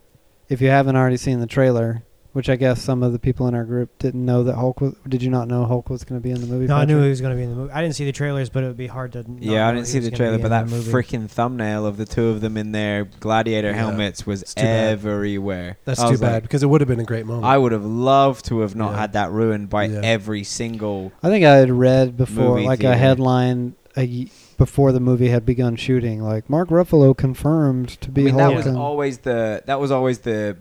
if 0.49 0.61
you 0.61 0.69
haven't 0.69 0.95
already 0.97 1.17
seen 1.17 1.39
the 1.39 1.47
trailer, 1.47 2.03
which 2.39 2.47
I 2.47 2.55
guess 2.55 2.81
some 2.81 3.03
of 3.03 3.11
the 3.11 3.19
people 3.19 3.49
in 3.49 3.53
our 3.53 3.65
group 3.65 3.99
didn't 3.99 4.23
know 4.23 4.43
that 4.45 4.55
Hulk 4.55 4.79
was. 4.79 4.95
Did 5.09 5.21
you 5.21 5.29
not 5.29 5.49
know 5.49 5.65
Hulk 5.65 5.89
was 5.89 6.05
going 6.05 6.21
to 6.21 6.23
be 6.23 6.31
in 6.31 6.39
the 6.39 6.47
movie? 6.47 6.67
No, 6.67 6.77
I 6.77 6.85
knew 6.85 7.01
he 7.03 7.09
was 7.09 7.19
going 7.19 7.33
to 7.33 7.37
be 7.37 7.43
in 7.43 7.49
the 7.49 7.55
movie. 7.57 7.73
I 7.73 7.81
didn't 7.81 7.95
see 7.95 8.05
the 8.05 8.13
trailers, 8.13 8.49
but 8.49 8.63
it 8.63 8.67
would 8.67 8.77
be 8.77 8.87
hard 8.87 9.11
to. 9.11 9.29
not 9.29 9.41
yeah, 9.43 9.67
I 9.67 9.73
didn't 9.73 9.87
see 9.87 9.99
the 9.99 10.09
trailer, 10.09 10.37
but 10.39 10.47
that 10.47 10.67
freaking 10.67 11.29
thumbnail 11.29 11.85
of 11.85 11.97
the 11.97 12.05
two 12.05 12.29
of 12.29 12.39
them 12.39 12.55
in 12.55 12.71
their 12.71 13.03
gladiator 13.19 13.71
Yeah. 13.71 13.75
helmets 13.75 14.25
was 14.25 14.41
It's 14.43 14.53
everywhere. 14.57 15.77
That's 15.83 16.01
too 16.01 16.17
bad 16.17 16.33
like, 16.35 16.43
because 16.43 16.63
it 16.63 16.67
would 16.67 16.79
have 16.79 16.87
been 16.87 17.01
a 17.01 17.03
great 17.03 17.25
moment. 17.25 17.43
I 17.45 17.57
would 17.57 17.73
have 17.73 17.83
loved 17.85 18.45
to 18.45 18.59
have 18.61 18.73
not 18.73 18.91
Yeah. 18.93 18.99
had 19.01 19.13
that 19.13 19.31
ruined 19.31 19.69
by 19.69 19.83
Yeah. 19.87 19.99
every 20.01 20.45
single. 20.45 21.11
I 21.21 21.27
think 21.27 21.43
I 21.45 21.55
had 21.57 21.69
read 21.71 22.15
before, 22.15 22.55
Movie 22.55 22.67
like 22.67 22.85
a 22.85 22.95
headline 22.95 23.73
a 23.97 24.05
y- 24.07 24.27
before 24.57 24.91
the 24.93 24.99
movie 25.01 25.27
had 25.29 25.45
begun 25.45 25.75
shooting, 25.75 26.21
like 26.21 26.49
Mark 26.49 26.69
Ruffalo 26.69 27.17
confirmed 27.17 27.89
to 28.01 28.11
be. 28.11 28.21
I 28.21 28.25
be 28.25 28.31
mean, 28.31 28.39
Hulk. 28.39 28.51
that 28.55 28.65
was 28.67 28.75
always 28.75 29.17
the 29.19 29.63
that 29.65 29.79
was 29.79 29.91
always 29.91 30.19
the 30.19 30.57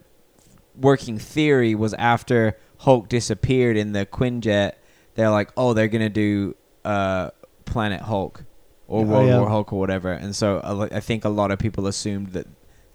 working 0.80 1.18
theory 1.18 1.74
was 1.74 1.94
after 1.94 2.56
Hulk 2.78 3.08
disappeared 3.08 3.76
in 3.76 3.92
the 3.92 4.06
Quinjet. 4.06 4.72
They're 5.14 5.30
like, 5.30 5.50
oh, 5.56 5.72
they're 5.74 5.88
gonna 5.88 6.08
do 6.08 6.54
uh, 6.84 7.30
Planet 7.64 8.00
Hulk 8.02 8.44
or 8.86 9.02
Oh, 9.04 9.06
World 9.06 9.28
yeah. 9.28 9.38
War 9.40 9.48
Hulk 9.48 9.72
or 9.72 9.78
whatever, 9.80 10.12
and 10.12 10.34
so 10.34 10.60
a 10.62 10.88
I 10.96 11.00
think 11.00 11.24
a 11.24 11.28
lot 11.28 11.50
of 11.50 11.58
people 11.58 11.86
assumed 11.86 12.28
that 12.28 12.46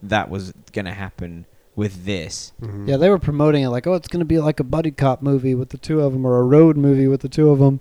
that 0.02 0.30
was 0.30 0.54
gonna 0.72 0.94
happen 0.94 1.46
with 1.76 2.06
this. 2.06 2.52
Mhm. 2.62 2.88
Yeah, 2.88 2.98
they 2.98 3.10
were 3.10 3.20
promoting 3.20 3.64
it 3.64 3.70
like, 3.70 3.88
oh, 3.88 3.94
it's 3.96 4.08
going 4.08 4.20
to 4.20 4.26
be 4.26 4.38
like 4.38 4.60
a 4.60 4.64
buddy 4.64 4.92
cop 4.92 5.24
movie 5.24 5.56
with 5.56 5.70
the 5.70 5.78
two 5.80 6.02
of 6.02 6.14
them, 6.14 6.24
or 6.24 6.40
a 6.40 6.44
road 6.44 6.78
movie 6.78 7.08
with 7.08 7.22
the 7.22 7.28
two 7.30 7.50
of 7.50 7.58
them, 7.58 7.80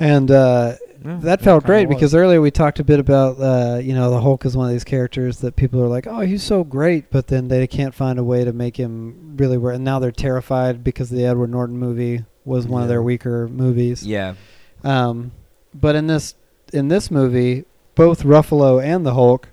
and 0.00 0.30
uh, 0.32 0.72
that 1.02 1.40
felt 1.42 1.64
great 1.64 1.88
because 1.88 2.14
earlier 2.14 2.40
we 2.40 2.50
talked 2.50 2.80
a 2.80 2.84
bit 2.84 2.98
about, 2.98 3.40
uh, 3.40 3.78
you 3.78 3.94
know, 3.94 4.10
the 4.10 4.20
Hulk 4.20 4.44
is 4.44 4.56
one 4.56 4.66
of 4.66 4.72
these 4.72 4.84
characters 4.84 5.38
that 5.38 5.56
people 5.56 5.80
are 5.82 5.88
like, 5.88 6.06
oh, 6.06 6.20
he's 6.20 6.42
so 6.42 6.64
great, 6.64 7.10
but 7.10 7.28
then 7.28 7.48
they 7.48 7.66
can't 7.66 7.94
find 7.94 8.18
a 8.18 8.24
way 8.24 8.44
to 8.44 8.52
make 8.52 8.76
him 8.76 9.36
really 9.36 9.58
work, 9.58 9.74
and 9.76 9.84
now 9.84 9.98
they're 9.98 10.10
terrified 10.10 10.82
because 10.82 11.10
the 11.10 11.24
Edward 11.24 11.50
Norton 11.50 11.78
movie 11.78 12.24
was 12.44 12.66
one 12.66 12.82
of 12.82 12.88
their 12.88 13.02
weaker 13.02 13.46
movies. 13.48 14.06
Yeah, 14.06 14.34
Um, 14.82 15.32
but 15.74 15.94
in 15.94 16.06
this 16.06 16.34
in 16.72 16.88
this 16.88 17.10
movie, 17.10 17.64
both 17.94 18.22
Ruffalo 18.22 18.82
and 18.82 19.04
the 19.06 19.14
Hulk 19.14 19.48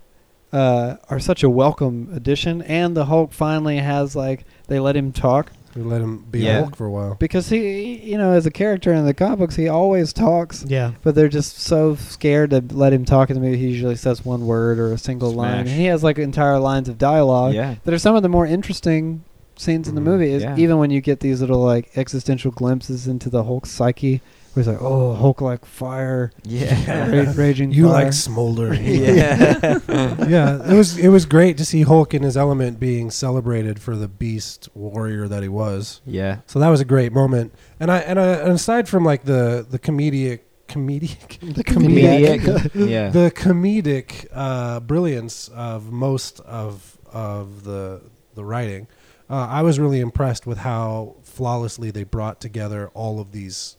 uh, 0.51 0.95
are 1.09 1.19
such 1.19 1.43
a 1.43 1.49
welcome 1.49 2.09
addition, 2.13 2.61
and 2.61 2.95
the 2.95 3.05
Hulk 3.05 3.33
finally 3.33 3.77
has 3.77 4.15
like 4.15 4.45
they 4.67 4.79
let 4.79 4.95
him 4.95 5.11
talk 5.11 5.51
We 5.75 5.81
let 5.83 6.01
him 6.01 6.25
be 6.31 6.39
Yeah. 6.39 6.61
Hulk 6.61 6.75
for 6.75 6.85
a 6.85 6.89
while. 6.91 7.15
because 7.19 7.49
he, 7.49 7.95
you 7.97 8.17
know, 8.17 8.31
as 8.31 8.45
a 8.45 8.51
character 8.51 8.93
in 8.93 9.05
the 9.05 9.13
comic 9.13 9.39
books, 9.39 9.55
he 9.57 9.67
always 9.67 10.13
talks, 10.13 10.63
Yeah. 10.67 10.91
but 11.03 11.15
they're 11.15 11.27
just 11.27 11.59
so 11.59 11.95
scared 11.95 12.51
to 12.51 12.63
let 12.71 12.93
him 12.93 13.03
talk 13.03 13.29
in 13.29 13.35
the 13.35 13.41
movie. 13.41 13.57
He 13.57 13.67
usually 13.67 13.97
says 13.97 14.23
one 14.23 14.45
word 14.47 14.79
or 14.79 14.93
a 14.93 14.97
single 14.97 15.31
line, 15.31 15.59
and 15.59 15.69
he 15.69 15.85
has 15.85 16.01
like 16.03 16.17
entire 16.17 16.59
lines 16.59 16.87
of 16.87 16.97
dialogue 16.97 17.53
yeah. 17.53 17.75
that 17.83 17.93
are 17.93 17.99
some 17.99 18.15
of 18.15 18.23
the 18.23 18.29
more 18.29 18.45
interesting 18.45 19.23
scenes 19.57 19.87
in 19.89 19.95
the 19.95 20.01
Mhm. 20.01 20.05
movie. 20.05 20.31
Is 20.31 20.43
Yeah. 20.43 20.55
even 20.57 20.77
when 20.77 20.91
you 20.91 21.01
get 21.01 21.19
these 21.19 21.41
little 21.41 21.59
like 21.61 21.89
existential 21.97 22.51
glimpses 22.51 23.07
into 23.07 23.29
the 23.29 23.43
Hulk 23.43 23.65
psyche, 23.65 24.21
where 24.55 24.63
he's 24.63 24.67
like, 24.67 24.81
"Oh, 24.81 25.13
Hulk 25.13 25.41
like 25.41 25.65
fire." 25.65 26.31
Yeah. 26.43 27.25
Ra- 27.25 27.33
raging 27.35 27.71
You 27.71 27.85
fire. 27.89 28.05
like 28.05 28.13
smoldering. 28.13 28.83
yeah. 28.85 29.79
yeah, 30.27 30.71
it 30.71 30.73
was 30.75 30.97
it 30.97 31.09
was 31.09 31.25
great 31.25 31.57
to 31.57 31.65
see 31.65 31.83
Hulk 31.83 32.13
in 32.13 32.23
his 32.23 32.35
element 32.37 32.79
being 32.79 33.11
celebrated 33.11 33.79
for 33.81 33.95
the 33.95 34.07
beast 34.07 34.69
warrior 34.73 35.27
that 35.27 35.43
he 35.43 35.49
was. 35.49 36.01
yeah. 36.05 36.39
So 36.47 36.59
that 36.59 36.69
was 36.69 36.81
a 36.81 36.85
great 36.85 37.11
moment. 37.13 37.53
And 37.79 37.91
I 37.91 37.99
and, 37.99 38.19
I, 38.19 38.27
and 38.27 38.51
aside 38.53 38.87
from 38.89 39.03
like 39.05 39.25
the 39.25 39.65
the 39.69 39.77
comedic 39.79 40.39
comedic 40.67 41.39
the 41.55 41.63
Comedic. 41.63 42.39
comedic. 42.41 42.89
Yeah. 42.89 43.09
the 43.09 43.31
comedic 43.35 44.25
uh, 44.33 44.79
brilliance 44.79 45.47
of 45.49 45.91
most 45.91 46.39
of 46.41 46.97
of 47.11 47.63
the 47.65 48.01
the 48.33 48.43
writing, 48.43 48.87
uh, 49.29 49.47
I 49.49 49.61
was 49.61 49.79
really 49.79 49.99
impressed 50.01 50.45
with 50.47 50.57
how 50.59 51.15
flawlessly 51.23 51.91
they 51.91 52.03
brought 52.03 52.41
together 52.41 52.89
all 52.93 53.19
of 53.19 53.31
these 53.31 53.77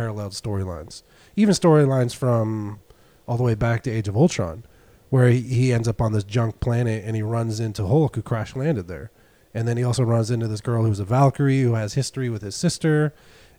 parallel 0.00 0.30
storylines, 0.30 1.02
even 1.36 1.52
storylines 1.54 2.14
from 2.14 2.80
all 3.28 3.36
the 3.36 3.42
way 3.42 3.54
back 3.54 3.82
to 3.82 3.90
Age 3.90 4.08
of 4.08 4.16
Ultron, 4.16 4.64
where 5.10 5.28
he, 5.28 5.40
he 5.42 5.72
ends 5.74 5.86
up 5.86 6.00
on 6.00 6.12
this 6.12 6.24
junk 6.24 6.58
planet 6.58 7.04
and 7.04 7.14
he 7.16 7.22
runs 7.22 7.60
into 7.60 7.86
Hulk 7.86 8.16
who 8.16 8.22
crash 8.22 8.56
landed 8.56 8.88
there, 8.88 9.10
and 9.52 9.68
then 9.68 9.76
he 9.76 9.84
also 9.84 10.02
runs 10.02 10.30
into 10.30 10.48
this 10.48 10.62
girl 10.62 10.84
who's 10.84 11.00
a 11.00 11.04
Valkyrie 11.04 11.60
who 11.62 11.74
has 11.74 11.94
history 11.94 12.30
with 12.30 12.40
his 12.42 12.54
sister. 12.54 13.12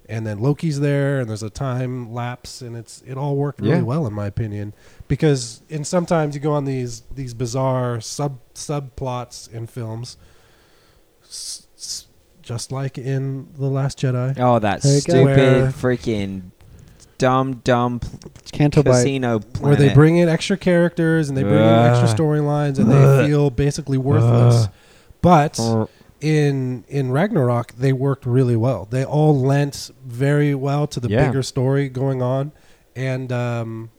And 0.10 0.26
then 0.28 0.40
Loki's 0.40 0.80
there, 0.80 1.20
and 1.20 1.30
there's 1.30 1.44
a 1.44 1.50
time 1.50 2.12
lapse, 2.12 2.62
and 2.62 2.76
it's 2.76 3.02
it 3.06 3.18
all 3.18 3.36
worked 3.38 3.62
really 3.62 3.76
Yeah. 3.78 3.82
well 3.84 4.06
in 4.08 4.14
my 4.14 4.26
opinion 4.26 4.74
because 5.08 5.62
in 5.70 5.86
sometimes 5.86 6.34
you 6.36 6.42
go 6.42 6.52
on 6.54 6.66
these 6.66 7.04
these 7.14 7.34
bizarre 7.36 8.02
sub 8.02 8.40
subplots 8.56 9.50
in 9.54 9.68
films, 9.68 10.18
s- 11.24 12.08
just 12.42 12.72
like 12.72 12.98
in 12.98 13.48
the 13.58 13.68
Last 13.68 14.00
Jedi. 14.00 14.38
Oh, 14.40 14.60
that 14.60 14.82
There 14.82 14.96
you 14.96 15.02
go. 15.02 15.12
stupid 15.14 15.74
freaking 15.76 16.52
dumb, 17.18 17.56
dumb 17.64 18.00
pl- 18.00 18.32
Canto 18.52 18.84
Bight. 18.84 18.92
casino 18.92 19.40
planet. 19.40 19.62
Where 19.62 19.76
they 19.76 19.94
bring 19.94 20.18
in 20.18 20.28
extra 20.30 20.58
characters 20.58 21.30
and 21.30 21.38
they 21.38 21.44
bring 21.44 21.56
in 21.56 21.60
extra 21.62 22.08
Ugh. 22.10 22.18
storylines 22.18 22.80
and 22.80 22.92
they 22.92 23.28
feel 23.28 23.50
basically 23.50 23.98
worthless. 23.98 24.68
But 25.22 25.60
Ugh. 25.60 25.88
in 26.20 26.84
in 26.88 27.12
Ragnarok, 27.12 27.74
they 27.78 27.94
worked 27.94 28.26
really 28.26 28.56
well. 28.56 28.88
They 28.90 29.06
all 29.06 29.40
lent 29.40 29.92
very 30.06 30.56
well 30.56 30.88
to 30.88 31.00
the 31.00 31.10
Yeah. 31.10 31.28
bigger 31.28 31.44
story 31.44 31.90
going 31.90 32.22
on, 32.22 32.52
and 32.96 33.32
um, 33.32 33.92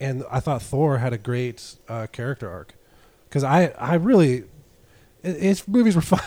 and 0.00 0.24
I 0.30 0.40
thought 0.40 0.62
Thor 0.62 0.98
had 0.98 1.12
a 1.12 1.18
great 1.18 1.74
uh, 1.88 2.06
character 2.12 2.50
arc 2.50 2.74
because 3.28 3.44
I 3.44 3.72
I 3.78 3.94
really 3.96 4.44
i- 5.22 5.28
his 5.28 5.68
movies 5.68 5.94
were 5.96 6.00
fine. 6.14 6.20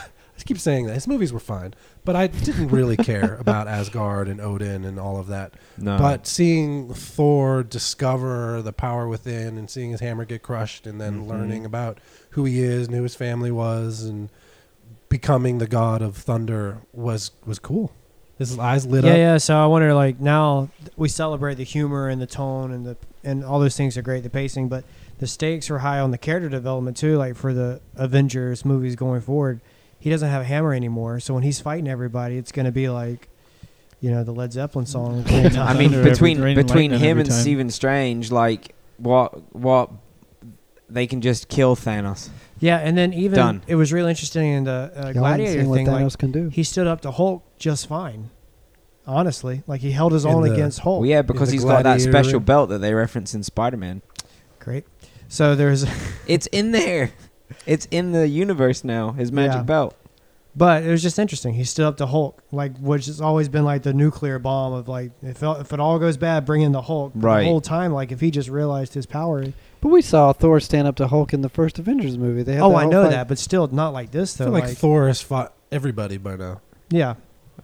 Keep 0.46 0.58
saying 0.58 0.86
that 0.86 0.94
his 0.94 1.08
movies 1.08 1.32
were 1.32 1.40
fine, 1.40 1.72
but 2.04 2.14
I 2.16 2.26
didn't 2.26 2.68
really 2.68 2.96
care 2.98 3.36
about 3.40 3.66
Asgard 3.66 4.28
and 4.28 4.40
Odin 4.40 4.84
and 4.84 4.98
all 5.00 5.18
of 5.18 5.26
that. 5.28 5.54
no. 5.78 5.96
But 5.98 6.26
seeing 6.26 6.92
Thor 6.92 7.62
discover 7.62 8.60
the 8.60 8.72
power 8.72 9.08
within 9.08 9.56
and 9.56 9.70
seeing 9.70 9.90
his 9.92 10.00
hammer 10.00 10.24
get 10.24 10.42
crushed 10.42 10.86
and 10.86 11.00
then 11.00 11.22
Mhm. 11.24 11.28
learning 11.28 11.64
about 11.64 11.98
who 12.30 12.44
he 12.44 12.62
is 12.62 12.86
and 12.88 12.96
who 12.96 13.02
his 13.04 13.14
family 13.14 13.50
was 13.50 14.02
and 14.04 14.28
becoming 15.08 15.58
the 15.58 15.66
god 15.66 16.02
of 16.02 16.16
thunder 16.16 16.78
was 16.92 17.30
was 17.46 17.58
cool. 17.58 17.92
His 18.36 18.58
eyes 18.58 18.84
lit 18.84 19.04
yeah, 19.04 19.10
up. 19.10 19.16
Yeah, 19.16 19.22
yeah. 19.32 19.38
So 19.38 19.56
I 19.56 19.66
wonder, 19.66 19.94
like, 19.94 20.18
now 20.20 20.68
we 20.96 21.08
celebrate 21.08 21.54
the 21.54 21.62
humor 21.64 22.08
and 22.08 22.20
the 22.20 22.26
tone 22.26 22.72
and 22.72 22.84
the 22.84 22.96
and 23.22 23.44
all 23.44 23.60
those 23.60 23.76
things 23.76 23.96
are 23.96 24.02
great, 24.02 24.22
the 24.24 24.28
pacing, 24.30 24.68
but 24.68 24.84
the 25.20 25.26
stakes 25.28 25.70
are 25.70 25.78
high 25.78 26.00
on 26.00 26.10
the 26.10 26.18
character 26.18 26.48
development 26.48 26.96
too. 26.96 27.16
Like 27.16 27.36
for 27.36 27.54
the 27.54 27.80
Avengers 27.96 28.64
movies 28.64 28.96
going 28.96 29.20
forward, 29.20 29.60
he 30.04 30.10
doesn't 30.10 30.28
have 30.28 30.42
a 30.42 30.44
hammer 30.44 30.74
anymore. 30.74 31.18
So 31.18 31.32
when 31.32 31.42
he's 31.44 31.60
fighting 31.62 31.88
everybody, 31.88 32.36
it's 32.36 32.52
going 32.52 32.66
to 32.66 32.72
be 32.72 32.90
like, 32.90 33.26
you 34.02 34.10
know, 34.10 34.22
the 34.22 34.32
Led 34.32 34.52
Zeppelin 34.52 34.84
song. 34.84 35.24
I 35.28 35.72
mean, 35.72 35.92
between 36.02 36.42
between 36.54 36.90
him 36.90 37.18
and 37.18 37.30
time. 37.30 37.40
Stephen 37.40 37.70
Strange, 37.70 38.30
like 38.30 38.74
what 38.98 39.54
what 39.56 39.90
they 40.90 41.06
can 41.06 41.22
just 41.22 41.48
kill 41.48 41.74
Thanos. 41.74 42.28
yeah, 42.60 42.76
and 42.80 42.98
then 42.98 43.14
even 43.14 43.36
Done. 43.38 43.62
it 43.66 43.76
was 43.76 43.94
really 43.94 44.10
interesting 44.10 44.46
in 44.46 44.64
the 44.64 44.92
uh, 44.94 45.12
Gladiator 45.12 45.60
seen 45.60 45.70
what 45.70 45.76
thing. 45.76 45.86
Like 45.86 46.04
Thanos 46.04 46.18
can 46.18 46.32
do. 46.32 46.50
he 46.50 46.64
stood 46.64 46.86
up 46.86 47.00
to 47.00 47.10
Hulk 47.10 47.42
just 47.58 47.86
fine. 47.86 48.28
Honestly, 49.06 49.62
like 49.66 49.80
he 49.80 49.92
held 49.92 50.12
his 50.12 50.26
In 50.26 50.32
own 50.32 50.42
the- 50.42 50.52
against 50.52 50.80
Hulk. 50.80 51.00
Well, 51.00 51.08
yeah, 51.08 51.22
because 51.22 51.48
the 51.48 51.54
he's 51.54 51.64
got 51.64 51.84
that 51.84 52.02
special 52.02 52.40
belt 52.40 52.68
that 52.68 52.78
they 52.82 52.92
reference 52.92 53.32
in 53.34 53.42
Spider 53.42 53.78
Man. 53.78 54.02
Great. 54.58 54.84
So 55.28 55.54
there's 55.54 55.86
It's 56.26 56.46
in 56.48 56.72
there. 56.72 57.10
It's 57.66 57.86
in 57.90 58.12
the 58.12 58.26
universe 58.28 58.84
now. 58.84 59.12
His 59.12 59.30
magic 59.32 59.56
Yeah. 59.56 59.62
belt. 59.62 59.94
But 60.56 60.84
it 60.84 60.90
was 60.90 61.02
just 61.02 61.18
interesting. 61.18 61.54
He 61.54 61.64
stood 61.64 61.84
up 61.84 61.96
to 61.96 62.06
Hulk, 62.06 62.40
like 62.52 62.78
which 62.78 63.06
has 63.06 63.20
always 63.20 63.48
been 63.48 63.64
like 63.64 63.82
the 63.82 63.92
nuclear 63.92 64.38
bomb 64.38 64.72
of 64.72 64.88
like 64.88 65.10
if 65.20 65.42
it, 65.42 65.46
if 65.60 65.72
it 65.72 65.80
all 65.80 65.98
goes 65.98 66.16
bad, 66.16 66.44
bring 66.46 66.62
in 66.62 66.70
the 66.70 66.82
Hulk. 66.82 67.10
But 67.14 67.26
Right. 67.26 67.40
The 67.40 67.46
whole 67.48 67.60
time, 67.60 67.92
like 67.92 68.12
if 68.12 68.20
he 68.20 68.30
just 68.30 68.48
realized 68.48 68.94
his 68.94 69.04
power. 69.04 69.44
But 69.80 69.88
we 69.88 70.00
saw 70.00 70.32
Thor 70.32 70.60
stand 70.60 70.86
up 70.86 70.94
to 70.96 71.08
Hulk 71.08 71.34
in 71.34 71.40
the 71.42 71.48
first 71.48 71.78
Avengers 71.80 72.16
movie. 72.16 72.44
They 72.44 72.54
had 72.54 72.62
Oh, 72.62 72.70
that 72.70 72.76
I 72.76 72.82
whole 72.82 72.90
know 72.92 73.02
fight. 73.04 73.10
that, 73.10 73.28
but 73.28 73.38
still 73.38 73.66
not 73.66 73.92
like 73.92 74.12
this 74.12 74.40
I 74.40 74.44
though. 74.44 74.50
feel 74.50 74.52
like, 74.52 74.64
like 74.68 74.76
Thor 74.78 75.08
has 75.08 75.20
fought 75.20 75.52
everybody 75.72 76.18
by 76.18 76.36
now. 76.36 76.60
yeah, 76.88 77.14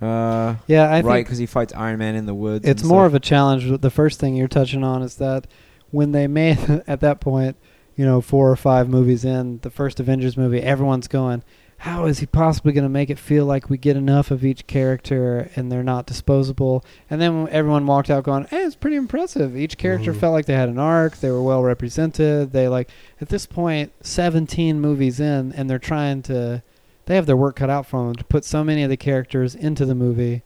Uh, 0.02 0.56
Yeah, 0.66 0.84
I 0.90 1.00
right, 1.00 1.04
think 1.04 1.26
because 1.26 1.38
he 1.38 1.46
fights 1.46 1.72
Iron 1.74 1.98
Man 1.98 2.16
in 2.16 2.26
the 2.26 2.34
woods. 2.34 2.66
it's 2.66 2.82
more 2.82 3.06
of 3.06 3.14
a 3.14 3.20
challenge. 3.20 3.80
The 3.80 3.90
first 3.90 4.18
thing 4.18 4.34
you're 4.34 4.48
touching 4.48 4.82
on 4.82 5.02
is 5.02 5.14
that 5.16 5.46
when 5.92 6.10
they 6.12 6.26
made 6.26 6.58
at 6.88 7.00
that 7.00 7.20
point, 7.20 7.56
you 8.00 8.06
know, 8.06 8.22
four 8.22 8.50
or 8.50 8.56
five 8.56 8.88
movies 8.88 9.26
in 9.26 9.58
the 9.60 9.68
first 9.68 10.00
Avengers 10.00 10.34
movie, 10.34 10.62
everyone's 10.62 11.06
going, 11.06 11.42
how 11.76 12.06
is 12.06 12.20
he 12.20 12.24
possibly 12.24 12.72
going 12.72 12.82
to 12.84 12.88
make 12.88 13.10
it 13.10 13.18
feel 13.18 13.44
like 13.44 13.68
we 13.68 13.76
get 13.76 13.94
enough 13.94 14.30
of 14.30 14.42
each 14.42 14.66
character 14.66 15.50
and 15.54 15.70
they're 15.70 15.82
not 15.82 16.06
disposable? 16.06 16.82
And 17.10 17.20
then 17.20 17.46
everyone 17.50 17.86
walked 17.86 18.08
out 18.08 18.24
going, 18.24 18.44
"Hey, 18.44 18.62
it's 18.62 18.74
pretty 18.74 18.96
impressive. 18.96 19.54
Each 19.54 19.76
character 19.76 20.14
Mhm. 20.14 20.16
felt 20.16 20.32
like 20.32 20.46
they 20.46 20.54
had 20.54 20.70
an 20.70 20.78
arc. 20.78 21.18
They 21.18 21.30
were 21.30 21.42
well 21.42 21.62
represented. 21.62 22.52
They 22.52 22.68
like 22.68 22.88
at 23.20 23.28
this 23.28 23.44
point, 23.44 23.92
17 24.00 24.80
movies 24.80 25.20
in, 25.20 25.52
and 25.52 25.68
they're 25.68 25.78
trying 25.78 26.22
to, 26.22 26.62
they 27.04 27.16
have 27.16 27.26
their 27.26 27.36
work 27.36 27.56
cut 27.56 27.68
out 27.68 27.84
for 27.84 28.02
them 28.06 28.14
to 28.14 28.24
put 28.24 28.46
so 28.46 28.64
many 28.64 28.82
of 28.82 28.88
the 28.88 28.96
characters 28.96 29.54
into 29.54 29.84
the 29.84 29.94
movie 29.94 30.42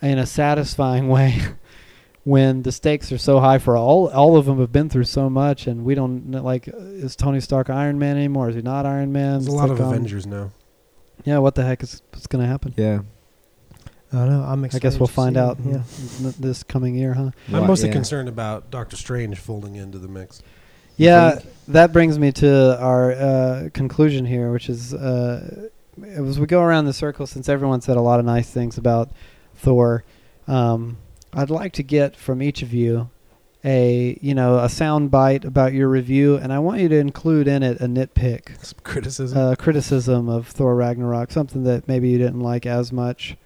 in 0.00 0.18
a 0.18 0.26
satisfying 0.26 1.08
way." 1.16 1.42
When 2.26 2.62
the 2.62 2.72
stakes 2.72 3.12
are 3.12 3.18
so 3.18 3.38
high 3.38 3.58
for 3.58 3.76
all, 3.76 4.08
all 4.08 4.36
of 4.36 4.46
them 4.46 4.58
have 4.58 4.72
been 4.72 4.88
through 4.88 5.04
so 5.04 5.30
much, 5.30 5.68
and 5.68 5.84
we 5.84 5.94
don't 5.94 6.32
like. 6.32 6.66
Is 6.66 7.14
Tony 7.14 7.38
Stark 7.38 7.70
Iron 7.70 8.00
Man 8.00 8.16
anymore? 8.16 8.48
Is 8.48 8.56
he 8.56 8.62
not 8.62 8.84
Iron 8.84 9.12
Man? 9.12 9.34
There's 9.34 9.46
a 9.46 9.52
lot 9.52 9.68
like, 9.68 9.78
of 9.78 9.86
um, 9.86 9.92
Avengers 9.92 10.26
now. 10.26 10.50
Yeah, 11.24 11.38
what 11.38 11.54
the 11.54 11.62
heck 11.62 11.84
is 11.84 12.02
what's 12.10 12.26
going 12.26 12.42
to 12.42 12.48
happen? 12.48 12.74
Yeah. 12.76 13.02
I 14.12 14.16
don't 14.16 14.30
know. 14.30 14.42
I'm 14.42 14.64
I 14.64 14.68
guess 14.80 14.98
we'll 14.98 15.06
find 15.06 15.36
out. 15.36 15.58
Yeah. 15.64 15.82
this 16.40 16.64
coming 16.64 16.96
year, 16.96 17.14
huh? 17.14 17.30
I'm 17.46 17.60
What- 17.60 17.68
mostly 17.68 17.90
yeah. 17.90 17.94
concerned 17.94 18.28
about 18.28 18.72
Doctor 18.72 18.96
Strange 18.96 19.38
folding 19.38 19.76
into 19.76 20.00
the 20.00 20.08
mix. 20.08 20.42
Yeah, 20.96 21.38
that 21.68 21.92
brings 21.92 22.18
me 22.18 22.32
to 22.32 22.80
our 22.80 23.12
uh, 23.12 23.68
conclusion 23.72 24.24
here, 24.24 24.50
which 24.50 24.68
is 24.68 24.94
uh, 24.94 25.68
as 26.02 26.40
we 26.40 26.46
go 26.46 26.60
around 26.60 26.86
the 26.86 26.92
circle, 26.92 27.26
since 27.26 27.48
everyone 27.48 27.82
said 27.82 27.96
a 27.96 28.00
lot 28.00 28.18
of 28.18 28.26
nice 28.26 28.50
things 28.50 28.78
about 28.78 29.10
Thor, 29.56 30.04
um, 30.48 30.96
I'd 31.36 31.50
like 31.50 31.74
to 31.74 31.82
get 31.82 32.16
from 32.16 32.42
each 32.42 32.62
of 32.62 32.72
you 32.72 33.10
a 33.62 34.18
you 34.22 34.34
know 34.34 34.58
a 34.58 34.68
sound 34.68 35.10
bite 35.10 35.44
about 35.44 35.74
your 35.74 35.88
review, 35.88 36.36
and 36.36 36.52
I 36.52 36.58
want 36.60 36.80
you 36.80 36.88
to 36.88 36.96
include 36.96 37.46
in 37.46 37.62
it 37.62 37.80
a 37.80 37.86
nitpick, 37.86 38.58
Some 38.64 38.78
criticism. 38.82 39.38
uh, 39.38 39.54
criticism 39.56 40.28
of 40.28 40.48
Thor 40.48 40.74
Ragnarok, 40.74 41.30
something 41.30 41.64
that 41.64 41.86
maybe 41.86 42.08
you 42.08 42.16
didn't 42.18 42.40
like 42.40 42.64
as 42.64 42.90
much. 42.92 43.36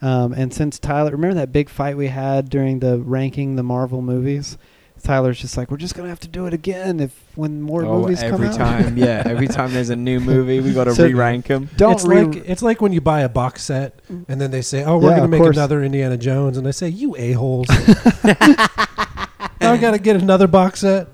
Um, 0.00 0.32
and 0.32 0.52
since 0.52 0.78
Tyler, 0.78 1.12
remember 1.12 1.34
that 1.34 1.52
big 1.52 1.68
fight 1.68 1.96
we 1.96 2.08
had 2.08 2.48
during 2.48 2.80
the 2.80 2.98
ranking 2.98 3.56
the 3.56 3.62
Marvel 3.62 4.02
movies? 4.02 4.58
Tyler's 5.02 5.40
just 5.40 5.56
like, 5.56 5.70
we're 5.70 5.76
just 5.78 5.94
gonna 5.94 6.08
have 6.08 6.20
to 6.20 6.28
do 6.28 6.46
it 6.46 6.54
again 6.54 7.00
if 7.00 7.18
when 7.34 7.60
more 7.60 7.84
oh, 7.84 8.00
movies 8.02 8.20
come 8.20 8.34
out. 8.34 8.40
every 8.40 8.56
time, 8.56 8.96
yeah. 8.96 9.22
Every 9.26 9.48
time 9.48 9.72
there's 9.72 9.90
a 9.90 9.96
new 9.96 10.20
movie, 10.20 10.60
we 10.60 10.72
got 10.72 10.84
to 10.84 10.94
So- 10.94 11.04
re-rank 11.04 11.46
them. 11.46 11.68
Don't 11.76 11.94
it's 11.94 12.04
re- 12.04 12.24
like 12.24 12.48
it's 12.48 12.62
like 12.62 12.80
when 12.80 12.92
you 12.92 13.00
buy 13.00 13.22
a 13.22 13.28
box 13.28 13.64
set 13.64 14.00
and 14.08 14.40
then 14.40 14.50
they 14.50 14.62
say, 14.62 14.84
"Oh, 14.84 14.98
we're 14.98 15.10
Yeah, 15.10 15.16
gonna 15.16 15.28
make 15.28 15.40
course. 15.40 15.56
another 15.56 15.82
Indiana 15.82 16.16
Jones," 16.16 16.56
and 16.56 16.66
they 16.66 16.72
say, 16.72 16.88
"You 16.88 17.16
a 17.16 17.32
holes." 17.32 17.66
I 17.70 19.78
got 19.80 19.92
to 19.92 19.98
get 19.98 20.16
another 20.16 20.46
box 20.46 20.80
set. 20.80 21.08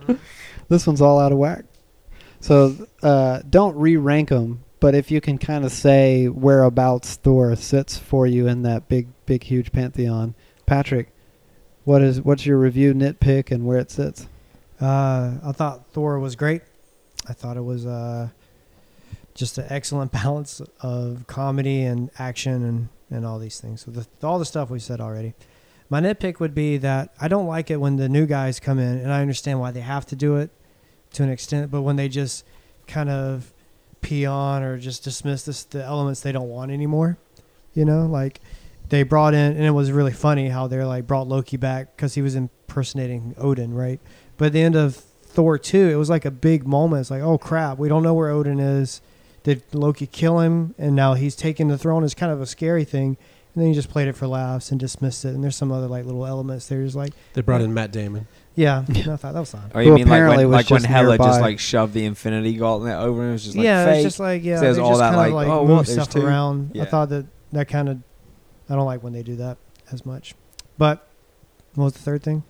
this 0.69 0.87
one's 0.87 1.01
all 1.01 1.19
out 1.19 1.33
of 1.33 1.39
whack. 1.39 1.65
So 2.41 2.75
uh, 3.03 3.41
don't 3.49 3.77
re-rank 3.77 4.29
them, 4.31 4.65
but 4.81 4.95
if 4.95 5.11
you 5.11 5.21
can 5.21 5.39
kind 5.39 5.65
of 5.65 5.73
say 5.73 6.29
whereabouts 6.29 7.17
Thor 7.17 7.55
sits 7.57 7.99
for 7.99 8.27
you 8.27 8.47
in 8.47 8.63
that 8.63 8.89
big, 8.89 9.09
big, 9.27 9.45
huge 9.45 9.73
pantheon, 9.73 10.35
Patrick, 10.67 11.11
what 11.89 12.03
is 12.03 12.21
what's 12.21 12.45
your 12.45 12.59
review 12.59 12.93
nitpick 12.93 13.51
and 13.51 13.65
where 13.65 13.79
it 13.79 13.91
sits? 13.91 14.29
Uh, 14.79 15.37
I 15.43 15.53
thought 15.53 15.87
Thor 15.87 16.19
was 16.19 16.37
great. 16.37 16.61
I 17.27 17.33
thought 17.33 17.57
it 17.57 17.65
was 17.65 17.87
uh, 17.87 18.29
just 19.35 19.57
an 19.57 19.65
excellent 19.71 20.13
balance 20.23 20.61
of 20.81 21.25
comedy 21.27 21.85
and 21.85 22.11
action 22.19 22.63
and, 22.63 22.89
and 23.09 23.25
all 23.25 23.39
these 23.39 23.59
things. 23.59 23.87
So 23.87 23.91
the, 23.91 24.07
all 24.23 24.39
the 24.39 24.45
stuff 24.45 24.69
we 24.69 24.81
said 24.81 25.01
already. 25.01 25.33
My 25.89 26.03
nitpick 26.03 26.41
would 26.41 26.55
be 26.55 26.77
that 26.77 27.15
I 27.19 27.27
don't 27.27 27.47
like 27.47 27.71
it 27.71 27.79
when 27.79 27.97
the 27.97 28.11
new 28.11 28.27
guys 28.27 28.61
come 28.61 28.79
in, 28.79 28.99
and 28.99 29.11
I 29.11 29.23
understand 29.23 29.59
why 29.59 29.71
they 29.71 29.81
have 29.81 30.05
to 30.09 30.17
do 30.17 30.37
it 30.37 30.51
to 31.15 31.23
an 31.23 31.31
extent, 31.31 31.71
but 31.71 31.81
when 31.81 31.97
they 31.97 32.11
just 32.11 32.45
kind 32.87 33.09
of 33.09 33.55
pee 34.03 34.27
on 34.27 34.63
or 34.63 34.77
just 34.77 35.05
dismiss 35.05 35.45
this, 35.45 35.65
the 35.65 35.83
elements 35.83 36.21
they 36.21 36.33
don't 36.33 36.51
want 36.51 36.71
anymore, 36.71 37.17
you 37.73 37.87
know, 37.87 38.05
like 38.05 38.43
they 38.89 39.03
brought 39.03 39.35
in, 39.35 39.57
and 39.57 39.65
it 39.65 39.71
was 39.71 39.93
really 39.93 40.13
funny 40.13 40.49
how 40.49 40.67
they're 40.67 40.87
like 40.87 41.07
brought 41.07 41.29
Loki 41.29 41.57
back 41.57 41.97
because 41.97 42.15
he 42.15 42.23
was 42.23 42.35
impersonating 42.35 43.35
Odin, 43.39 43.75
right? 43.75 44.01
But 44.37 44.47
at 44.47 44.53
the 44.53 44.63
end 44.63 44.77
of 44.77 44.97
Thor 44.97 45.59
2, 45.59 45.91
it 45.91 45.97
was 45.97 46.09
like 46.09 46.25
a 46.25 46.31
big 46.31 46.67
moment. 46.67 47.01
It's 47.01 47.11
like, 47.11 47.23
oh 47.23 47.39
crap, 47.39 47.79
we 47.79 47.89
don't 47.89 48.03
know 48.03 48.15
where 48.15 48.31
Odin 48.31 48.61
is. 48.61 49.01
Did 49.43 49.63
Loki 49.73 50.07
kill 50.07 50.41
him? 50.41 50.75
And 50.79 50.95
now 50.95 51.15
he's 51.15 51.37
taking 51.37 51.69
the 51.69 51.79
throne. 51.79 52.05
It's 52.05 52.15
kind 52.15 52.33
of 52.33 52.41
a 52.41 52.47
scary 52.47 52.85
thing. 52.85 53.17
And 53.55 53.63
then 53.63 53.69
he 53.69 53.75
just 53.75 53.89
played 53.89 54.09
it 54.09 54.13
for 54.15 54.27
laughs 54.27 54.71
and 54.71 54.79
dismissed 54.79 55.25
it. 55.25 55.35
And 55.35 55.43
there's 55.43 55.57
some 55.57 55.73
other 55.73 55.87
like 55.87 56.05
little 56.05 56.27
elements 56.27 56.67
there. 56.69 56.83
Just 56.83 56.97
like, 56.97 57.13
They 57.35 57.41
brought 57.41 57.61
in 57.61 57.73
Matt 57.73 57.93
Damon. 57.93 58.27
yeah, 58.55 58.85
no, 58.89 59.15
I 59.15 59.17
thought 59.17 59.35
that 59.35 59.41
was 59.41 59.51
fine. 59.51 59.71
Oh, 59.75 59.81
you 59.81 59.91
Who 59.91 59.95
mean 59.97 60.09
like 60.09 60.19
apparently 60.19 60.45
when, 60.45 60.57
was 60.57 60.65
like 60.65 60.71
when 60.71 60.81
just 60.83 60.91
Hela 60.91 61.19
just 61.19 61.41
like 61.41 61.59
shoved 61.59 61.95
the 61.95 62.05
Infinity 62.05 62.55
Gauntlet 62.55 62.95
over 62.95 63.23
him? 63.23 63.31
It 63.31 63.33
was 63.33 63.45
just 63.45 63.57
like 63.57 63.65
yeah, 63.65 63.85
fake. 63.85 63.95
it's 63.97 64.05
just 64.05 64.21
like 64.21 64.45
yeah, 64.45 64.61
Says 64.61 64.77
they 64.77 64.83
all 64.83 64.91
just 64.91 65.01
that, 65.01 65.15
kind 65.15 65.29
of 65.29 65.35
like, 65.35 65.47
like 65.47 65.57
oh, 65.57 65.67
move 65.67 65.77
what, 65.79 65.87
stuff 65.87 66.11
two? 66.11 66.25
around. 66.25 66.77
I 66.81 66.85
thought 66.85 67.09
that 67.11 67.27
that 67.53 67.69
kind 67.69 67.89
of 67.89 67.99
I 68.69 68.75
don't 68.75 68.87
like 68.87 69.03
when 69.03 69.13
they 69.13 69.23
do 69.23 69.37
that 69.37 69.59
as 69.93 70.05
much. 70.07 70.35
But 70.77 71.07
what 71.75 71.85
was 71.85 71.93
the 71.95 72.01
third 72.01 72.23
thing? 72.23 72.43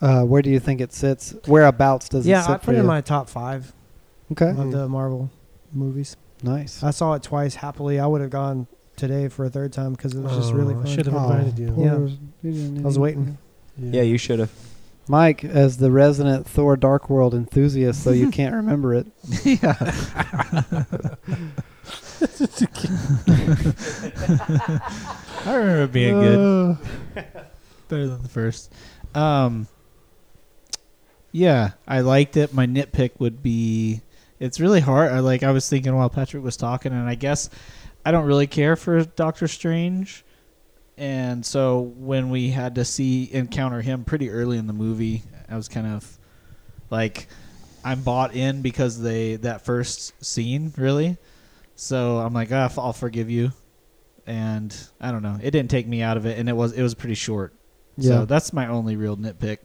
Uh, 0.00 0.22
where 0.24 0.42
do 0.42 0.50
you 0.50 0.60
think 0.60 0.80
it 0.80 0.92
sits? 0.92 1.34
Whereabouts 1.46 2.08
does 2.08 2.26
yeah, 2.26 2.40
it 2.40 2.44
sit 2.44 2.50
I 2.50 2.58
for 2.58 2.64
put 2.66 2.74
it 2.74 2.76
you? 2.76 2.80
in 2.82 2.86
my 2.86 3.00
top 3.00 3.28
five 3.28 3.72
okay, 4.32 4.50
of 4.50 4.70
the 4.70 4.88
Marvel 4.88 5.30
movies. 5.72 6.16
nice. 6.42 6.82
I 6.82 6.90
saw 6.90 7.14
it 7.14 7.22
twice 7.22 7.54
happily. 7.56 7.98
I 7.98 8.06
would 8.06 8.20
have 8.20 8.30
gone 8.30 8.66
today 8.96 9.28
for 9.28 9.44
a 9.46 9.50
third 9.50 9.72
time 9.72 9.92
because 9.92 10.14
it 10.14 10.20
was 10.20 10.36
just 10.36 10.52
really 10.52 10.74
Oh, 10.74 10.80
I 10.80 10.84
fun. 10.84 10.94
should 10.94 11.06
have 11.06 11.14
Oh, 11.14 11.30
invited 11.30 11.58
you. 11.58 11.72
poor- 11.72 12.08
Yeah. 12.42 12.80
I 12.80 12.84
was 12.86 12.98
waiting. 12.98 13.38
yeah, 13.78 14.02
you 14.02 14.18
should 14.18 14.38
have. 14.38 14.50
Mike, 15.08 15.44
as 15.44 15.76
the 15.78 15.90
resident 15.90 16.46
Thor 16.48 16.76
Dark 16.76 17.08
World 17.08 17.32
enthusiast, 17.34 18.04
though 18.04 18.10
you 18.10 18.30
can't 18.40 18.54
remember 18.54 18.94
it. 18.94 19.06
I 25.46 25.54
remember 25.54 25.82
it 25.84 25.92
being 25.92 26.20
good. 26.20 26.78
Better 27.88 28.08
than 28.08 28.22
the 28.22 28.28
first. 28.28 28.72
Um, 29.14 29.68
yeah, 31.32 31.72
I 31.86 32.00
liked 32.00 32.36
it. 32.36 32.52
My 32.52 32.66
nitpick 32.66 33.12
would 33.18 33.42
be 33.42 34.00
it's 34.40 34.60
really 34.60 34.80
hard. 34.80 35.12
I 35.12 35.20
like 35.20 35.42
I 35.42 35.50
was 35.50 35.68
thinking 35.68 35.94
while 35.94 36.10
Patrick 36.10 36.42
was 36.42 36.56
talking, 36.56 36.92
and 36.92 37.08
I 37.08 37.14
guess 37.14 37.48
I 38.04 38.10
don't 38.10 38.26
really 38.26 38.46
care 38.46 38.76
for 38.76 39.04
Doctor 39.04 39.48
Strange. 39.48 40.24
And 40.98 41.44
so 41.44 41.92
when 41.98 42.30
we 42.30 42.50
had 42.50 42.76
to 42.76 42.84
see 42.84 43.30
encounter 43.32 43.82
him 43.82 44.04
pretty 44.04 44.30
early 44.30 44.56
in 44.56 44.66
the 44.66 44.72
movie, 44.72 45.22
I 45.48 45.56
was 45.56 45.68
kind 45.68 45.86
of 45.86 46.18
like 46.90 47.28
I'm 47.84 48.02
bought 48.02 48.34
in 48.34 48.62
because 48.62 49.00
they 49.00 49.36
that 49.36 49.64
first 49.64 50.12
scene 50.24 50.72
really. 50.76 51.18
So 51.76 52.18
I'm 52.18 52.32
like, 52.34 52.50
ah, 52.52 52.70
I'll 52.78 52.92
forgive 52.92 53.30
you 53.30 53.52
and 54.26 54.76
I 55.00 55.12
don't 55.12 55.22
know. 55.22 55.38
It 55.40 55.50
didn't 55.52 55.70
take 55.70 55.86
me 55.86 56.02
out 56.02 56.16
of 56.16 56.26
it, 56.26 56.38
and 56.38 56.48
it 56.48 56.52
was 56.56 56.72
it 56.72 56.82
was 56.82 56.94
pretty 56.94 57.14
short. 57.14 57.54
Yeah. 57.96 58.10
So 58.10 58.24
that's 58.26 58.52
my 58.52 58.66
only 58.66 58.96
real 58.96 59.16
nitpick. 59.16 59.58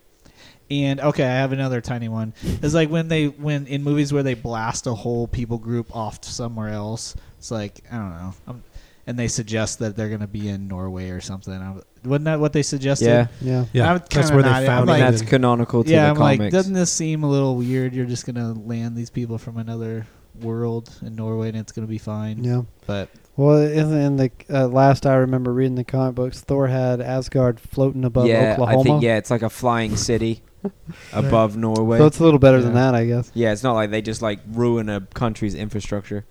And 0.70 1.01
okay, 1.01 1.24
I 1.26 1.28
have 1.36 1.51
another 1.51 1.82
tiny 1.82 2.07
one. 2.07 2.34
It's 2.43 2.74
like 2.74 2.89
when 2.89 3.07
they 3.09 3.28
when 3.28 3.68
in 3.68 3.84
movies 3.84 4.14
where 4.14 4.24
they 4.24 4.36
blast 4.36 4.88
a 4.88 4.93
whole 4.93 5.28
people 5.28 5.57
group 5.57 5.93
off 5.95 6.22
to 6.22 6.30
somewhere 6.32 6.70
else. 6.70 7.16
It's 7.39 7.51
like 7.51 7.82
I 7.91 7.97
don't 7.97 8.12
know. 8.12 8.34
I'm, 8.47 8.64
and 9.07 9.18
they 9.18 9.28
suggest 9.28 9.80
that 9.80 9.95
they're 9.97 10.09
gonna 10.09 10.28
be 10.28 10.47
in 10.47 10.68
Norway 10.68 11.09
or 11.09 11.20
something. 11.22 11.53
I, 11.53 11.76
wasn't 12.07 12.26
that 12.26 12.39
what 12.39 12.53
they 12.53 12.62
suggested? 12.64 13.05
Yeah, 13.07 13.28
Yeah. 13.41 13.66
Yeah, 13.74 13.97
that's 14.09 14.32
where 14.32 14.43
they 14.43 14.49
not- 14.49 14.64
found 14.66 14.88
like- 14.88 14.99
it. 14.99 15.12
that's 15.12 15.22
canonical 15.24 15.84
to 15.84 15.89
yeah, 15.89 16.03
the 16.05 16.09
I'm 16.12 16.16
comics. 16.18 16.39
like, 16.39 16.51
doesn't 16.51 16.74
this 16.74 16.91
seem 16.91 17.24
a 17.24 17.30
little 17.30 17.55
weird? 17.55 17.93
You're 17.93 18.05
just 18.05 18.26
gonna 18.28 18.53
land 18.53 18.95
these 18.95 19.09
people 19.09 19.38
from 19.39 19.57
another 19.57 20.05
world 20.39 20.89
in 21.01 21.15
Norway, 21.15 21.49
and 21.49 21.57
it's 21.57 21.71
gonna 21.71 21.88
be 21.88 21.97
fine. 21.97 22.43
Yeah. 22.43 22.63
But 22.88 23.09
Well, 23.38 23.57
in, 23.57 23.91
in 23.93 24.17
the 24.17 24.32
uh, 24.49 24.67
last 24.67 25.05
I 25.05 25.15
remember 25.15 25.53
reading 25.53 25.75
the 25.75 25.84
comic 25.84 26.15
books, 26.15 26.41
Thor 26.41 26.67
had 26.67 27.01
Asgard 27.01 27.59
floating 27.59 28.05
above 28.05 28.27
yeah, 28.27 28.53
Oklahoma. 28.53 28.79
I 28.79 28.84
think 28.84 29.03
yeah, 29.03 29.17
it's 29.17 29.32
like 29.32 29.41
a 29.41 29.49
flying 29.49 29.95
city 29.97 30.41
above 31.13 31.57
Norway. 31.57 31.97
So 31.97 32.05
it's 32.05 32.19
a 32.19 32.23
little 32.23 32.39
better 32.39 32.61
than 32.61 32.73
that, 32.75 32.93
I 32.95 33.05
guess. 33.05 33.32
yeah, 33.34 33.51
it's 33.51 33.63
not 33.63 33.73
like 33.73 33.91
they 33.91 34.01
just 34.01 34.21
like 34.21 34.39
ruin 34.51 34.89
a 34.89 35.01
country's 35.01 35.55
infrastructure. 35.55 36.25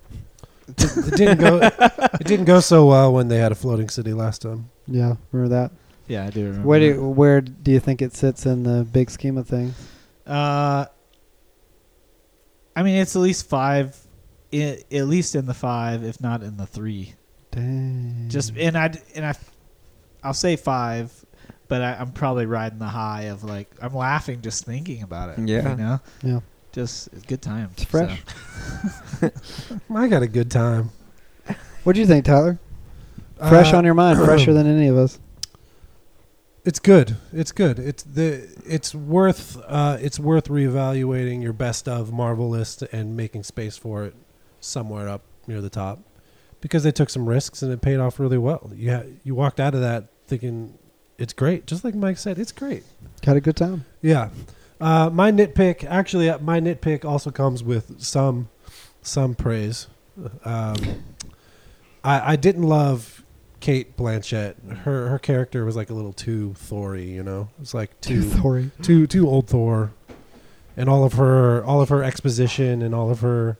it 0.67 1.15
didn't 1.17 1.39
go. 1.39 1.57
It 1.61 2.27
didn't 2.27 2.45
go 2.45 2.59
so 2.61 2.85
well 2.85 3.11
when 3.13 3.27
they 3.27 3.37
had 3.37 3.51
a 3.51 3.55
floating 3.55 3.89
city 3.89 4.13
last 4.13 4.41
time. 4.43 4.69
Yeah, 4.87 5.15
remember 5.31 5.55
that. 5.55 5.71
yeah, 6.07 6.25
I 6.25 6.29
do 6.29 6.45
remember. 6.45 6.67
Where 6.67 6.79
that. 6.79 6.93
do 6.93 7.09
where 7.09 7.41
do 7.41 7.71
you 7.71 7.79
think 7.79 8.01
it 8.01 8.13
sits 8.15 8.45
in 8.45 8.63
the 8.63 8.83
big 8.85 9.09
scheme 9.09 9.37
of 9.37 9.47
things? 9.47 9.73
Uh, 10.25 10.85
I 12.75 12.83
mean, 12.83 12.95
it's 12.95 13.15
at 13.15 13.21
least 13.21 13.47
five, 13.49 13.97
i 14.53 14.83
at 14.91 15.07
least 15.07 15.35
in 15.35 15.45
the 15.45 15.53
five, 15.53 16.03
if 16.03 16.21
not 16.21 16.43
in 16.43 16.57
the 16.57 16.65
three. 16.65 17.15
Dang. 17.51 18.27
Just 18.29 18.55
and 18.57 18.77
I 18.77 18.93
and 19.15 19.25
I, 19.25 19.33
I'll 20.23 20.33
say 20.33 20.55
five, 20.55 21.13
but 21.67 21.81
I, 21.81 21.95
I'm 21.95 22.11
probably 22.11 22.45
riding 22.45 22.79
the 22.79 22.87
high 22.87 23.23
of 23.23 23.43
like 23.43 23.69
I'm 23.81 23.93
laughing 23.93 24.41
just 24.41 24.65
thinking 24.65 25.03
about 25.03 25.37
it. 25.37 25.47
Yeah. 25.47 25.71
you 25.71 25.75
know, 25.75 25.99
yeah, 26.23 26.39
just 26.71 27.09
it's 27.13 27.25
good 27.25 27.41
time. 27.41 27.71
it's 27.73 27.83
fresh. 27.83 28.21
I 29.93 30.07
got 30.07 30.23
a 30.23 30.27
good 30.27 30.49
time. 30.49 30.91
What 31.83 31.93
do 31.93 31.99
you 31.99 32.07
think, 32.07 32.25
Tyler? 32.25 32.59
Fresh 33.49 33.73
Uh, 33.73 33.77
on 33.77 33.85
your 33.85 33.95
mind, 33.95 34.19
fresher 34.19 34.53
than 34.53 34.67
any 34.67 34.87
of 34.87 34.97
us. 34.97 35.19
It's 36.63 36.79
good. 36.79 37.17
It's 37.33 37.51
good. 37.51 37.79
It's 37.79 38.03
the. 38.03 38.47
It's 38.65 38.93
worth. 38.93 39.57
Uh, 39.67 39.97
it's 39.99 40.19
worth 40.19 40.47
reevaluating 40.47 41.41
your 41.41 41.53
best 41.53 41.87
of 41.87 42.11
Marvel 42.11 42.49
list 42.49 42.83
and 42.83 43.17
making 43.17 43.43
space 43.43 43.77
for 43.77 44.05
it 44.05 44.15
somewhere 44.59 45.09
up. 45.09 45.23
near 45.47 45.59
the 45.61 45.69
top 45.69 45.99
because 46.61 46.83
they 46.83 46.91
took 46.91 47.09
some 47.09 47.27
risks 47.27 47.61
and 47.63 47.73
it 47.73 47.81
paid 47.81 47.97
off 47.97 48.19
really 48.19 48.37
well. 48.37 48.71
You 48.75 48.91
ha- 48.91 49.03
you 49.23 49.35
walked 49.35 49.59
out 49.59 49.73
of 49.73 49.81
that 49.81 50.05
thinking 50.27 50.77
it's 51.17 51.33
great, 51.33 51.65
just 51.67 51.83
like 51.83 51.95
Mike 51.95 52.17
said, 52.17 52.39
it's 52.39 52.51
great. 52.51 52.83
Had 53.23 53.37
a 53.37 53.41
good 53.41 53.55
time. 53.55 53.85
Yeah. 54.01 54.29
Uh, 54.79 55.09
my 55.11 55.31
nitpick, 55.31 55.83
actually, 55.83 56.29
uh, 56.29 56.39
my 56.39 56.59
nitpick 56.59 57.05
also 57.05 57.31
comes 57.31 57.63
with 57.63 58.01
some 58.01 58.49
some 59.01 59.35
praise. 59.35 59.87
Um, 60.45 60.75
I 62.03 62.33
I 62.33 62.35
didn't 62.35 62.63
love 62.63 63.20
Cate 63.61 63.95
Blanchett. 63.95 64.55
Her 64.79 65.07
her 65.09 65.19
character 65.19 65.63
was 65.63 65.75
like 65.77 65.89
a 65.89 65.93
little 65.93 66.11
too 66.13 66.53
Thory, 66.57 67.07
you 67.07 67.23
know. 67.23 67.47
It's 67.61 67.73
like 67.73 67.99
Too 68.01 68.21
too 68.23 68.29
Thor. 68.29 68.63
too 68.81 69.07
too 69.07 69.27
old 69.29 69.47
Thor, 69.47 69.91
and 70.75 70.89
all 70.89 71.03
of 71.05 71.13
her 71.13 71.63
all 71.63 71.81
of 71.81 71.89
her 71.89 72.03
exposition 72.03 72.81
and 72.81 72.93
all 72.93 73.09
of 73.09 73.21
her 73.21 73.57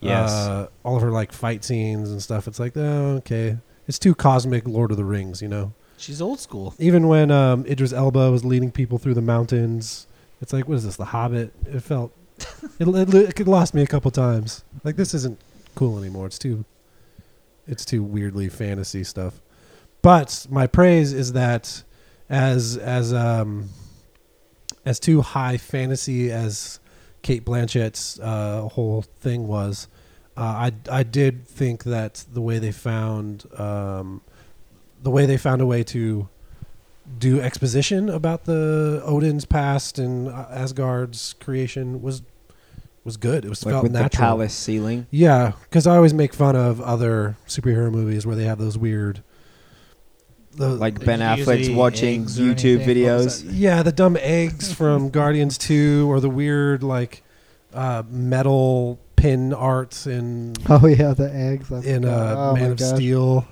Yes. 0.00 0.30
uh, 0.32 0.68
all 0.84 0.96
of 0.96 1.02
her 1.02 1.10
like 1.10 1.32
fight 1.32 1.64
scenes 1.64 2.10
and 2.10 2.22
stuff. 2.22 2.46
It's 2.48 2.58
like 2.58 2.76
oh, 2.76 3.16
okay, 3.18 3.58
it's 3.86 3.98
too 3.98 4.14
cosmic 4.14 4.66
Lord 4.66 4.90
of 4.90 4.96
the 4.96 5.04
Rings, 5.04 5.40
you 5.40 5.48
know. 5.48 5.72
She's 5.96 6.20
old 6.20 6.40
school. 6.40 6.74
Even 6.78 7.06
when 7.08 7.30
um, 7.30 7.64
Idris 7.66 7.92
Elba 7.92 8.30
was 8.30 8.44
leading 8.44 8.70
people 8.72 8.98
through 8.98 9.14
the 9.14 9.22
mountains, 9.22 10.06
it's 10.42 10.52
like, 10.52 10.68
what 10.68 10.74
is 10.74 10.84
this, 10.84 10.96
The 10.96 11.04
Hobbit? 11.06 11.54
It 11.66 11.80
felt, 11.80 12.12
it, 12.80 12.88
it, 13.14 13.40
it 13.40 13.46
lost 13.46 13.72
me 13.74 13.80
a 13.82 13.86
couple 13.86 14.10
times. 14.10 14.64
Like 14.82 14.96
this 14.96 15.14
isn't 15.14 15.38
cool 15.76 15.96
anymore. 15.98 16.26
It's 16.26 16.38
too, 16.38 16.64
it's 17.66 17.84
too 17.84 18.02
weirdly 18.02 18.48
fantasy 18.48 19.04
stuff. 19.04 19.40
But 20.02 20.46
my 20.50 20.66
praise 20.66 21.12
is 21.12 21.32
that, 21.32 21.82
as 22.28 22.76
as 22.76 23.12
um, 23.14 23.70
as 24.84 25.00
too 25.00 25.22
high 25.22 25.56
fantasy 25.56 26.30
as 26.30 26.80
Cate 27.22 27.44
Blanchett's 27.44 28.18
uh, 28.20 28.68
whole 28.72 29.02
thing 29.02 29.46
was, 29.46 29.88
uh, 30.36 30.40
I 30.40 30.72
I 30.90 31.02
did 31.02 31.46
think 31.46 31.84
that 31.84 32.24
the 32.32 32.42
way 32.42 32.58
they 32.58 32.72
found 32.72 33.46
um, 33.58 34.20
the 35.02 35.10
way 35.10 35.26
they 35.26 35.36
found 35.36 35.62
a 35.62 35.66
way 35.66 35.82
to 35.84 36.28
do 37.18 37.40
exposition 37.40 38.08
about 38.08 38.44
the 38.44 39.02
Odin's 39.04 39.44
past 39.44 39.98
and 39.98 40.28
uh, 40.28 40.46
Asgard's 40.50 41.34
creation 41.34 42.00
was 42.02 42.22
was 43.04 43.16
good. 43.16 43.44
It 43.44 43.48
was 43.48 43.64
like 43.64 43.72
felt 43.74 43.82
with 43.84 43.92
natural. 43.92 44.08
the 44.10 44.16
palace 44.16 44.54
ceiling. 44.54 45.06
Yeah, 45.10 45.52
because 45.64 45.86
I 45.86 45.96
always 45.96 46.14
make 46.14 46.32
fun 46.34 46.56
of 46.56 46.80
other 46.80 47.36
superhero 47.46 47.90
movies 47.92 48.26
where 48.26 48.34
they 48.36 48.44
have 48.44 48.58
those 48.58 48.78
weird, 48.78 49.22
the, 50.56 50.68
Like 50.68 51.04
Ben 51.04 51.20
Usually 51.20 51.64
Affleck's 51.64 51.70
watching 51.70 52.24
YouTube 52.26 52.80
anything. 52.80 53.04
What 53.04 53.14
was 53.24 53.42
videos. 53.42 53.50
yeah, 53.52 53.82
the 53.82 53.92
dumb 53.92 54.16
eggs 54.20 54.72
from 54.72 55.10
Guardians 55.18 55.58
Two, 55.58 56.06
or 56.10 56.20
the 56.20 56.30
weird 56.30 56.82
like 56.82 57.22
uh, 57.74 58.04
metal 58.08 58.98
pin 59.16 59.52
arts 59.52 60.06
in 60.06 60.54
Oh 60.68 60.86
yeah, 60.86 61.12
the 61.14 61.30
eggs. 61.34 61.70
I 61.72 61.78
in 61.80 62.02
forgot. 62.04 62.36
uh, 62.36 62.50
oh 62.50 62.54
Man 62.54 62.70
of 62.72 62.78
gosh. 62.78 62.88
Steel. 62.94 63.46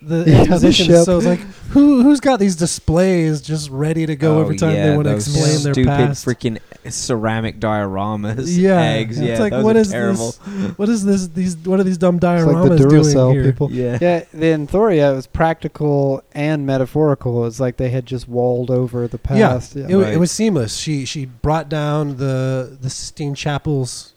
The 0.00 0.18
Yeah, 0.26 0.44
the 0.44 0.52
exposition 0.52 1.04
so 1.04 1.16
it's 1.18 1.26
like 1.26 1.40
who 1.70 2.02
who's 2.04 2.20
got 2.20 2.38
these 2.38 2.54
displays 2.54 3.40
just 3.42 3.68
ready 3.68 4.06
to 4.06 4.14
go 4.14 4.38
Oh, 4.38 4.42
every 4.42 4.56
time 4.56 4.74
yeah, 4.76 4.90
they 4.90 4.96
want 4.96 5.08
to 5.08 5.14
explain 5.16 5.62
their 5.64 5.84
past? 5.84 6.20
stupid 6.22 6.38
freaking 6.40 6.58
ceramic 6.94 7.58
dioramas. 7.60 8.56
Yeah, 8.58 8.80
eggs. 8.80 9.18
it's 9.18 9.28
Yeah, 9.28 9.38
like, 9.40 9.52
those 9.52 9.64
what 9.64 9.76
are 9.76 9.80
is 9.80 9.90
terrible. 9.90 10.32
this? 10.32 10.78
What 10.78 10.88
is 10.88 11.04
this? 11.04 11.28
These 11.28 11.56
what 11.58 11.80
are 11.80 11.84
these 11.84 11.98
dumb 11.98 12.16
It's 12.16 12.24
like 12.24 12.40
dioramas 12.44 12.68
the 12.78 12.88
doing 12.88 13.02
Duracell 13.02 13.32
here? 13.32 13.44
people. 13.44 13.70
Yeah. 13.72 13.98
Yeah, 14.00 14.24
then 14.32 14.66
Thoria 14.66 15.14
was 15.14 15.26
practical 15.26 16.22
and 16.32 16.66
metaphorical. 16.66 17.46
It's 17.46 17.60
like 17.60 17.76
they 17.76 17.90
had 17.90 18.06
just 18.06 18.28
walled 18.28 18.70
over 18.70 19.06
the 19.08 19.20
Yeah, 19.34 19.48
past. 19.48 19.76
It, 19.76 19.94
wa- 19.96 20.02
it 20.02 20.18
was 20.18 20.30
seamless. 20.30 20.76
She 20.76 21.04
she 21.04 21.24
brought 21.26 21.68
down 21.68 22.16
the 22.18 22.76
the 22.80 22.90
Sistine 22.90 23.34
Chapel's 23.34 24.14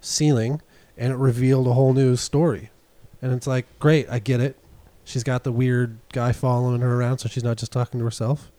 ceiling, 0.00 0.60
and 0.96 1.12
it 1.12 1.16
revealed 1.16 1.66
a 1.66 1.72
whole 1.72 1.92
new 1.92 2.16
story. 2.16 2.70
And 3.22 3.32
it's 3.32 3.46
like, 3.46 3.66
great, 3.78 4.06
I 4.10 4.18
get 4.18 4.40
it. 4.40 4.56
She's 5.04 5.24
got 5.24 5.44
the 5.44 5.52
weird 5.52 5.98
guy 6.12 6.32
following 6.32 6.80
her 6.80 6.94
around, 6.94 7.18
so 7.18 7.28
she's 7.28 7.44
not 7.44 7.56
just 7.56 7.72
talking 7.72 8.00
to 8.00 8.04
herself. 8.04 8.50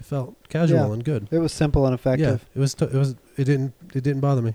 It 0.00 0.06
felt 0.06 0.34
casual 0.48 0.88
Yeah. 0.88 0.92
and 0.94 1.04
good. 1.04 1.28
It 1.30 1.38
was 1.38 1.52
simple 1.52 1.84
and 1.86 1.94
effective. 1.94 2.44
Yeah, 2.52 2.58
it 2.58 2.58
was. 2.58 2.74
T- 2.74 2.86
it 2.86 2.92
was. 2.94 3.12
It 3.36 3.44
didn't. 3.44 3.74
It 3.94 4.02
didn't 4.02 4.20
bother 4.20 4.42
me. 4.42 4.54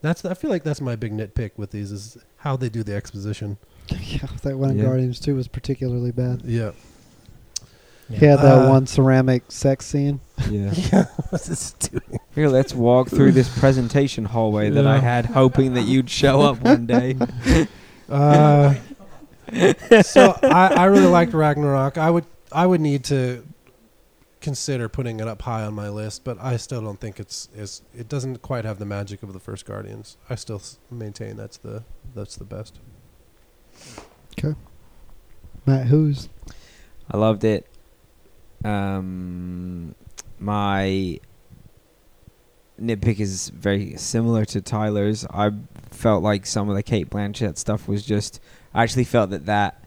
That's. 0.00 0.24
I 0.24 0.34
feel 0.34 0.50
like 0.50 0.62
that's 0.62 0.80
my 0.80 0.94
big 0.96 1.12
nitpick 1.12 1.50
with 1.56 1.72
these 1.72 1.90
is 1.92 2.16
how 2.38 2.56
they 2.56 2.68
do 2.68 2.82
the 2.82 2.94
exposition. 2.94 3.58
Yeah, 4.00 4.26
that 4.44 4.56
one 4.56 4.70
in 4.70 4.78
Yeah. 4.78 4.84
Guardians 4.84 5.18
2 5.20 5.34
was 5.34 5.48
particularly 5.48 6.12
bad. 6.12 6.42
Yeah. 6.44 6.70
He 8.08 8.24
had 8.26 8.38
that 8.40 8.66
Uh, 8.66 8.68
one 8.70 8.86
ceramic 8.86 9.50
sex 9.50 9.84
scene. 9.86 10.20
Yeah. 10.48 10.72
Yeah. 10.92 11.04
What's 11.30 11.46
this 11.48 11.72
doing? 11.72 12.20
Here, 12.34 12.48
let's 12.48 12.74
walk 12.74 13.08
through 13.08 13.32
this 13.32 13.48
presentation 13.58 14.24
hallway 14.26 14.70
that 14.70 14.86
I 14.86 14.94
Yeah. 14.96 15.00
had, 15.00 15.26
hoping 15.26 15.74
that 15.74 15.82
you'd 15.82 16.08
show 16.08 16.40
up 16.42 16.60
one 16.62 16.86
day. 16.86 17.16
Uh, 18.08 18.74
so 20.02 20.38
I, 20.42 20.74
I 20.76 20.84
really 20.86 21.06
liked 21.06 21.32
Ragnarok. 21.32 21.96
I 21.96 22.10
would 22.10 22.24
I 22.50 22.66
would 22.66 22.80
need 22.80 23.04
to 23.04 23.42
consider 24.42 24.88
putting 24.88 25.20
it 25.20 25.28
up 25.28 25.42
high 25.42 25.62
on 25.62 25.72
my 25.72 25.88
list, 25.88 26.24
but 26.24 26.36
I 26.40 26.56
still 26.56 26.82
don't 26.82 27.00
think 27.00 27.18
it's 27.18 27.48
is 27.54 27.82
it 27.96 28.08
doesn't 28.08 28.42
quite 28.42 28.64
have 28.64 28.78
the 28.78 28.84
magic 28.84 29.22
of 29.22 29.32
the 29.32 29.40
first 29.40 29.64
Guardians. 29.64 30.18
I 30.28 30.34
still 30.34 30.60
maintain 30.90 31.36
that's 31.36 31.56
the 31.56 31.84
that's 32.14 32.36
the 32.36 32.44
best. 32.44 32.78
Okay, 34.38 34.54
Matt, 35.64 35.86
who's? 35.86 36.28
I 37.10 37.16
loved 37.16 37.44
it. 37.44 37.66
Um, 38.64 39.94
my 40.38 41.18
nitpick 42.80 43.20
is 43.20 43.48
very 43.50 43.96
similar 43.96 44.44
to 44.46 44.60
Tyler's. 44.60 45.24
I 45.26 45.50
felt 45.90 46.22
like 46.22 46.46
some 46.46 46.68
of 46.68 46.76
the 46.76 46.82
Cate 46.82 47.08
Blanchett 47.08 47.56
stuff 47.56 47.88
was 47.88 48.04
just. 48.04 48.40
I 48.74 48.82
actually 48.82 49.04
felt 49.04 49.30
that 49.30 49.46
that 49.46 49.84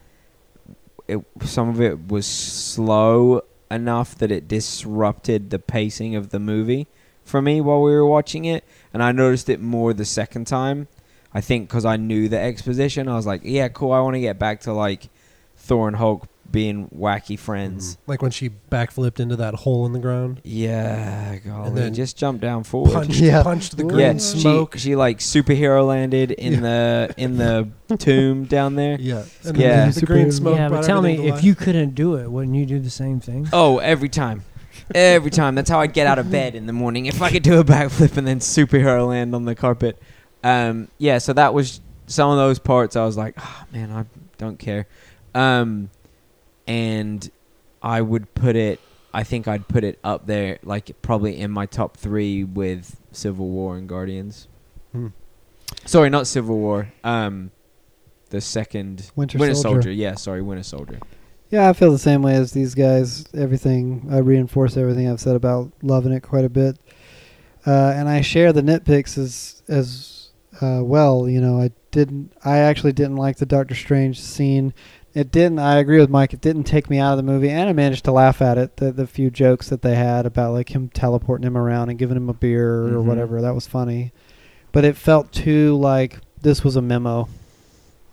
it 1.07 1.19
some 1.43 1.69
of 1.69 1.81
it 1.81 2.07
was 2.07 2.25
slow 2.25 3.41
enough 3.71 4.15
that 4.15 4.31
it 4.31 4.47
disrupted 4.47 5.49
the 5.49 5.59
pacing 5.59 6.15
of 6.15 6.29
the 6.29 6.39
movie 6.39 6.87
for 7.23 7.41
me 7.41 7.59
while 7.59 7.81
we 7.81 7.91
were 7.91 8.05
watching 8.05 8.45
it, 8.45 8.63
and 8.93 9.01
I 9.01 9.11
noticed 9.11 9.49
it 9.49 9.59
more 9.59 9.93
the 9.93 10.05
second 10.05 10.45
time. 10.45 10.87
I 11.33 11.41
think 11.41 11.67
because 11.67 11.85
I 11.85 11.97
knew 11.97 12.29
the 12.29 12.39
exposition, 12.39 13.07
I 13.07 13.15
was 13.15 13.25
like, 13.25 13.41
"Yeah, 13.43 13.67
cool. 13.67 13.91
I 13.91 13.99
want 13.99 14.15
to 14.15 14.21
get 14.21 14.39
back 14.39 14.61
to 14.61 14.73
like 14.73 15.09
Thor 15.57 15.87
and 15.87 15.97
Hulk 15.97 16.27
being 16.51 16.87
wacky 16.89 17.37
friends." 17.37 17.97
Like 18.07 18.21
when 18.21 18.31
she 18.31 18.49
backflipped 18.71 19.19
into 19.19 19.35
that 19.37 19.53
hole 19.55 19.85
in 19.85 19.93
the 19.93 19.99
ground, 19.99 20.41
Yeah, 20.43 21.37
golly, 21.37 21.71
then 21.71 21.93
just 21.93 22.17
jumped 22.17 22.41
down 22.41 22.63
forward. 22.63 22.93
punched 22.93 23.19
Yeah. 23.19 23.43
punched 23.43 23.77
the 23.77 23.83
Yeah, 23.83 23.89
green 23.89 23.99
yeah, 23.99 24.17
smoke. 24.17 24.73
she 24.75 24.79
she 24.79 24.95
like 24.95 25.19
superhero 25.19 25.85
landed 25.87 26.31
in 26.31 26.61
the 26.61 27.13
in 27.17 27.37
the 27.37 27.67
tomb 27.97 28.45
down 28.45 28.75
there. 28.75 28.97
yeah, 28.99 29.23
and 29.45 29.57
Yeah. 29.57 29.69
then 29.85 29.91
the 29.91 30.05
green 30.05 30.31
smoke. 30.31 30.55
yeah, 30.57 30.69
but 30.69 30.83
tell 30.83 31.01
me, 31.01 31.27
if 31.27 31.43
you 31.43 31.55
couldn't 31.55 31.95
do 31.95 32.15
it, 32.15 32.29
wouldn't 32.31 32.55
you 32.55 32.65
do 32.65 32.79
the 32.79 32.89
same 32.89 33.19
thing? 33.19 33.47
Oh, 33.53 33.77
every 33.79 34.09
time. 34.09 34.43
Every 34.93 35.31
time. 35.31 35.55
That's 35.55 35.69
how 35.69 35.79
I 35.79 35.87
get 35.87 36.05
out 36.05 36.19
of 36.19 36.29
bed 36.29 36.53
in 36.53 36.67
the 36.67 36.73
morning. 36.73 37.05
If 37.07 37.21
I 37.21 37.31
could 37.31 37.43
do 37.43 37.59
a 37.59 37.63
backflip 37.63 38.17
and 38.17 38.27
then 38.27 38.39
superhero 38.39 39.07
land 39.07 39.33
on 39.33 39.45
the 39.45 39.55
carpet. 39.55 39.97
Um, 40.43 40.89
yeah, 40.99 41.17
so 41.17 41.33
that 41.33 41.53
was 41.55 41.79
some 42.07 42.29
of 42.29 42.37
those 42.37 42.59
parts 42.59 42.95
I 42.95 43.03
was 43.03 43.17
like, 43.17 43.33
oh, 43.39 43.63
man, 43.73 43.89
I 43.91 44.05
don't 44.37 44.59
care. 44.59 44.85
Um, 45.33 45.89
and 46.67 47.29
I 47.81 48.01
would 48.01 48.33
put 48.33 48.55
it, 48.55 48.79
I 49.13 49.23
think 49.23 49.47
I'd 49.47 49.67
put 49.67 49.83
it 49.83 49.99
up 50.03 50.25
there, 50.25 50.59
like 50.63 51.01
probably 51.01 51.39
in 51.39 51.51
my 51.51 51.65
top 51.65 51.97
three 51.97 52.43
with 52.43 52.99
Civil 53.11 53.49
War 53.49 53.77
and 53.77 53.87
Guardians. 53.87 54.47
Hmm. 54.91 55.09
Sorry, 55.85 56.09
not 56.09 56.27
Civil 56.27 56.57
War. 56.57 56.91
Um, 57.03 57.51
the 58.29 58.41
second 58.41 59.11
Winter 59.15 59.37
Soldier. 59.37 59.55
Soldier. 59.55 59.91
Yeah, 59.91 60.15
sorry, 60.15 60.41
Winter 60.41 60.63
Soldier. 60.63 60.99
Yeah, 61.49 61.69
I 61.69 61.73
feel 61.73 61.91
the 61.91 61.99
same 61.99 62.21
way 62.21 62.33
as 62.33 62.51
these 62.51 62.73
guys. 62.73 63.25
Everything 63.33 64.07
I 64.11 64.17
reinforce 64.17 64.77
everything 64.77 65.09
I've 65.09 65.21
said 65.21 65.35
about 65.35 65.71
loving 65.81 66.11
it 66.11 66.21
quite 66.21 66.43
a 66.43 66.49
bit, 66.49 66.77
uh, 67.65 67.93
and 67.95 68.09
I 68.09 68.21
share 68.21 68.51
the 68.51 68.61
nitpicks 68.61 69.17
as 69.17 69.61
as 69.67 70.29
uh, 70.59 70.81
well. 70.83 71.29
You 71.29 71.39
know, 71.39 71.61
I 71.61 71.71
didn't. 71.91 72.33
I 72.43 72.57
actually 72.57 72.93
didn't 72.93 73.17
like 73.17 73.37
the 73.37 73.45
Doctor 73.45 73.75
Strange 73.75 74.19
scene. 74.19 74.73
It 75.15 75.31
didn't. 75.31 75.59
I 75.59 75.77
agree 75.77 75.99
with 75.99 76.09
Mike. 76.09 76.33
It 76.33 76.41
didn't 76.41 76.65
take 76.65 76.89
me 76.89 76.99
out 76.99 77.11
of 77.13 77.17
the 77.17 77.23
movie, 77.23 77.49
and 77.49 77.69
I 77.69 77.73
managed 77.73 78.03
to 78.05 78.11
laugh 78.11 78.41
at 78.41 78.57
it. 78.57 78.75
The 78.77 78.91
the 78.91 79.07
few 79.07 79.29
jokes 79.31 79.69
that 79.69 79.81
they 79.81 79.95
had 79.95 80.25
about 80.25 80.51
like 80.51 80.75
him 80.75 80.89
teleporting 80.89 81.47
him 81.47 81.57
around 81.57 81.89
and 81.89 81.97
giving 81.97 82.17
him 82.17 82.27
a 82.29 82.33
beer 82.33 82.83
or 82.85 82.89
Mhm. 83.01 83.05
whatever 83.05 83.41
that 83.41 83.55
was 83.55 83.65
funny, 83.65 84.11
but 84.73 84.83
it 84.83 84.97
felt 84.97 85.31
too 85.31 85.75
like 85.77 86.19
this 86.41 86.63
was 86.65 86.75
a 86.75 86.81
memo 86.81 87.29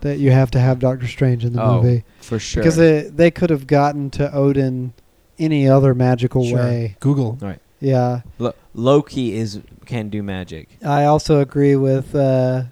that 0.03 0.19
you 0.19 0.31
have 0.31 0.51
to 0.53 0.61
have 0.61 0.79
Doctor 0.79 1.07
Strange 1.09 1.45
in 1.45 1.53
the 1.53 1.63
Oh, 1.63 1.83
movie. 1.83 2.05
For 2.21 2.39
sure. 2.39 2.63
Because 2.63 2.77
they 2.77 3.03
they 3.03 3.33
could 3.33 3.51
have 3.51 3.67
gotten 3.67 4.09
to 4.11 4.33
Odin 4.33 4.93
any 5.41 5.69
other 5.69 5.95
magical 5.97 6.45
Sure. 6.45 6.59
way. 6.59 6.97
Google. 7.01 7.37
Right. 7.41 7.59
Yeah. 7.81 8.21
Lo- 8.39 8.55
Loki 8.75 9.35
is 9.35 9.59
can 9.87 10.09
do 10.09 10.23
magic. 10.23 10.69
I 10.85 11.05
also 11.05 11.41
agree 11.41 11.75
with 11.75 12.15
uh, 12.15 12.63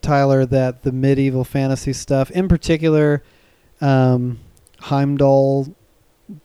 Tyler 0.00 0.46
that 0.46 0.84
the 0.84 0.92
medieval 0.92 1.42
fantasy 1.42 1.92
stuff, 1.92 2.30
in 2.30 2.46
particular, 2.46 3.22
um, 3.84 4.38
Heimdall 4.80 5.74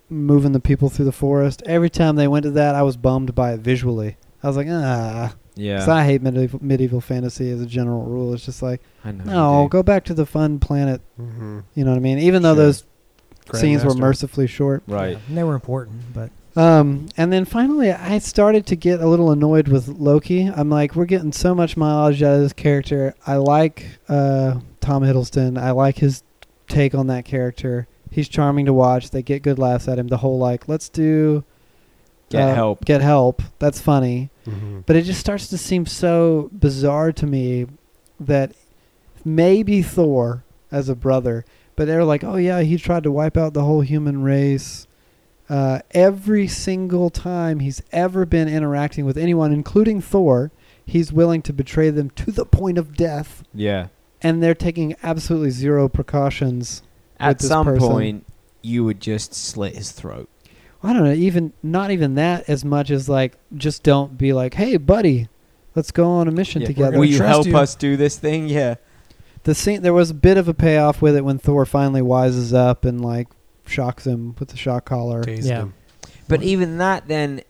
moving 0.10 0.52
the 0.52 0.60
people 0.60 0.90
through 0.90 1.06
the 1.06 1.12
forest. 1.12 1.62
Every 1.66 1.90
time 1.90 2.16
they 2.16 2.28
went 2.28 2.44
to 2.44 2.52
that, 2.52 2.76
I 2.76 2.82
was 2.84 2.98
bummed 2.98 3.34
by 3.36 3.54
it 3.54 3.60
visually. 3.62 4.18
I 4.44 4.48
was 4.48 4.58
like, 4.58 4.68
ah, 4.70 5.34
Yeah. 5.56 5.80
'Cause 5.80 5.88
I 5.90 6.04
hate 6.06 6.22
medieval, 6.22 6.60
medieval 6.64 7.02
fantasy 7.02 7.50
as 7.52 7.62
a 7.62 7.66
general 7.66 8.04
rule. 8.04 8.34
It's 8.34 8.46
just 8.46 8.62
like, 8.62 8.82
I 9.04 9.12
know. 9.12 9.24
you 9.24 9.30
no, 9.30 9.68
go 9.70 9.84
back 9.84 10.06
to 10.06 10.14
the 10.14 10.26
fun 10.26 10.60
planet. 10.60 11.02
Mm-hmm. 11.20 11.60
You 11.76 11.84
know 11.86 11.92
what 11.92 11.98
I 11.98 12.02
mean? 12.02 12.20
Even 12.20 12.42
though 12.44 12.56
Sure. 12.56 12.64
those 12.66 12.84
scenes 13.54 13.84
were 13.84 13.94
mercifully 13.96 14.48
short. 14.48 14.84
Right. 14.88 15.18
Yeah, 15.30 15.36
they 15.36 15.44
were 15.44 15.56
important, 15.56 16.02
but 16.14 16.30
Um, 16.56 17.08
and 17.18 17.32
then 17.32 17.46
finally, 17.46 17.92
I 17.92 18.18
started 18.20 18.66
to 18.68 18.76
get 18.76 19.00
a 19.02 19.08
little 19.08 19.32
annoyed 19.32 19.68
with 19.70 19.88
Loki. 19.88 20.46
I'm 20.54 20.70
like, 20.70 20.96
we're 20.96 21.06
getting 21.06 21.32
so 21.32 21.54
much 21.56 21.78
mileage 21.78 22.22
out 22.24 22.36
of 22.36 22.42
this 22.42 22.54
character. 22.54 23.14
I 23.26 23.36
like 23.38 23.86
uh, 24.10 24.56
Tom 24.82 25.04
Hiddleston. 25.04 25.58
I 25.58 25.72
like 25.72 25.98
his 26.00 26.24
take 26.70 26.94
on 26.96 27.08
that 27.08 27.26
character. 27.26 27.88
He's 28.12 28.28
charming 28.30 28.66
to 28.66 28.74
watch. 28.74 29.12
They 29.12 29.22
get 29.22 29.44
good 29.44 29.60
laughs 29.60 29.88
at 29.88 30.00
him. 30.00 30.08
The 30.08 30.18
whole 30.18 30.38
like, 30.40 30.68
let's 30.68 30.90
do 30.90 31.44
Get 32.30 32.50
uh, 32.50 32.54
help. 32.56 32.86
Get 32.86 33.02
help. 33.02 33.42
That's 33.58 33.82
funny. 33.82 34.30
Mhm. 34.46 34.84
But 34.86 34.96
it 34.96 35.02
just 35.04 35.20
starts 35.20 35.48
to 35.48 35.58
seem 35.58 35.86
so 35.88 36.50
bizarre 36.54 37.12
to 37.14 37.26
me 37.26 37.66
that 38.20 38.54
maybe 39.26 39.82
Thor 39.82 40.44
as 40.72 40.90
a 40.90 40.96
brother, 40.96 41.44
but 41.76 41.86
they're 41.86 42.04
like, 42.04 42.24
oh 42.24 42.36
yeah, 42.36 42.62
he 42.62 42.78
tried 42.78 43.04
to 43.04 43.12
wipe 43.12 43.36
out 43.38 43.54
the 43.54 43.64
whole 43.64 43.82
human 43.82 44.22
race. 44.22 44.86
Uh, 45.50 45.80
every 45.92 46.48
single 46.48 47.10
time 47.10 47.60
he's 47.60 47.82
ever 47.92 48.24
been 48.26 48.48
interacting 48.48 49.06
with 49.06 49.18
anyone, 49.18 49.52
including 49.52 50.00
Thor, 50.00 50.52
he's 50.86 51.12
willing 51.12 51.42
to 51.42 51.52
betray 51.54 51.90
them 51.90 52.12
to 52.12 52.32
the 52.32 52.46
point 52.46 52.78
of 52.78 52.96
death, 52.96 53.44
Yeah. 53.54 53.88
And 54.22 54.42
they're 54.44 54.56
taking 54.56 54.96
absolutely 55.04 55.50
zero 55.52 55.88
precautions. 55.90 56.82
At 57.20 57.40
this 57.40 57.50
some 57.50 57.66
person. 57.66 57.90
point, 57.90 58.26
you 58.62 58.84
would 58.86 59.02
just 59.02 59.34
slit 59.34 59.76
his 59.76 59.92
throat. 59.92 60.30
I 60.82 60.94
don't 60.94 61.04
know, 61.04 61.12
even 61.14 61.52
not 61.62 61.92
even 61.92 62.16
that 62.16 62.48
as 62.50 62.64
much 62.64 62.90
as 62.90 63.10
like 63.10 63.38
just 63.56 63.84
don't 63.84 64.18
be 64.18 64.32
like, 64.32 64.54
hey 64.54 64.78
buddy, 64.78 65.28
let's 65.76 65.92
go 65.92 66.10
on 66.10 66.28
a 66.28 66.32
mission 66.32 66.62
Yeah. 66.62 66.68
together. 66.68 66.92
gonna 66.92 67.00
Will 67.00 67.06
you 67.06 67.22
help 67.22 67.46
you. 67.48 67.58
us 67.58 67.76
do 67.76 67.98
this 67.98 68.18
thing? 68.18 68.48
Yeah. 68.48 68.76
the 69.44 69.56
scene 69.56 69.82
there 69.82 69.94
was 69.94 70.10
a 70.12 70.14
bit 70.14 70.38
of 70.38 70.48
a 70.50 70.54
payoff 70.54 71.02
with 71.02 71.16
it 71.16 71.24
when 71.26 71.38
Thor 71.40 71.66
finally 71.66 72.02
wises 72.02 72.54
up 72.54 72.84
and 72.86 73.02
like 73.04 73.28
shocks 73.66 74.06
him 74.06 74.36
with 74.40 74.50
the 74.50 74.58
shock 74.58 74.86
collar. 74.86 75.24
Tased 75.24 75.46
Yeah. 75.48 75.60
him. 75.60 75.74
But 76.28 76.44
even 76.44 76.78
that 76.78 77.08
then 77.08 77.42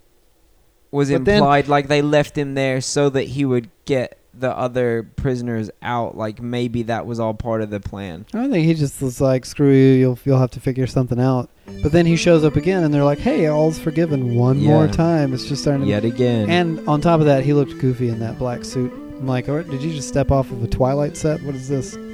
was 0.92 1.12
But 1.12 1.26
then- 1.26 1.38
implied 1.38 1.68
like 1.68 1.88
they 1.88 2.02
left 2.02 2.38
him 2.38 2.54
there 2.54 2.80
so 2.82 3.10
that 3.10 3.30
he 3.30 3.44
would 3.46 3.70
get 3.86 4.18
the 4.34 4.56
other 4.56 5.10
prisoners 5.16 5.70
out. 5.82 6.16
Like 6.18 6.42
maybe 6.42 6.84
that 6.84 7.06
was 7.06 7.20
all 7.20 7.34
part 7.34 7.62
of 7.62 7.70
the 7.70 7.80
plan. 7.80 8.26
I 8.34 8.48
think 8.50 8.66
he 8.66 8.74
just 8.74 9.02
was 9.02 9.20
like, 9.20 9.46
"Screw 9.46 9.72
you, 9.72 9.94
you'll 9.94 10.20
you'll 10.26 10.40
have 10.40 10.52
to 10.52 10.60
figure 10.60 10.88
something 10.88 11.20
out." 11.20 11.50
But 11.84 11.92
then 11.92 12.06
he 12.06 12.16
shows 12.16 12.44
up 12.44 12.56
again, 12.56 12.84
and 12.84 12.94
they're 12.94 13.04
like, 13.04 13.20
"Hey, 13.20 13.48
all's 13.48 13.78
forgiven 13.80 14.36
one 14.36 14.58
more 14.64 14.88
time." 14.88 15.34
It's 15.34 15.46
just 15.46 15.62
starting. 15.62 15.84
to 15.84 15.88
Yet 15.90 16.06
again. 16.06 16.50
And 16.50 16.88
on 16.88 17.02
top 17.02 17.20
of 17.20 17.26
that, 17.28 17.44
he 17.44 17.54
looked 17.54 17.78
goofy 17.80 18.10
in 18.10 18.20
that 18.20 18.38
black 18.40 18.64
suit. 18.66 18.92
I'm 18.94 19.28
like, 19.28 19.50
"Oh, 19.50 19.62
did 19.64 19.82
you 19.82 19.92
just 19.94 20.08
step 20.08 20.32
off 20.32 20.50
of 20.52 20.64
a 20.64 20.68
Twilight 20.68 21.18
set? 21.18 21.42
What 21.44 21.56
is 21.56 21.68
this?" 21.68 21.98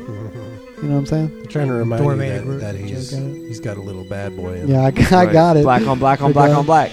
You 0.81 0.89
know 0.91 0.95
what 0.95 0.99
I'm 0.99 1.05
saying? 1.05 1.39
I'm 1.41 1.47
trying 1.47 1.67
to 1.67 1.73
remind 1.73 2.03
Thor 2.03 2.13
you 2.15 2.19
that, 2.19 2.59
that 2.59 2.75
he's, 2.75 3.09
joke 3.11 3.19
out 3.21 3.25
of 3.27 3.35
it. 3.37 3.47
he's 3.47 3.59
got 3.61 3.77
a 3.77 3.81
little 3.81 4.03
bad 4.03 4.35
boy 4.35 4.55
in 4.59 4.67
Yeah, 4.67 4.81
I, 4.81 4.91
him. 4.91 5.05
I 5.13 5.23
Right. 5.23 5.33
got 5.33 5.57
it. 5.57 5.63
Black 5.63 5.87
on 5.87 5.97
black 5.97 6.21
on 6.21 6.33
black 6.33 6.51
on 6.51 6.65
black. 6.65 6.91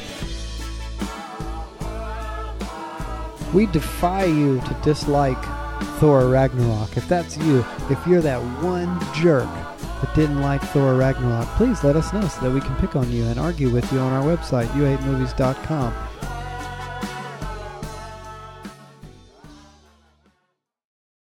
We 3.53 3.67
defy 3.67 4.25
you 4.25 4.61
to 4.61 4.75
dislike 4.83 5.43
Thor 5.99 6.27
Ragnarok. 6.29 6.97
If 6.97 7.07
that's 7.09 7.37
you, 7.37 7.65
if 7.91 8.07
you're 8.07 8.23
that 8.23 8.41
one 8.63 8.99
jerk 9.15 9.45
that 9.45 10.15
didn't 10.15 10.41
like 10.41 10.63
Thor 10.63 10.95
Ragnarok, 10.95 11.47
please 11.57 11.85
let 11.85 11.97
us 11.97 12.13
know 12.13 12.27
so 12.27 12.41
that 12.41 12.51
we 12.51 12.61
can 12.61 12.75
pick 12.77 12.97
on 12.97 13.11
you 13.13 13.25
and 13.25 13.39
argue 13.39 13.69
with 13.69 13.91
you 13.93 13.99
on 13.99 14.13
our 14.13 14.23
website, 14.23 14.67
u8movies.com. 14.69 16.12